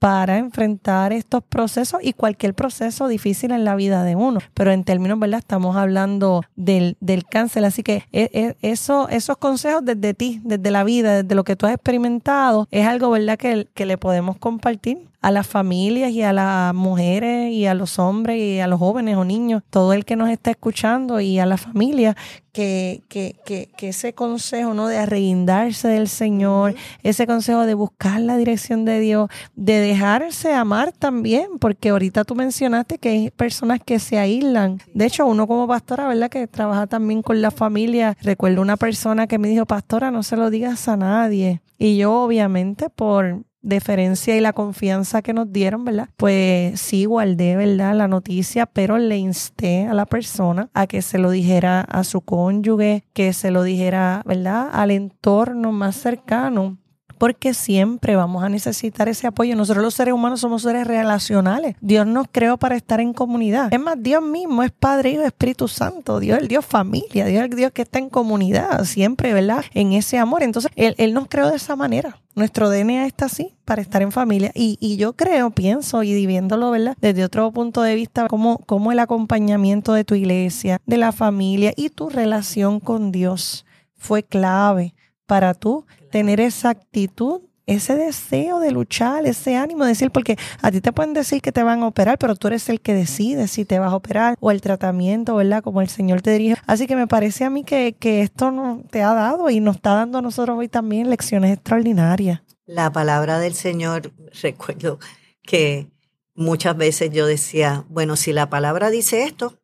para 0.00 0.38
enfrentar 0.38 1.12
estos 1.12 1.44
procesos 1.44 2.00
y 2.02 2.14
cualquier 2.14 2.54
proceso 2.54 3.06
difícil 3.06 3.52
en 3.52 3.64
la 3.64 3.76
vida 3.76 4.02
de 4.02 4.16
uno. 4.16 4.40
Pero 4.54 4.72
en 4.72 4.82
términos, 4.82 5.20
¿verdad? 5.20 5.38
Estamos 5.38 5.76
hablando 5.76 6.42
del, 6.56 6.96
del 6.98 7.24
cáncer. 7.24 7.64
Así 7.64 7.84
que 7.84 8.02
e, 8.10 8.28
e, 8.32 8.56
eso, 8.62 9.08
esos 9.08 9.36
consejos 9.36 9.84
desde 9.84 10.14
ti, 10.14 10.40
desde 10.42 10.72
la 10.72 10.82
vida, 10.82 11.22
desde 11.22 11.36
lo 11.36 11.44
que 11.44 11.54
tú 11.54 11.66
has 11.66 11.74
experimentado, 11.74 12.66
es 12.72 12.88
algo, 12.88 13.10
¿verdad? 13.10 13.38
Que, 13.38 13.68
que 13.72 13.86
le 13.86 13.98
podemos 13.98 14.36
compartir 14.38 15.07
a 15.20 15.30
las 15.30 15.46
familias 15.46 16.12
y 16.12 16.22
a 16.22 16.32
las 16.32 16.74
mujeres 16.74 17.52
y 17.52 17.66
a 17.66 17.74
los 17.74 17.98
hombres 17.98 18.38
y 18.40 18.60
a 18.60 18.66
los 18.66 18.78
jóvenes 18.78 19.16
o 19.16 19.24
niños, 19.24 19.62
todo 19.70 19.92
el 19.92 20.04
que 20.04 20.16
nos 20.16 20.30
está 20.30 20.50
escuchando 20.50 21.20
y 21.20 21.38
a 21.38 21.46
la 21.46 21.56
familia, 21.56 22.16
que, 22.52 23.02
que, 23.08 23.36
que, 23.44 23.70
que 23.76 23.88
ese 23.90 24.14
consejo 24.14 24.74
¿no? 24.74 24.86
de 24.88 24.98
arreguindarse 24.98 25.88
del 25.88 26.08
Señor, 26.08 26.74
ese 27.02 27.26
consejo 27.26 27.66
de 27.66 27.74
buscar 27.74 28.20
la 28.20 28.36
dirección 28.36 28.84
de 28.84 29.00
Dios, 29.00 29.28
de 29.54 29.80
dejarse 29.80 30.52
amar 30.52 30.92
también, 30.92 31.58
porque 31.60 31.90
ahorita 31.90 32.24
tú 32.24 32.34
mencionaste 32.34 32.98
que 32.98 33.08
hay 33.08 33.30
personas 33.30 33.80
que 33.84 33.98
se 33.98 34.18
aíslan. 34.18 34.80
De 34.94 35.06
hecho, 35.06 35.26
uno 35.26 35.46
como 35.46 35.68
pastora, 35.68 36.08
¿verdad? 36.08 36.30
Que 36.30 36.46
trabaja 36.46 36.86
también 36.86 37.22
con 37.22 37.40
la 37.42 37.50
familia. 37.50 38.16
Recuerdo 38.22 38.62
una 38.62 38.76
persona 38.76 39.26
que 39.26 39.38
me 39.38 39.48
dijo, 39.48 39.66
pastora, 39.66 40.10
no 40.10 40.22
se 40.22 40.36
lo 40.36 40.50
digas 40.50 40.88
a 40.88 40.96
nadie. 40.96 41.60
Y 41.78 41.96
yo 41.96 42.12
obviamente 42.12 42.90
por 42.90 43.44
deferencia 43.68 44.36
y 44.36 44.40
la 44.40 44.52
confianza 44.52 45.22
que 45.22 45.32
nos 45.32 45.52
dieron, 45.52 45.84
¿verdad? 45.84 46.08
Pues 46.16 46.80
sí 46.80 47.04
guardé, 47.04 47.56
¿verdad? 47.56 47.94
La 47.94 48.08
noticia, 48.08 48.66
pero 48.66 48.98
le 48.98 49.18
insté 49.18 49.86
a 49.86 49.94
la 49.94 50.06
persona 50.06 50.70
a 50.74 50.86
que 50.86 51.02
se 51.02 51.18
lo 51.18 51.30
dijera 51.30 51.82
a 51.82 52.04
su 52.04 52.20
cónyuge, 52.20 53.04
que 53.12 53.32
se 53.32 53.50
lo 53.50 53.62
dijera, 53.62 54.22
¿verdad? 54.24 54.68
Al 54.72 54.90
entorno 54.90 55.72
más 55.72 55.96
cercano 55.96 56.78
porque 57.18 57.54
siempre 57.54 58.16
vamos 58.16 58.42
a 58.42 58.48
necesitar 58.48 59.08
ese 59.08 59.26
apoyo. 59.26 59.56
Nosotros 59.56 59.84
los 59.84 59.94
seres 59.94 60.14
humanos 60.14 60.40
somos 60.40 60.62
seres 60.62 60.86
relacionales. 60.86 61.76
Dios 61.80 62.06
nos 62.06 62.26
creó 62.30 62.56
para 62.56 62.76
estar 62.76 63.00
en 63.00 63.12
comunidad. 63.12 63.72
Es 63.72 63.80
más, 63.80 63.96
Dios 64.00 64.22
mismo 64.22 64.62
es 64.62 64.70
Padre, 64.70 65.10
Hijo, 65.10 65.22
Espíritu 65.22 65.68
Santo. 65.68 66.20
Dios 66.20 66.36
es 66.36 66.42
el 66.42 66.48
Dios 66.48 66.64
familia. 66.64 67.26
Dios 67.26 67.44
el 67.44 67.50
Dios 67.50 67.72
que 67.72 67.82
está 67.82 67.98
en 67.98 68.08
comunidad 68.08 68.84
siempre, 68.84 69.32
¿verdad? 69.32 69.64
En 69.74 69.92
ese 69.92 70.18
amor. 70.18 70.42
Entonces, 70.42 70.70
Él, 70.76 70.94
él 70.98 71.12
nos 71.14 71.28
creó 71.28 71.50
de 71.50 71.56
esa 71.56 71.76
manera. 71.76 72.20
Nuestro 72.34 72.70
DNA 72.70 73.06
está 73.06 73.24
así 73.24 73.56
para 73.64 73.82
estar 73.82 74.00
en 74.00 74.12
familia. 74.12 74.52
Y, 74.54 74.78
y 74.80 74.96
yo 74.96 75.14
creo, 75.14 75.50
pienso, 75.50 76.02
y 76.04 76.24
viéndolo, 76.24 76.70
¿verdad? 76.70 76.96
Desde 77.00 77.24
otro 77.24 77.50
punto 77.50 77.82
de 77.82 77.96
vista, 77.96 78.28
como, 78.28 78.58
como 78.58 78.92
el 78.92 79.00
acompañamiento 79.00 79.92
de 79.92 80.04
tu 80.04 80.14
iglesia, 80.14 80.80
de 80.86 80.96
la 80.98 81.10
familia 81.10 81.72
y 81.76 81.90
tu 81.90 82.08
relación 82.08 82.78
con 82.78 83.10
Dios 83.10 83.66
fue 83.96 84.22
clave 84.22 84.94
para 85.28 85.52
tú 85.52 85.84
tener 86.10 86.40
esa 86.40 86.70
actitud, 86.70 87.42
ese 87.66 87.94
deseo 87.96 88.60
de 88.60 88.72
luchar, 88.72 89.26
ese 89.26 89.56
ánimo 89.56 89.84
de 89.84 89.90
decir, 89.90 90.10
porque 90.10 90.38
a 90.62 90.70
ti 90.70 90.80
te 90.80 90.90
pueden 90.90 91.12
decir 91.12 91.42
que 91.42 91.52
te 91.52 91.62
van 91.62 91.82
a 91.82 91.86
operar, 91.86 92.16
pero 92.16 92.34
tú 92.34 92.48
eres 92.48 92.70
el 92.70 92.80
que 92.80 92.94
decide 92.94 93.46
si 93.46 93.66
te 93.66 93.78
vas 93.78 93.92
a 93.92 93.96
operar 93.96 94.38
o 94.40 94.50
el 94.50 94.62
tratamiento, 94.62 95.36
¿verdad? 95.36 95.62
Como 95.62 95.82
el 95.82 95.90
Señor 95.90 96.22
te 96.22 96.30
dirige. 96.32 96.56
Así 96.66 96.86
que 96.86 96.96
me 96.96 97.06
parece 97.06 97.44
a 97.44 97.50
mí 97.50 97.62
que, 97.62 97.92
que 97.92 98.22
esto 98.22 98.50
no, 98.50 98.82
te 98.90 99.02
ha 99.02 99.12
dado 99.12 99.50
y 99.50 99.60
nos 99.60 99.76
está 99.76 99.92
dando 99.92 100.16
a 100.16 100.22
nosotros 100.22 100.58
hoy 100.58 100.68
también 100.68 101.10
lecciones 101.10 101.52
extraordinarias. 101.52 102.40
La 102.64 102.90
palabra 102.90 103.38
del 103.38 103.52
Señor, 103.52 104.12
recuerdo 104.42 104.98
que 105.42 105.90
muchas 106.34 106.74
veces 106.74 107.10
yo 107.12 107.26
decía, 107.26 107.84
bueno, 107.90 108.16
si 108.16 108.32
la 108.32 108.48
palabra 108.48 108.88
dice 108.88 109.24
esto, 109.24 109.58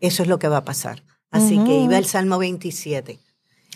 eso 0.00 0.22
es 0.22 0.30
lo 0.30 0.38
que 0.38 0.48
va 0.48 0.58
a 0.58 0.64
pasar. 0.64 1.04
Así 1.30 1.62
que 1.62 1.76
iba 1.76 1.98
el 1.98 2.06
Salmo 2.06 2.38
27 2.38 3.18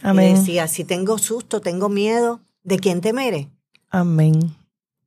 Amén. 0.03 0.37
Y 0.37 0.39
decía, 0.39 0.69
si 0.69 0.85
tengo 0.85 1.19
susto, 1.19 1.61
tengo 1.61 1.89
miedo, 1.89 2.41
¿de 2.63 2.79
quién 2.79 3.01
temeré? 3.01 3.51
Amén. 3.91 4.55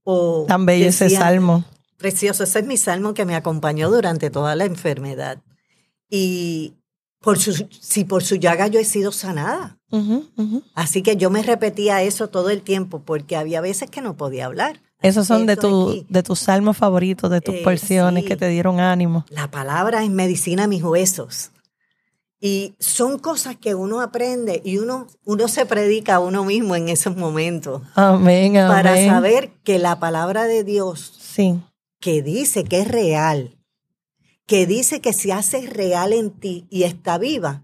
O 0.04 0.46
Tan 0.48 0.66
bello 0.66 0.88
ese 0.88 1.10
salmo. 1.10 1.66
Precioso, 1.98 2.44
ese 2.44 2.60
es 2.60 2.66
mi 2.66 2.78
salmo 2.78 3.14
que 3.14 3.26
me 3.26 3.36
acompañó 3.36 3.90
durante 3.90 4.30
toda 4.30 4.56
la 4.56 4.66
enfermedad. 4.66 5.40
Y 6.10 6.74
por 7.20 7.40
su, 7.40 7.68
si 7.80 8.04
por 8.04 8.24
su 8.24 8.36
llaga 8.36 8.68
yo 8.68 8.80
he 8.80 8.86
sido 8.86 9.12
sanada. 9.12 9.80
Así 10.74 11.02
que 11.02 11.16
yo 11.16 11.30
me 11.30 11.42
repetía 11.42 12.02
eso 12.04 12.28
todo 12.28 12.50
el 12.50 12.62
tiempo 12.62 13.00
porque 13.00 13.38
había 13.38 13.62
veces 13.62 13.90
que 13.90 14.02
no 14.02 14.18
podía 14.18 14.46
hablar. 14.46 14.82
Esos 15.02 15.28
son 15.28 15.46
de, 15.46 15.56
tu, 15.56 16.06
de 16.10 16.24
tus 16.24 16.40
salmos 16.40 16.78
favoritos, 16.78 17.32
de 17.32 17.40
tus 17.40 17.56
eh, 17.56 17.62
porciones 17.64 18.26
que 18.26 18.36
te 18.36 18.48
dieron 18.50 18.80
ánimo. 18.80 19.26
La 19.30 19.50
palabra 19.50 20.04
es 20.04 20.10
medicina 20.10 20.66
a 20.66 20.68
mis 20.68 20.84
huesos. 20.84 21.52
Y 22.40 22.76
son 22.80 23.18
cosas 23.18 23.56
que 23.56 23.76
uno 23.76 24.02
aprende 24.02 24.62
y 24.64 24.78
uno, 24.78 25.08
uno 25.24 25.48
se 25.48 25.66
predica 25.66 26.16
a 26.16 26.20
uno 26.20 26.44
mismo 26.44 26.76
en 26.76 26.90
esos 26.90 27.16
momentos. 27.16 27.82
Amén, 27.96 28.58
amén. 28.58 28.68
Para 28.68 29.06
saber 29.06 29.52
que 29.64 29.80
la 29.80 30.00
palabra 30.00 30.46
de 30.46 30.64
Dios, 30.64 31.14
sí. 31.20 31.62
que 32.00 32.22
dice 32.22 32.64
que 32.64 32.82
es 32.82 32.88
real, 32.88 33.58
que 34.46 34.68
dice 34.68 35.02
que 35.02 35.14
se 35.14 35.34
hace 35.34 35.66
real 35.68 36.14
en 36.14 36.30
ti 36.32 36.68
y 36.70 36.84
está 36.84 37.18
viva, 37.18 37.64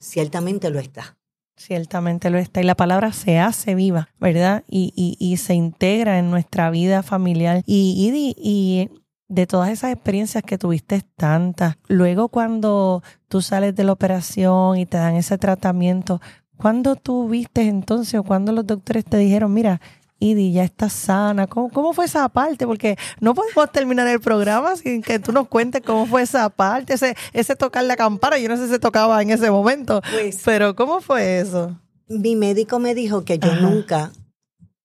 ciertamente 0.00 0.70
lo 0.70 0.80
está. 0.80 1.16
Ciertamente 1.56 2.30
lo 2.30 2.38
está. 2.38 2.62
Y 2.62 2.64
la 2.64 2.74
palabra 2.74 3.12
se 3.12 3.38
hace 3.38 3.74
viva, 3.74 4.08
¿verdad? 4.18 4.64
Y, 4.66 4.92
y, 4.96 5.16
y 5.18 5.36
se 5.36 5.54
integra 5.54 6.18
en 6.18 6.30
nuestra 6.30 6.70
vida 6.70 7.02
familiar. 7.02 7.62
Y, 7.66 8.10
y, 8.10 8.34
y 8.42 8.99
de 9.30 9.46
todas 9.46 9.70
esas 9.70 9.92
experiencias 9.92 10.42
que 10.42 10.58
tuviste 10.58 11.02
tantas, 11.16 11.76
luego 11.86 12.28
cuando 12.28 13.02
tú 13.28 13.40
sales 13.40 13.76
de 13.76 13.84
la 13.84 13.92
operación 13.92 14.76
y 14.76 14.86
te 14.86 14.96
dan 14.96 15.14
ese 15.14 15.38
tratamiento, 15.38 16.20
¿cuándo 16.56 16.96
tú 16.96 17.28
viste 17.28 17.62
entonces 17.62 18.18
o 18.18 18.24
cuando 18.24 18.50
los 18.50 18.66
doctores 18.66 19.04
te 19.04 19.16
dijeron, 19.18 19.54
mira, 19.54 19.80
Idi, 20.22 20.52
ya 20.52 20.64
estás 20.64 20.92
sana. 20.92 21.46
¿Cómo, 21.46 21.70
¿Cómo, 21.70 21.94
fue 21.94 22.04
esa 22.04 22.28
parte? 22.28 22.66
Porque 22.66 22.98
no 23.20 23.34
podemos 23.34 23.72
terminar 23.72 24.06
el 24.06 24.20
programa 24.20 24.76
sin 24.76 25.00
que 25.00 25.18
tú 25.18 25.32
nos 25.32 25.48
cuentes 25.48 25.80
cómo 25.80 26.04
fue 26.04 26.20
esa 26.20 26.50
parte, 26.50 26.92
ese, 26.92 27.16
ese 27.32 27.56
tocar 27.56 27.84
la 27.84 27.96
campana. 27.96 28.36
Yo 28.36 28.50
no 28.50 28.58
sé 28.58 28.66
si 28.66 28.72
se 28.72 28.78
tocaba 28.78 29.22
en 29.22 29.30
ese 29.30 29.50
momento, 29.50 30.02
pues, 30.10 30.42
pero 30.44 30.76
¿cómo 30.76 31.00
fue 31.00 31.40
eso? 31.40 31.80
Mi 32.06 32.36
médico 32.36 32.78
me 32.78 32.94
dijo 32.94 33.24
que 33.24 33.38
yo 33.38 33.54
nunca 33.54 34.12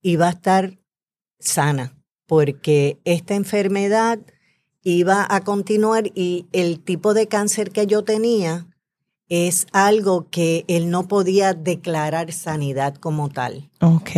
iba 0.01 0.27
a 0.27 0.29
estar 0.29 0.77
sana 1.37 1.91
porque 2.27 2.99
esta 3.03 3.35
enfermedad 3.35 4.19
iba 4.85 5.25
a 5.27 5.41
continuar 5.41 6.11
y 6.13 6.45
el 6.51 6.79
tipo 6.79 7.13
de 7.13 7.27
cáncer 7.27 7.71
que 7.71 7.87
yo 7.87 8.03
tenía 8.03 8.67
es 9.27 9.65
algo 9.71 10.29
que 10.29 10.63
él 10.67 10.91
no 10.91 11.07
podía 11.07 11.55
declarar 11.55 12.31
sanidad 12.31 12.95
como 12.95 13.29
tal. 13.29 13.69
Ok. 13.81 14.11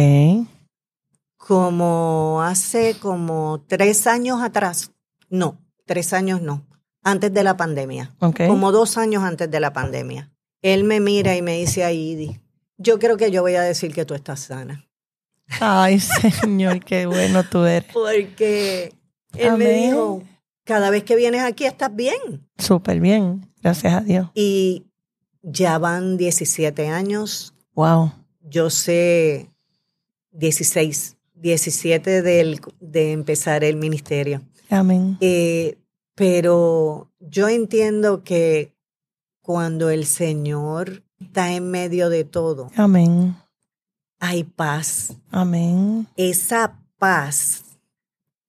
Como 1.38 2.42
hace 2.44 2.98
como 3.00 3.64
tres 3.66 4.06
años 4.08 4.42
atrás, 4.42 4.92
no, 5.30 5.58
tres 5.86 6.12
años 6.12 6.42
no, 6.42 6.68
antes 7.02 7.34
de 7.34 7.44
la 7.44 7.56
pandemia. 7.56 8.14
Okay. 8.20 8.50
Como 8.50 8.74
dos 8.74 8.98
años 8.98 9.24
antes 9.24 9.50
de 9.50 9.60
la 9.62 9.72
pandemia. 9.72 10.30
Él 10.62 10.84
me 10.84 11.00
mira 11.00 11.38
y 11.38 11.42
me 11.42 11.58
dice, 11.58 11.86
Aidi, 11.86 12.42
yo 12.78 13.00
creo 13.00 13.16
que 13.16 13.32
yo 13.32 13.42
voy 13.42 13.56
a 13.56 13.62
decir 13.62 13.94
que 13.94 14.04
tú 14.04 14.16
estás 14.16 14.42
sana. 14.42 14.86
Ay, 15.62 16.00
Señor, 16.42 16.84
qué 16.84 17.06
bueno 17.06 17.46
tú 17.46 17.64
eres. 17.64 17.90
Porque 17.94 18.94
él 19.34 19.58
me 19.58 19.70
dijo, 19.72 20.24
cada 20.68 20.90
vez 20.90 21.04
que 21.04 21.16
vienes 21.16 21.42
aquí 21.42 21.66
estás 21.66 21.96
bien. 21.96 22.46
Súper 22.58 23.00
bien, 23.00 23.50
gracias 23.64 23.94
a 23.94 24.02
Dios. 24.02 24.30
Y 24.36 24.86
ya 25.42 25.78
van 25.80 26.18
17 26.18 26.90
años. 26.90 27.56
Wow. 27.74 28.12
Yo 28.42 28.70
sé 28.70 29.50
16, 30.32 31.16
17 31.36 32.22
del, 32.22 32.60
de 32.82 33.14
empezar 33.14 33.64
el 33.64 33.78
ministerio. 33.78 34.42
Amén. 34.70 35.18
Eh, 35.22 35.78
pero 36.16 37.10
yo 37.20 37.48
entiendo 37.48 38.24
que 38.26 38.76
cuando 39.42 39.90
el 39.90 40.06
Señor 40.06 41.04
está 41.18 41.54
en 41.54 41.72
medio 41.72 42.10
de 42.10 42.26
todo, 42.26 42.72
Amén. 42.76 43.38
hay 44.20 44.44
paz. 44.44 45.16
Amén. 45.32 46.08
Esa 46.18 46.78
paz. 46.98 47.64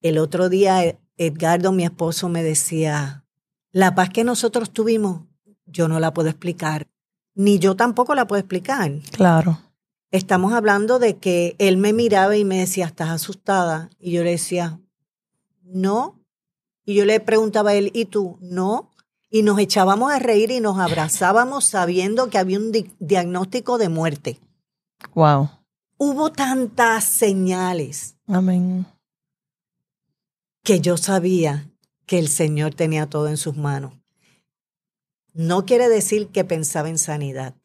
El 0.01 0.17
otro 0.17 0.49
día 0.49 0.97
Edgardo, 1.19 1.73
mi 1.73 1.83
esposo, 1.83 2.29
me 2.29 2.41
decía, 2.41 3.25
la 3.71 3.93
paz 3.93 4.09
que 4.09 4.23
nosotros 4.23 4.71
tuvimos, 4.71 5.23
yo 5.65 5.89
no 5.89 5.99
la 5.99 6.13
puedo 6.13 6.29
explicar, 6.29 6.87
ni 7.35 7.59
yo 7.59 7.75
tampoco 7.75 8.15
la 8.15 8.25
puedo 8.25 8.39
explicar. 8.39 8.91
Claro. 9.11 9.59
Estamos 10.11 10.53
hablando 10.53 10.97
de 10.97 11.17
que 11.17 11.57
él 11.59 11.75
me 11.75 11.91
miraba 11.91 12.37
y 12.37 12.45
me 12.45 12.59
decía, 12.59 12.85
¿estás 12.85 13.09
asustada? 13.09 13.89
Y 13.99 14.11
yo 14.11 14.23
le 14.23 14.31
decía, 14.31 14.79
no. 15.61 16.15
Y 16.85 16.95
yo 16.95 17.03
le 17.03 17.19
preguntaba 17.19 17.71
a 17.71 17.75
él, 17.75 17.91
¿y 17.93 18.05
tú? 18.05 18.37
No. 18.41 18.89
Y 19.29 19.43
nos 19.43 19.59
echábamos 19.59 20.13
a 20.13 20.19
reír 20.19 20.51
y 20.51 20.61
nos 20.61 20.79
abrazábamos 20.79 21.65
sabiendo 21.65 22.29
que 22.29 22.37
había 22.37 22.57
un 22.57 22.71
diagnóstico 22.99 23.77
de 23.77 23.89
muerte. 23.89 24.39
Wow. 25.13 25.49
Hubo 25.97 26.31
tantas 26.31 27.03
señales. 27.03 28.15
Amén 28.25 28.85
que 30.63 30.79
yo 30.81 30.97
sabía 30.97 31.69
que 32.05 32.19
el 32.19 32.27
Señor 32.27 32.73
tenía 32.73 33.07
todo 33.07 33.27
en 33.27 33.37
sus 33.37 33.55
manos. 33.55 33.93
No 35.33 35.65
quiere 35.65 35.89
decir 35.89 36.27
que 36.29 36.43
pensaba 36.43 36.89
en 36.89 36.97
sanidad. 36.97 37.55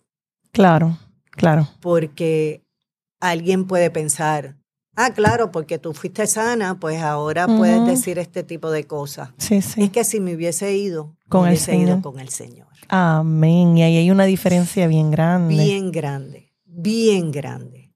Claro, 0.52 0.98
claro. 1.30 1.68
Porque 1.80 2.62
alguien 3.20 3.66
puede 3.66 3.90
pensar, 3.90 4.56
ah, 4.94 5.10
claro, 5.12 5.50
porque 5.50 5.78
tú 5.78 5.92
fuiste 5.94 6.26
sana, 6.26 6.78
pues 6.78 7.00
ahora 7.02 7.46
puedes 7.46 7.86
decir 7.86 8.18
este 8.18 8.42
tipo 8.42 8.70
de 8.70 8.84
cosas. 8.84 9.30
Sí, 9.38 9.62
sí. 9.62 9.82
Es 9.84 9.90
que 9.90 10.04
si 10.04 10.20
me 10.20 10.34
hubiese 10.34 10.76
ido, 10.76 11.16
con 11.28 11.42
me 11.42 11.48
el 11.48 11.52
hubiese 11.54 11.72
Señor. 11.72 11.88
ido 11.88 12.02
con 12.02 12.20
el 12.20 12.28
Señor. 12.28 12.68
Amén. 12.88 13.76
Y 13.78 13.82
ahí 13.82 13.96
hay 13.96 14.10
una 14.10 14.24
diferencia 14.26 14.86
bien 14.86 15.10
grande. 15.10 15.54
Bien 15.54 15.90
grande, 15.90 16.52
bien 16.64 17.32
grande. 17.32 17.92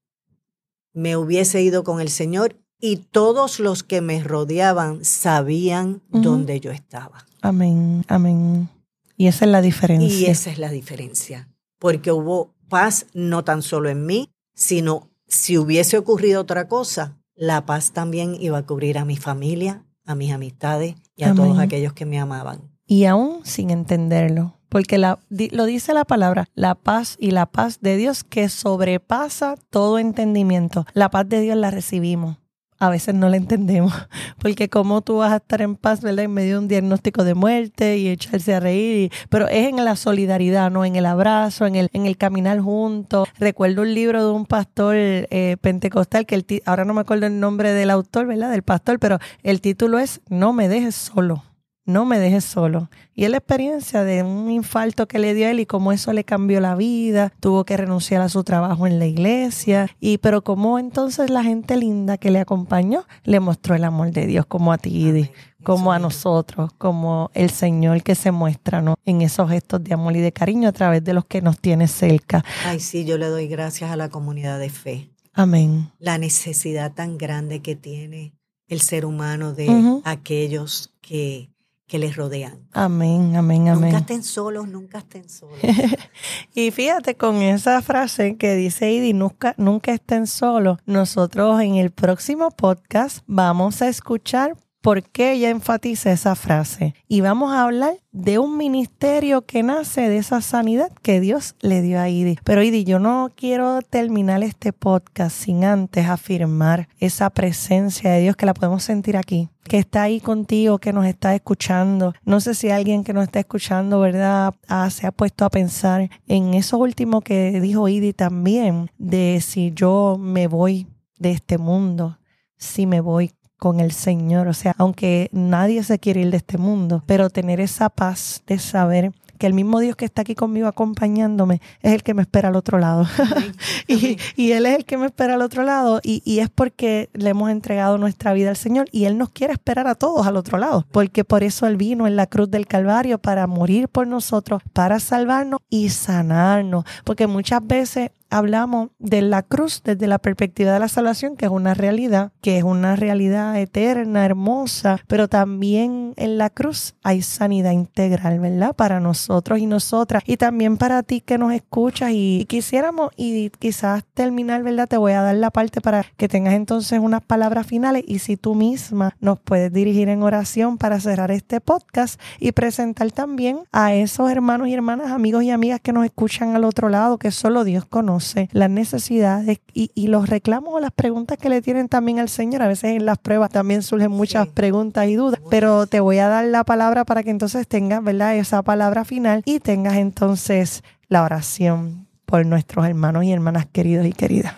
Me 0.94 1.16
hubiese 1.16 1.62
ido 1.62 1.84
con 1.84 2.00
el 2.00 2.08
Señor 2.08 2.56
y 2.80 2.96
todos 2.96 3.60
los 3.60 3.82
que 3.82 4.00
me 4.00 4.22
rodeaban 4.22 5.04
sabían 5.04 6.02
dónde 6.10 6.60
yo 6.60 6.70
estaba. 6.70 7.26
Amén, 7.42 8.04
amén. 8.08 8.68
Y 9.16 9.26
esa 9.26 9.44
es 9.44 9.50
la 9.50 9.60
diferencia. 9.60 10.08
Y 10.08 10.26
esa 10.26 10.50
es 10.50 10.58
la 10.58 10.70
diferencia, 10.70 11.48
porque 11.78 12.12
hubo 12.12 12.54
paz 12.68 13.06
no 13.14 13.44
tan 13.44 13.62
solo 13.62 13.88
en 13.88 14.06
mí, 14.06 14.30
sino 14.54 15.10
si 15.26 15.58
hubiese 15.58 15.98
ocurrido 15.98 16.40
otra 16.40 16.68
cosa, 16.68 17.18
la 17.34 17.66
paz 17.66 17.92
también 17.92 18.36
iba 18.40 18.58
a 18.58 18.66
cubrir 18.66 18.98
a 18.98 19.04
mi 19.04 19.16
familia, 19.16 19.84
a 20.04 20.14
mis 20.14 20.32
amistades 20.32 20.94
y 21.16 21.24
a 21.24 21.34
todos 21.34 21.58
aquellos 21.58 21.92
que 21.92 22.06
me 22.06 22.18
amaban. 22.18 22.70
Y 22.86 23.04
aún 23.04 23.40
sin 23.44 23.70
entenderlo. 23.70 24.54
Porque 24.68 24.98
la, 24.98 25.18
lo 25.28 25.64
dice 25.64 25.94
la 25.94 26.04
palabra, 26.04 26.48
la 26.54 26.74
paz 26.74 27.16
y 27.18 27.30
la 27.30 27.46
paz 27.46 27.80
de 27.80 27.96
Dios 27.96 28.22
que 28.22 28.48
sobrepasa 28.48 29.56
todo 29.70 29.98
entendimiento. 29.98 30.86
La 30.92 31.10
paz 31.10 31.28
de 31.28 31.40
Dios 31.40 31.56
la 31.56 31.70
recibimos. 31.70 32.36
A 32.80 32.90
veces 32.90 33.14
no 33.14 33.28
la 33.28 33.36
entendemos, 33.36 33.92
porque 34.40 34.68
cómo 34.68 35.00
tú 35.02 35.16
vas 35.16 35.32
a 35.32 35.36
estar 35.36 35.60
en 35.62 35.74
paz, 35.74 36.00
¿verdad? 36.00 36.24
En 36.26 36.32
medio 36.32 36.54
de 36.54 36.58
un 36.60 36.68
diagnóstico 36.68 37.24
de 37.24 37.34
muerte 37.34 37.98
y 37.98 38.08
echarse 38.08 38.54
a 38.54 38.60
reír, 38.60 39.10
y- 39.12 39.16
pero 39.28 39.48
es 39.48 39.68
en 39.68 39.84
la 39.84 39.96
solidaridad, 39.96 40.70
¿no? 40.70 40.84
En 40.84 40.94
el 40.94 41.06
abrazo, 41.06 41.66
en 41.66 41.74
el, 41.74 41.88
en 41.92 42.06
el 42.06 42.16
caminar 42.16 42.60
juntos. 42.60 43.28
Recuerdo 43.38 43.82
un 43.82 43.94
libro 43.94 44.24
de 44.24 44.32
un 44.32 44.46
pastor 44.46 44.94
eh, 44.96 45.56
pentecostal, 45.60 46.24
que 46.24 46.36
el 46.36 46.46
ahora 46.66 46.84
no 46.84 46.94
me 46.94 47.00
acuerdo 47.00 47.26
el 47.26 47.40
nombre 47.40 47.72
del 47.72 47.90
autor, 47.90 48.26
¿verdad? 48.26 48.50
Del 48.52 48.62
pastor, 48.62 48.98
pero 49.00 49.18
el 49.42 49.60
título 49.60 49.98
es 49.98 50.20
No 50.28 50.52
me 50.52 50.68
dejes 50.68 50.94
solo 50.94 51.42
no 51.88 52.04
me 52.04 52.18
dejes 52.18 52.44
solo. 52.44 52.90
Y 53.14 53.24
es 53.24 53.30
la 53.30 53.38
experiencia 53.38 54.04
de 54.04 54.22
un 54.22 54.50
infarto 54.50 55.08
que 55.08 55.18
le 55.18 55.32
dio 55.32 55.46
a 55.46 55.50
él 55.50 55.60
y 55.60 55.66
cómo 55.66 55.90
eso 55.90 56.12
le 56.12 56.22
cambió 56.22 56.60
la 56.60 56.74
vida, 56.74 57.32
tuvo 57.40 57.64
que 57.64 57.78
renunciar 57.78 58.20
a 58.20 58.28
su 58.28 58.44
trabajo 58.44 58.86
en 58.86 58.98
la 58.98 59.06
iglesia, 59.06 59.88
y 59.98 60.18
pero 60.18 60.44
cómo 60.44 60.78
entonces 60.78 61.30
la 61.30 61.42
gente 61.42 61.78
linda 61.78 62.18
que 62.18 62.30
le 62.30 62.40
acompañó 62.40 63.06
le 63.24 63.40
mostró 63.40 63.74
el 63.74 63.84
amor 63.84 64.10
de 64.12 64.26
Dios, 64.26 64.44
como 64.44 64.70
a 64.70 64.76
ti, 64.76 65.08
Amén. 65.08 65.30
como 65.64 65.90
a 65.90 65.98
nosotros, 65.98 66.70
como 66.76 67.30
el 67.32 67.48
Señor 67.48 68.02
que 68.02 68.14
se 68.14 68.32
muestra 68.32 68.82
¿no? 68.82 68.96
en 69.06 69.22
esos 69.22 69.48
gestos 69.48 69.82
de 69.82 69.94
amor 69.94 70.14
y 70.14 70.20
de 70.20 70.32
cariño 70.32 70.68
a 70.68 70.72
través 70.72 71.02
de 71.02 71.14
los 71.14 71.24
que 71.24 71.40
nos 71.40 71.58
tiene 71.58 71.88
cerca. 71.88 72.44
Ay, 72.66 72.80
sí, 72.80 73.06
yo 73.06 73.16
le 73.16 73.28
doy 73.28 73.48
gracias 73.48 73.90
a 73.90 73.96
la 73.96 74.10
comunidad 74.10 74.58
de 74.58 74.68
fe. 74.68 75.10
Amén. 75.32 75.90
La 75.98 76.18
necesidad 76.18 76.92
tan 76.92 77.16
grande 77.16 77.62
que 77.62 77.76
tiene 77.76 78.34
el 78.66 78.82
ser 78.82 79.06
humano 79.06 79.54
de 79.54 80.02
aquellos 80.04 80.92
que, 81.00 81.48
que 81.88 81.98
les 81.98 82.14
rodean. 82.14 82.68
Amén, 82.72 83.34
amén, 83.34 83.70
amén. 83.70 83.90
Nunca 83.90 83.98
estén 83.98 84.22
solos, 84.22 84.68
nunca 84.68 84.98
estén 84.98 85.28
solos. 85.28 85.58
Y 86.54 86.70
fíjate, 86.70 87.16
con 87.16 87.36
esa 87.36 87.80
frase 87.82 88.36
que 88.36 88.54
dice 88.54 88.90
Idi, 88.90 89.12
nunca, 89.12 89.54
nunca 89.56 89.92
estén 89.92 90.26
solos, 90.26 90.78
nosotros 90.86 91.60
en 91.60 91.76
el 91.76 91.90
próximo 91.90 92.50
podcast 92.50 93.20
vamos 93.26 93.80
a 93.80 93.88
escuchar 93.88 94.56
por 94.80 95.02
qué 95.02 95.32
ella 95.32 95.50
enfatiza 95.50 96.12
esa 96.12 96.34
frase. 96.34 96.94
Y 97.08 97.20
vamos 97.20 97.52
a 97.52 97.64
hablar 97.64 97.94
de 98.12 98.38
un 98.38 98.56
ministerio 98.56 99.42
que 99.42 99.62
nace 99.62 100.08
de 100.08 100.18
esa 100.18 100.40
sanidad 100.40 100.90
que 101.02 101.20
Dios 101.20 101.54
le 101.60 101.82
dio 101.82 102.00
a 102.00 102.08
Idi. 102.08 102.38
Pero 102.44 102.62
Idi, 102.62 102.84
yo 102.84 102.98
no 102.98 103.30
quiero 103.34 103.80
terminar 103.82 104.42
este 104.42 104.72
podcast 104.72 105.36
sin 105.36 105.64
antes 105.64 106.06
afirmar 106.06 106.88
esa 106.98 107.30
presencia 107.30 108.10
de 108.12 108.22
Dios 108.22 108.36
que 108.36 108.46
la 108.46 108.54
podemos 108.54 108.82
sentir 108.82 109.16
aquí 109.16 109.48
que 109.68 109.78
está 109.78 110.04
ahí 110.04 110.18
contigo, 110.20 110.78
que 110.78 110.92
nos 110.92 111.04
está 111.04 111.34
escuchando. 111.34 112.14
No 112.24 112.40
sé 112.40 112.54
si 112.54 112.70
alguien 112.70 113.04
que 113.04 113.12
nos 113.12 113.24
está 113.24 113.38
escuchando, 113.38 114.00
¿verdad? 114.00 114.54
Ah, 114.66 114.88
se 114.90 115.06
ha 115.06 115.12
puesto 115.12 115.44
a 115.44 115.50
pensar 115.50 116.10
en 116.26 116.54
eso 116.54 116.78
último 116.78 117.20
que 117.20 117.60
dijo 117.60 117.86
Idi 117.86 118.14
también, 118.14 118.90
de 118.96 119.40
si 119.42 119.72
yo 119.74 120.16
me 120.18 120.48
voy 120.48 120.86
de 121.18 121.32
este 121.32 121.58
mundo, 121.58 122.18
si 122.56 122.86
me 122.86 123.00
voy 123.00 123.32
con 123.58 123.80
el 123.80 123.92
Señor. 123.92 124.48
O 124.48 124.54
sea, 124.54 124.74
aunque 124.78 125.28
nadie 125.32 125.82
se 125.82 125.98
quiere 125.98 126.20
ir 126.22 126.30
de 126.30 126.38
este 126.38 126.58
mundo, 126.58 127.02
pero 127.06 127.30
tener 127.30 127.60
esa 127.60 127.90
paz 127.90 128.42
de 128.46 128.58
saber 128.58 129.12
que 129.38 129.46
el 129.46 129.54
mismo 129.54 129.80
Dios 129.80 129.96
que 129.96 130.04
está 130.04 130.22
aquí 130.22 130.34
conmigo 130.34 130.66
acompañándome 130.66 131.60
es 131.80 131.94
el 131.94 132.02
que 132.02 132.12
me 132.12 132.22
espera 132.22 132.48
al 132.48 132.56
otro 132.56 132.78
lado. 132.78 133.06
y, 133.86 134.18
y 134.36 134.52
Él 134.52 134.66
es 134.66 134.76
el 134.76 134.84
que 134.84 134.98
me 134.98 135.06
espera 135.06 135.34
al 135.34 135.42
otro 135.42 135.62
lado 135.62 136.00
y, 136.02 136.22
y 136.24 136.40
es 136.40 136.50
porque 136.50 137.08
le 137.14 137.30
hemos 137.30 137.50
entregado 137.50 137.96
nuestra 137.98 138.32
vida 138.32 138.50
al 138.50 138.56
Señor 138.56 138.88
y 138.92 139.04
Él 139.04 139.16
nos 139.16 139.30
quiere 139.30 139.52
esperar 139.52 139.86
a 139.86 139.94
todos 139.94 140.26
al 140.26 140.36
otro 140.36 140.58
lado, 140.58 140.86
porque 140.90 141.24
por 141.24 141.42
eso 141.42 141.66
Él 141.66 141.76
vino 141.76 142.06
en 142.06 142.16
la 142.16 142.26
cruz 142.26 142.50
del 142.50 142.66
Calvario 142.66 143.18
para 143.18 143.46
morir 143.46 143.88
por 143.88 144.06
nosotros, 144.06 144.62
para 144.72 144.98
salvarnos 144.98 145.60
y 145.70 145.90
sanarnos, 145.90 146.84
porque 147.04 147.26
muchas 147.26 147.64
veces 147.66 148.10
hablamos 148.30 148.90
de 148.98 149.22
la 149.22 149.42
cruz 149.42 149.82
desde 149.84 150.06
la 150.06 150.18
perspectiva 150.18 150.72
de 150.72 150.80
la 150.80 150.88
salvación, 150.88 151.36
que 151.36 151.46
es 151.46 151.50
una 151.50 151.74
realidad, 151.74 152.32
que 152.40 152.58
es 152.58 152.64
una 152.64 152.96
realidad 152.96 153.56
eterna, 153.56 154.24
hermosa, 154.24 155.00
pero 155.06 155.28
también 155.28 156.14
en 156.16 156.38
la 156.38 156.50
cruz 156.50 156.94
hay 157.02 157.22
sanidad 157.22 157.72
integral, 157.72 158.40
¿verdad? 158.40 158.74
Para 158.74 159.00
nosotros 159.00 159.58
y 159.58 159.66
nosotras, 159.66 160.22
y 160.26 160.36
también 160.36 160.76
para 160.76 161.02
ti 161.02 161.20
que 161.20 161.38
nos 161.38 161.52
escuchas 161.52 162.10
y 162.12 162.46
quisiéramos, 162.48 163.12
y 163.16 163.50
quizás 163.50 164.04
terminar, 164.14 164.62
¿verdad? 164.62 164.88
Te 164.88 164.96
voy 164.96 165.12
a 165.12 165.22
dar 165.22 165.36
la 165.36 165.50
parte 165.50 165.80
para 165.80 166.04
que 166.16 166.28
tengas 166.28 166.54
entonces 166.54 166.98
unas 166.98 167.22
palabras 167.22 167.66
finales 167.66 168.04
y 168.06 168.18
si 168.18 168.36
tú 168.36 168.54
misma 168.54 169.16
nos 169.20 169.38
puedes 169.38 169.72
dirigir 169.72 170.08
en 170.08 170.22
oración 170.22 170.78
para 170.78 171.00
cerrar 171.00 171.30
este 171.30 171.60
podcast 171.60 172.20
y 172.38 172.52
presentar 172.52 173.10
también 173.12 173.60
a 173.72 173.94
esos 173.94 174.30
hermanos 174.30 174.68
y 174.68 174.74
hermanas, 174.74 175.10
amigos 175.10 175.44
y 175.44 175.50
amigas 175.50 175.80
que 175.80 175.92
nos 175.92 176.04
escuchan 176.04 176.54
al 176.54 176.64
otro 176.64 176.88
lado, 176.88 177.18
que 177.18 177.30
solo 177.30 177.64
Dios 177.64 177.84
conoce 177.84 178.17
las 178.52 178.70
necesidades 178.70 179.60
y, 179.74 179.90
y 179.94 180.08
los 180.08 180.28
reclamos 180.28 180.74
o 180.74 180.80
las 180.80 180.92
preguntas 180.92 181.38
que 181.38 181.48
le 181.48 181.62
tienen 181.62 181.88
también 181.88 182.18
al 182.18 182.28
Señor. 182.28 182.62
A 182.62 182.68
veces 182.68 182.96
en 182.96 183.06
las 183.06 183.18
pruebas 183.18 183.50
también 183.50 183.82
surgen 183.82 184.10
muchas 184.10 184.46
Sí. 184.46 184.52
preguntas 184.54 185.08
y 185.08 185.14
dudas, 185.16 185.40
pero 185.50 185.86
te 185.86 186.00
voy 186.00 186.18
a 186.18 186.28
dar 186.28 186.44
la 186.46 186.64
palabra 186.64 187.04
para 187.04 187.22
que 187.22 187.30
entonces 187.30 187.66
tengas, 187.66 188.02
¿verdad? 188.02 188.36
Esa 188.36 188.62
palabra 188.62 189.04
final 189.04 189.42
y 189.44 189.60
tengas 189.60 189.96
entonces 189.96 190.82
la 191.08 191.22
oración 191.24 192.06
por 192.26 192.44
nuestros 192.44 192.86
hermanos 192.86 193.24
y 193.24 193.32
hermanas 193.32 193.66
queridos 193.72 194.06
y 194.06 194.12
queridas. 194.12 194.54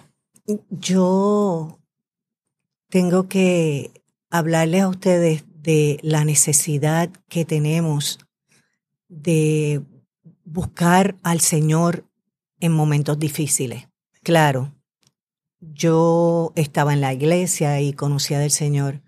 Yo 0.71 1.79
tengo 2.89 3.29
que 3.29 3.93
hablarles 4.31 4.83
a 4.83 4.89
ustedes 4.89 5.45
de 5.63 5.99
la 6.03 6.25
necesidad 6.25 7.11
que 7.29 7.45
tenemos 7.45 8.19
de 9.09 9.83
buscar 10.45 11.17
al 11.23 11.41
Señor 11.41 12.05
en 12.61 12.73
momentos 12.73 13.19
difíciles. 13.19 13.89
Claro, 14.23 14.75
yo 15.61 16.53
estaba 16.57 16.93
en 16.93 17.01
la 17.01 17.13
iglesia 17.13 17.81
y 17.81 17.93
conocía 17.93 18.39
del 18.39 18.51
Señor, 18.51 19.03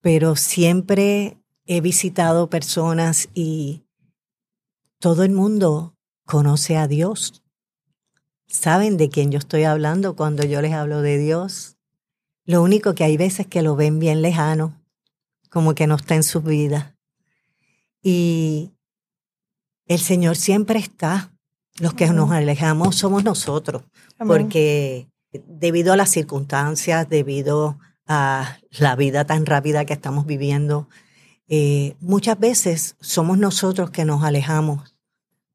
pero 0.00 0.36
siempre 0.36 1.38
he 1.66 1.80
visitado 1.80 2.50
personas 2.50 3.28
y 3.34 3.84
todo 4.98 5.22
el 5.22 5.32
mundo 5.32 5.96
conoce 6.24 6.76
a 6.76 6.88
Dios. 6.88 7.42
¿Saben 8.46 8.96
de 8.96 9.10
quién 9.10 9.30
yo 9.30 9.38
estoy 9.38 9.64
hablando 9.64 10.16
cuando 10.16 10.44
yo 10.44 10.62
les 10.62 10.72
hablo 10.72 11.02
de 11.02 11.18
Dios? 11.18 11.76
Lo 12.44 12.62
único 12.62 12.94
que 12.94 13.04
hay 13.04 13.16
veces 13.16 13.46
que 13.46 13.62
lo 13.62 13.76
ven 13.76 13.98
bien 13.98 14.22
lejano, 14.22 14.82
como 15.50 15.74
que 15.74 15.86
no 15.86 15.96
está 15.96 16.14
en 16.14 16.22
sus 16.22 16.42
vidas. 16.42 16.94
Y 18.02 18.72
el 19.86 19.98
Señor 19.98 20.36
siempre 20.36 20.78
está. 20.78 21.37
Los 21.80 21.94
que 21.94 22.08
nos 22.08 22.30
alejamos 22.32 22.96
somos 22.96 23.22
nosotros, 23.24 23.84
porque 24.18 25.08
debido 25.32 25.92
a 25.92 25.96
las 25.96 26.10
circunstancias, 26.10 27.08
debido 27.08 27.78
a 28.06 28.58
la 28.78 28.96
vida 28.96 29.24
tan 29.26 29.46
rápida 29.46 29.84
que 29.84 29.92
estamos 29.92 30.26
viviendo, 30.26 30.88
eh, 31.46 31.94
muchas 32.00 32.38
veces 32.38 32.96
somos 33.00 33.38
nosotros 33.38 33.90
que 33.90 34.04
nos 34.04 34.24
alejamos 34.24 34.96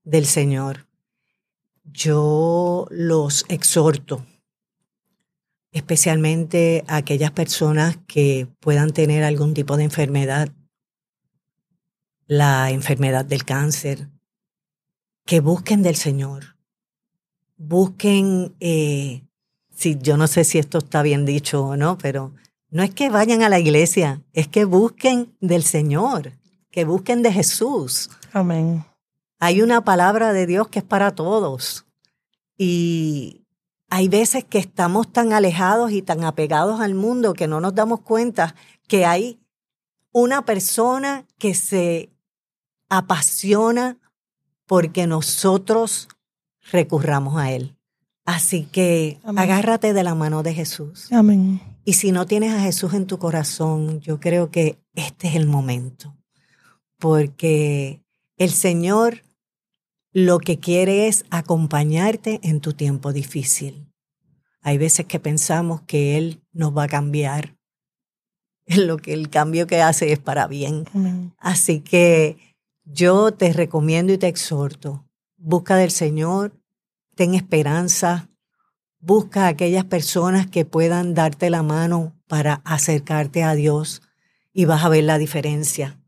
del 0.03 0.25
Señor. 0.25 0.87
Yo 1.83 2.87
los 2.89 3.45
exhorto, 3.49 4.25
especialmente 5.71 6.83
a 6.87 6.97
aquellas 6.97 7.31
personas 7.31 7.97
que 8.07 8.47
puedan 8.59 8.91
tener 8.91 9.23
algún 9.23 9.53
tipo 9.53 9.75
de 9.75 9.83
enfermedad, 9.83 10.49
la 12.27 12.71
enfermedad 12.71 13.25
del 13.25 13.43
cáncer, 13.43 14.07
que 15.25 15.39
busquen 15.39 15.83
del 15.83 15.95
Señor, 15.95 16.57
busquen, 17.57 18.55
eh, 18.59 19.23
si 19.73 19.97
yo 19.97 20.17
no 20.17 20.27
sé 20.27 20.43
si 20.43 20.59
esto 20.59 20.79
está 20.79 21.01
bien 21.01 21.25
dicho 21.25 21.63
o 21.63 21.77
no, 21.77 21.97
pero 21.97 22.33
no 22.69 22.83
es 22.83 22.93
que 22.93 23.09
vayan 23.09 23.43
a 23.43 23.49
la 23.49 23.59
iglesia, 23.59 24.23
es 24.33 24.47
que 24.47 24.65
busquen 24.65 25.35
del 25.39 25.63
Señor, 25.63 26.33
que 26.71 26.85
busquen 26.85 27.21
de 27.21 27.31
Jesús. 27.31 28.09
Amén. 28.33 28.83
Hay 29.39 29.61
una 29.61 29.83
palabra 29.83 30.33
de 30.33 30.47
Dios 30.47 30.69
que 30.69 30.79
es 30.79 30.85
para 30.85 31.11
todos. 31.15 31.85
Y 32.57 33.45
hay 33.89 34.07
veces 34.07 34.43
que 34.43 34.57
estamos 34.57 35.11
tan 35.11 35.33
alejados 35.33 35.91
y 35.91 36.01
tan 36.01 36.23
apegados 36.23 36.81
al 36.81 36.95
mundo 36.95 37.33
que 37.33 37.47
no 37.47 37.59
nos 37.59 37.75
damos 37.75 38.01
cuenta 38.01 38.55
que 38.87 39.05
hay 39.05 39.39
una 40.11 40.45
persona 40.45 41.27
que 41.37 41.53
se 41.53 42.11
apasiona 42.89 43.99
porque 44.67 45.07
nosotros 45.07 46.07
recurramos 46.71 47.37
a 47.37 47.51
Él. 47.51 47.75
Así 48.25 48.63
que 48.63 49.19
agárrate 49.23 49.93
de 49.93 50.03
la 50.03 50.15
mano 50.15 50.43
de 50.43 50.53
Jesús. 50.53 51.11
Amén. 51.11 51.61
Y 51.85 51.93
si 51.93 52.11
no 52.11 52.25
tienes 52.25 52.53
a 52.53 52.61
Jesús 52.61 52.93
en 52.93 53.05
tu 53.05 53.19
corazón, 53.19 53.99
yo 53.99 54.19
creo 54.19 54.49
que 54.49 54.77
este 54.95 55.27
es 55.27 55.35
el 55.35 55.45
momento. 55.45 56.15
Porque 56.97 58.01
el 58.37 58.51
Señor 58.51 59.23
lo 60.13 60.39
que 60.39 60.59
quiere 60.59 61.07
es 61.07 61.25
acompañarte 61.31 62.39
en 62.43 62.61
tu 62.61 62.73
tiempo 62.73 63.11
difícil. 63.11 63.91
Hay 64.61 64.77
veces 64.77 65.05
que 65.07 65.19
pensamos 65.19 65.81
que 65.81 66.17
Él 66.17 66.41
nos 66.53 66.75
va 66.75 66.83
a 66.83 66.87
cambiar. 66.87 67.57
Lo 68.67 68.97
que 68.97 69.11
el 69.11 69.29
cambio 69.29 69.67
que 69.67 69.81
hace 69.81 70.13
es 70.13 70.19
para 70.19 70.47
bien. 70.47 70.85
Así 71.37 71.81
que 71.81 72.52
yo 72.85 73.33
te 73.33 73.53
recomiendo 73.53 74.13
y 74.13 74.17
te 74.17 74.27
exhorto, 74.27 75.05
busca 75.37 75.75
del 75.75 75.91
Señor, 75.91 76.53
ten 77.15 77.33
esperanza, 77.35 78.29
busca 78.99 79.47
aquellas 79.47 79.85
personas 79.85 80.47
que 80.47 80.65
puedan 80.65 81.13
darte 81.13 81.49
la 81.49 81.63
mano 81.63 82.15
para 82.27 82.61
acercarte 82.65 83.43
a 83.43 83.53
Dios 83.53 84.01
y 84.53 84.65
vas 84.65 84.83
a 84.83 84.89
ver 84.89 85.03
la 85.03 85.17
diferencia. 85.17 85.99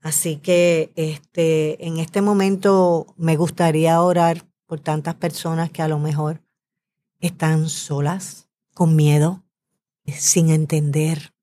Así 0.00 0.36
que 0.36 0.92
este, 0.96 1.86
en 1.86 1.98
este 1.98 2.20
momento 2.20 3.14
me 3.16 3.36
gustaría 3.36 4.00
orar 4.02 4.46
por 4.66 4.80
tantas 4.80 5.14
personas 5.14 5.70
que 5.70 5.82
a 5.82 5.88
lo 5.88 5.98
mejor 5.98 6.42
están 7.20 7.68
solas, 7.68 8.48
con 8.74 8.96
miedo, 8.96 9.44
sin 10.06 10.50
entender, 10.50 11.33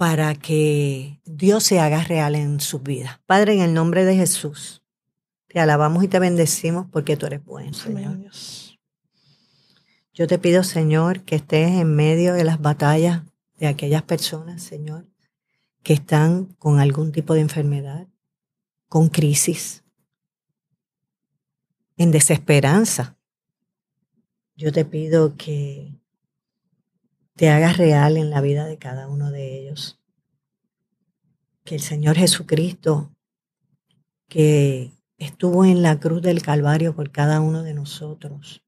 para 0.00 0.34
que 0.34 1.20
Dios 1.26 1.62
se 1.62 1.78
haga 1.78 2.02
real 2.02 2.34
en 2.34 2.58
sus 2.60 2.82
vidas. 2.82 3.20
Padre, 3.26 3.52
en 3.52 3.60
el 3.60 3.74
nombre 3.74 4.06
de 4.06 4.16
Jesús, 4.16 4.82
te 5.46 5.60
alabamos 5.60 6.02
y 6.02 6.08
te 6.08 6.18
bendecimos 6.18 6.86
porque 6.90 7.18
tú 7.18 7.26
eres 7.26 7.44
bueno, 7.44 7.74
Señor. 7.74 8.18
Yo 10.14 10.26
te 10.26 10.38
pido, 10.38 10.64
Señor, 10.64 11.20
que 11.24 11.36
estés 11.36 11.72
en 11.72 11.94
medio 11.94 12.32
de 12.32 12.44
las 12.44 12.62
batallas 12.62 13.24
de 13.58 13.66
aquellas 13.66 14.02
personas, 14.02 14.62
Señor, 14.62 15.06
que 15.82 15.92
están 15.92 16.46
con 16.46 16.80
algún 16.80 17.12
tipo 17.12 17.34
de 17.34 17.42
enfermedad, 17.42 18.08
con 18.88 19.10
crisis, 19.10 19.84
en 21.98 22.10
desesperanza. 22.10 23.18
Yo 24.56 24.72
te 24.72 24.86
pido 24.86 25.36
que 25.36 25.99
te 27.36 27.50
hagas 27.50 27.76
real 27.76 28.16
en 28.16 28.30
la 28.30 28.40
vida 28.40 28.66
de 28.66 28.78
cada 28.78 29.08
uno 29.08 29.30
de 29.30 29.58
ellos. 29.58 30.00
Que 31.64 31.76
el 31.76 31.80
Señor 31.80 32.16
Jesucristo, 32.16 33.14
que 34.28 34.92
estuvo 35.18 35.64
en 35.64 35.82
la 35.82 35.98
cruz 36.00 36.22
del 36.22 36.42
Calvario 36.42 36.94
por 36.94 37.10
cada 37.10 37.40
uno 37.40 37.62
de 37.62 37.74
nosotros, 37.74 38.62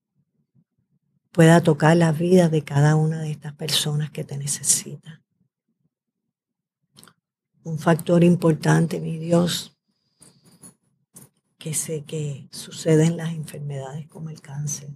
pueda 1.33 1.63
tocar 1.63 1.97
la 1.97 2.13
vida 2.13 2.49
de 2.49 2.63
cada 2.63 2.95
una 2.95 3.21
de 3.21 3.31
estas 3.31 3.55
personas 3.55 4.11
que 4.11 4.23
te 4.23 4.37
necesitan. 4.37 5.23
Un 7.65 7.79
factor 7.79 8.23
importante, 8.23 9.01
mi 9.01 9.19
Dios, 9.19 9.77
que 11.59 11.75
sé 11.75 12.05
que 12.05 12.49
sucede 12.51 13.05
en 13.05 13.17
las 13.17 13.33
enfermedades 13.33 14.09
como 14.09 14.31
el 14.31 14.41
cáncer. 14.41 14.91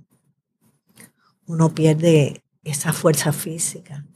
Uno 1.47 1.73
pierde 1.73 2.43
esa 2.71 2.93
fuerza 2.93 3.33
física. 3.33 4.07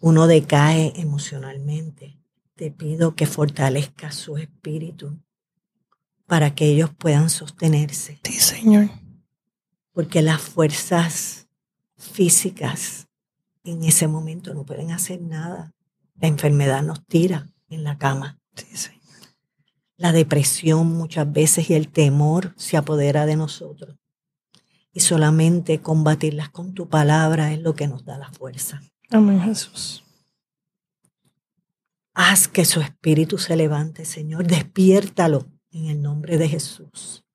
Uno 0.00 0.26
decae 0.26 0.92
emocionalmente. 0.96 2.18
Te 2.54 2.70
pido 2.70 3.14
que 3.14 3.26
fortalezca 3.26 4.12
su 4.12 4.36
espíritu 4.38 5.18
para 6.26 6.54
que 6.54 6.66
ellos 6.66 6.90
puedan 6.96 7.30
sostenerse. 7.30 8.20
Sí, 8.24 8.32
Señor 8.34 8.90
porque 9.96 10.20
las 10.20 10.42
fuerzas 10.42 11.48
físicas 11.96 13.08
en 13.64 13.82
ese 13.82 14.06
momento 14.06 14.52
no 14.52 14.66
pueden 14.66 14.90
hacer 14.90 15.22
nada. 15.22 15.72
La 16.16 16.28
enfermedad 16.28 16.82
nos 16.82 17.02
tira 17.06 17.48
en 17.70 17.82
la 17.82 17.96
cama. 17.96 18.38
La 19.96 20.12
depresión 20.12 20.88
muchas 20.88 21.32
veces 21.32 21.70
y 21.70 21.74
el 21.74 21.88
temor 21.88 22.52
se 22.58 22.76
apodera 22.76 23.24
de 23.24 23.36
nosotros. 23.36 23.96
Y 24.96 25.00
solamente 25.00 25.82
combatirlas 25.82 26.48
con 26.48 26.72
tu 26.72 26.88
palabra 26.88 27.52
es 27.52 27.60
lo 27.60 27.74
que 27.74 27.86
nos 27.86 28.06
da 28.06 28.16
la 28.16 28.32
fuerza. 28.32 28.80
Amén, 29.10 29.42
Jesús. 29.42 30.02
Haz 32.14 32.48
que 32.48 32.64
su 32.64 32.80
espíritu 32.80 33.36
se 33.36 33.56
levante, 33.56 34.06
Señor. 34.06 34.46
Despiértalo 34.46 35.50
en 35.70 35.88
el 35.88 36.00
nombre 36.00 36.38
de 36.38 36.48
Jesús 36.48 37.26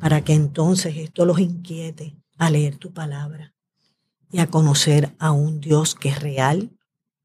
para 0.00 0.24
que 0.24 0.32
entonces 0.32 0.96
esto 0.96 1.26
los 1.26 1.38
inquiete 1.38 2.16
a 2.38 2.48
leer 2.48 2.78
tu 2.78 2.94
palabra 2.94 3.54
y 4.30 4.38
a 4.38 4.46
conocer 4.46 5.14
a 5.18 5.32
un 5.32 5.60
Dios 5.60 5.94
que 5.94 6.08
es 6.08 6.22
real 6.22 6.72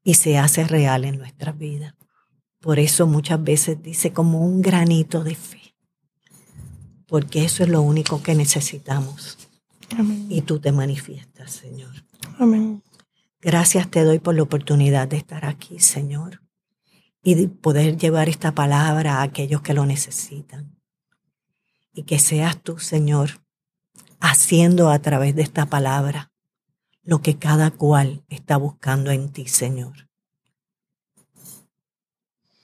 y 0.04 0.14
se 0.14 0.36
hace 0.36 0.64
real 0.64 1.06
en 1.06 1.16
nuestras 1.16 1.56
vidas. 1.56 1.94
Por 2.60 2.78
eso 2.78 3.06
muchas 3.06 3.42
veces 3.42 3.82
dice 3.82 4.12
como 4.12 4.42
un 4.44 4.60
granito 4.60 5.24
de 5.24 5.34
fe, 5.34 5.67
porque 7.08 7.44
eso 7.44 7.64
es 7.64 7.68
lo 7.68 7.82
único 7.82 8.22
que 8.22 8.34
necesitamos. 8.34 9.38
Y 10.28 10.42
tú 10.42 10.60
te 10.60 10.70
manifiestas, 10.70 11.50
Señor. 11.50 12.04
Amén. 12.38 12.82
Gracias 13.40 13.90
te 13.90 14.04
doy 14.04 14.18
por 14.18 14.34
la 14.34 14.42
oportunidad 14.42 15.08
de 15.08 15.16
estar 15.16 15.44
aquí, 15.44 15.78
Señor, 15.78 16.42
y 17.22 17.34
de 17.34 17.48
poder 17.48 17.96
llevar 17.96 18.28
esta 18.28 18.54
palabra 18.54 19.16
a 19.16 19.22
aquellos 19.22 19.62
que 19.62 19.74
lo 19.74 19.86
necesitan 19.86 20.76
y 21.92 22.02
que 22.02 22.18
seas 22.18 22.60
tú, 22.62 22.78
Señor, 22.78 23.40
haciendo 24.20 24.90
a 24.90 24.98
través 24.98 25.34
de 25.34 25.42
esta 25.42 25.66
palabra 25.66 26.32
lo 27.02 27.22
que 27.22 27.38
cada 27.38 27.70
cual 27.70 28.24
está 28.28 28.56
buscando 28.56 29.10
en 29.10 29.30
ti, 29.30 29.46
Señor. 29.46 30.08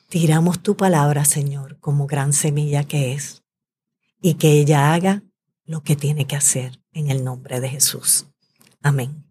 Tiramos 0.09 0.61
tu 0.61 0.77
palabra, 0.77 1.25
Señor, 1.25 1.79
como 1.81 2.07
gran 2.07 2.33
semilla 2.33 2.85
que 2.85 3.15
es, 3.15 3.44
y 4.25 4.35
que 4.35 4.53
ella 4.53 4.95
haga 4.95 5.23
lo 5.67 5.83
que 5.83 5.97
tiene 5.97 6.27
que 6.27 6.35
hacer 6.35 6.81
en 6.95 7.11
el 7.11 7.25
nombre 7.25 7.61
de 7.61 7.69
Jesús. 7.69 8.25
Amén. 8.83 9.23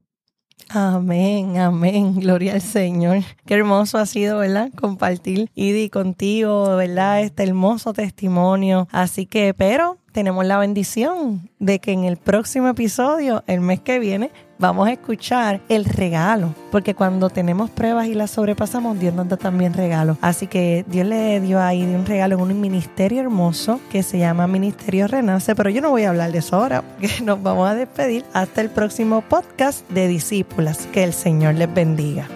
Amén, 0.69 1.57
amén. 1.57 2.19
Gloria 2.19 2.53
al 2.53 2.61
Señor. 2.61 3.23
Qué 3.47 3.55
hermoso 3.55 3.97
ha 3.97 4.05
sido, 4.05 4.37
¿verdad? 4.37 4.71
Compartir 4.75 5.49
Idi 5.55 5.89
contigo, 5.89 6.75
¿verdad? 6.75 7.21
Este 7.21 7.41
hermoso 7.41 7.93
testimonio. 7.93 8.87
Así 8.91 9.25
que, 9.25 9.55
pero 9.55 9.97
tenemos 10.13 10.45
la 10.45 10.57
bendición 10.57 11.49
de 11.59 11.79
que 11.79 11.91
en 11.91 12.05
el 12.05 12.17
próximo 12.17 12.69
episodio, 12.69 13.43
el 13.47 13.59
mes 13.59 13.81
que 13.81 13.99
viene, 13.99 14.31
vamos 14.59 14.87
a 14.87 14.93
escuchar 14.93 15.59
el 15.67 15.83
regalo, 15.83 16.55
porque 16.71 16.95
cuando 16.95 17.29
tenemos 17.29 17.69
pruebas 17.69 18.07
y 18.07 18.13
las 18.13 18.31
sobrepasamos, 18.31 18.99
Dios 18.99 19.13
nos 19.13 19.27
da 19.27 19.35
también 19.35 19.73
regalo. 19.73 20.17
Así 20.21 20.47
que 20.47 20.85
Dios 20.87 21.05
le 21.05 21.41
dio 21.41 21.59
ahí 21.59 21.83
un 21.83 22.05
regalo 22.05 22.35
en 22.35 22.41
un 22.41 22.61
ministerio 22.61 23.21
hermoso 23.21 23.81
que 23.91 24.03
se 24.03 24.19
llama 24.19 24.47
Ministerio 24.47 25.07
Renace, 25.07 25.55
pero 25.55 25.69
yo 25.69 25.81
no 25.81 25.89
voy 25.89 26.03
a 26.03 26.09
hablar 26.09 26.31
de 26.31 26.37
eso 26.37 26.55
ahora, 26.55 26.81
porque 26.81 27.09
nos 27.23 27.41
vamos 27.43 27.67
a 27.69 27.75
despedir 27.75 28.23
hasta 28.33 28.61
el 28.61 28.69
próximo 28.69 29.21
podcast 29.21 29.89
de 29.89 30.07
discípulas. 30.07 30.87
Que 30.93 31.03
el 31.03 31.13
Señor 31.13 31.55
les 31.55 31.73
bendiga. 31.73 32.27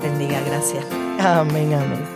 Bendiga, 0.00 0.38
gracias. 0.46 0.84
Amén, 1.18 1.72
amén. 1.72 2.13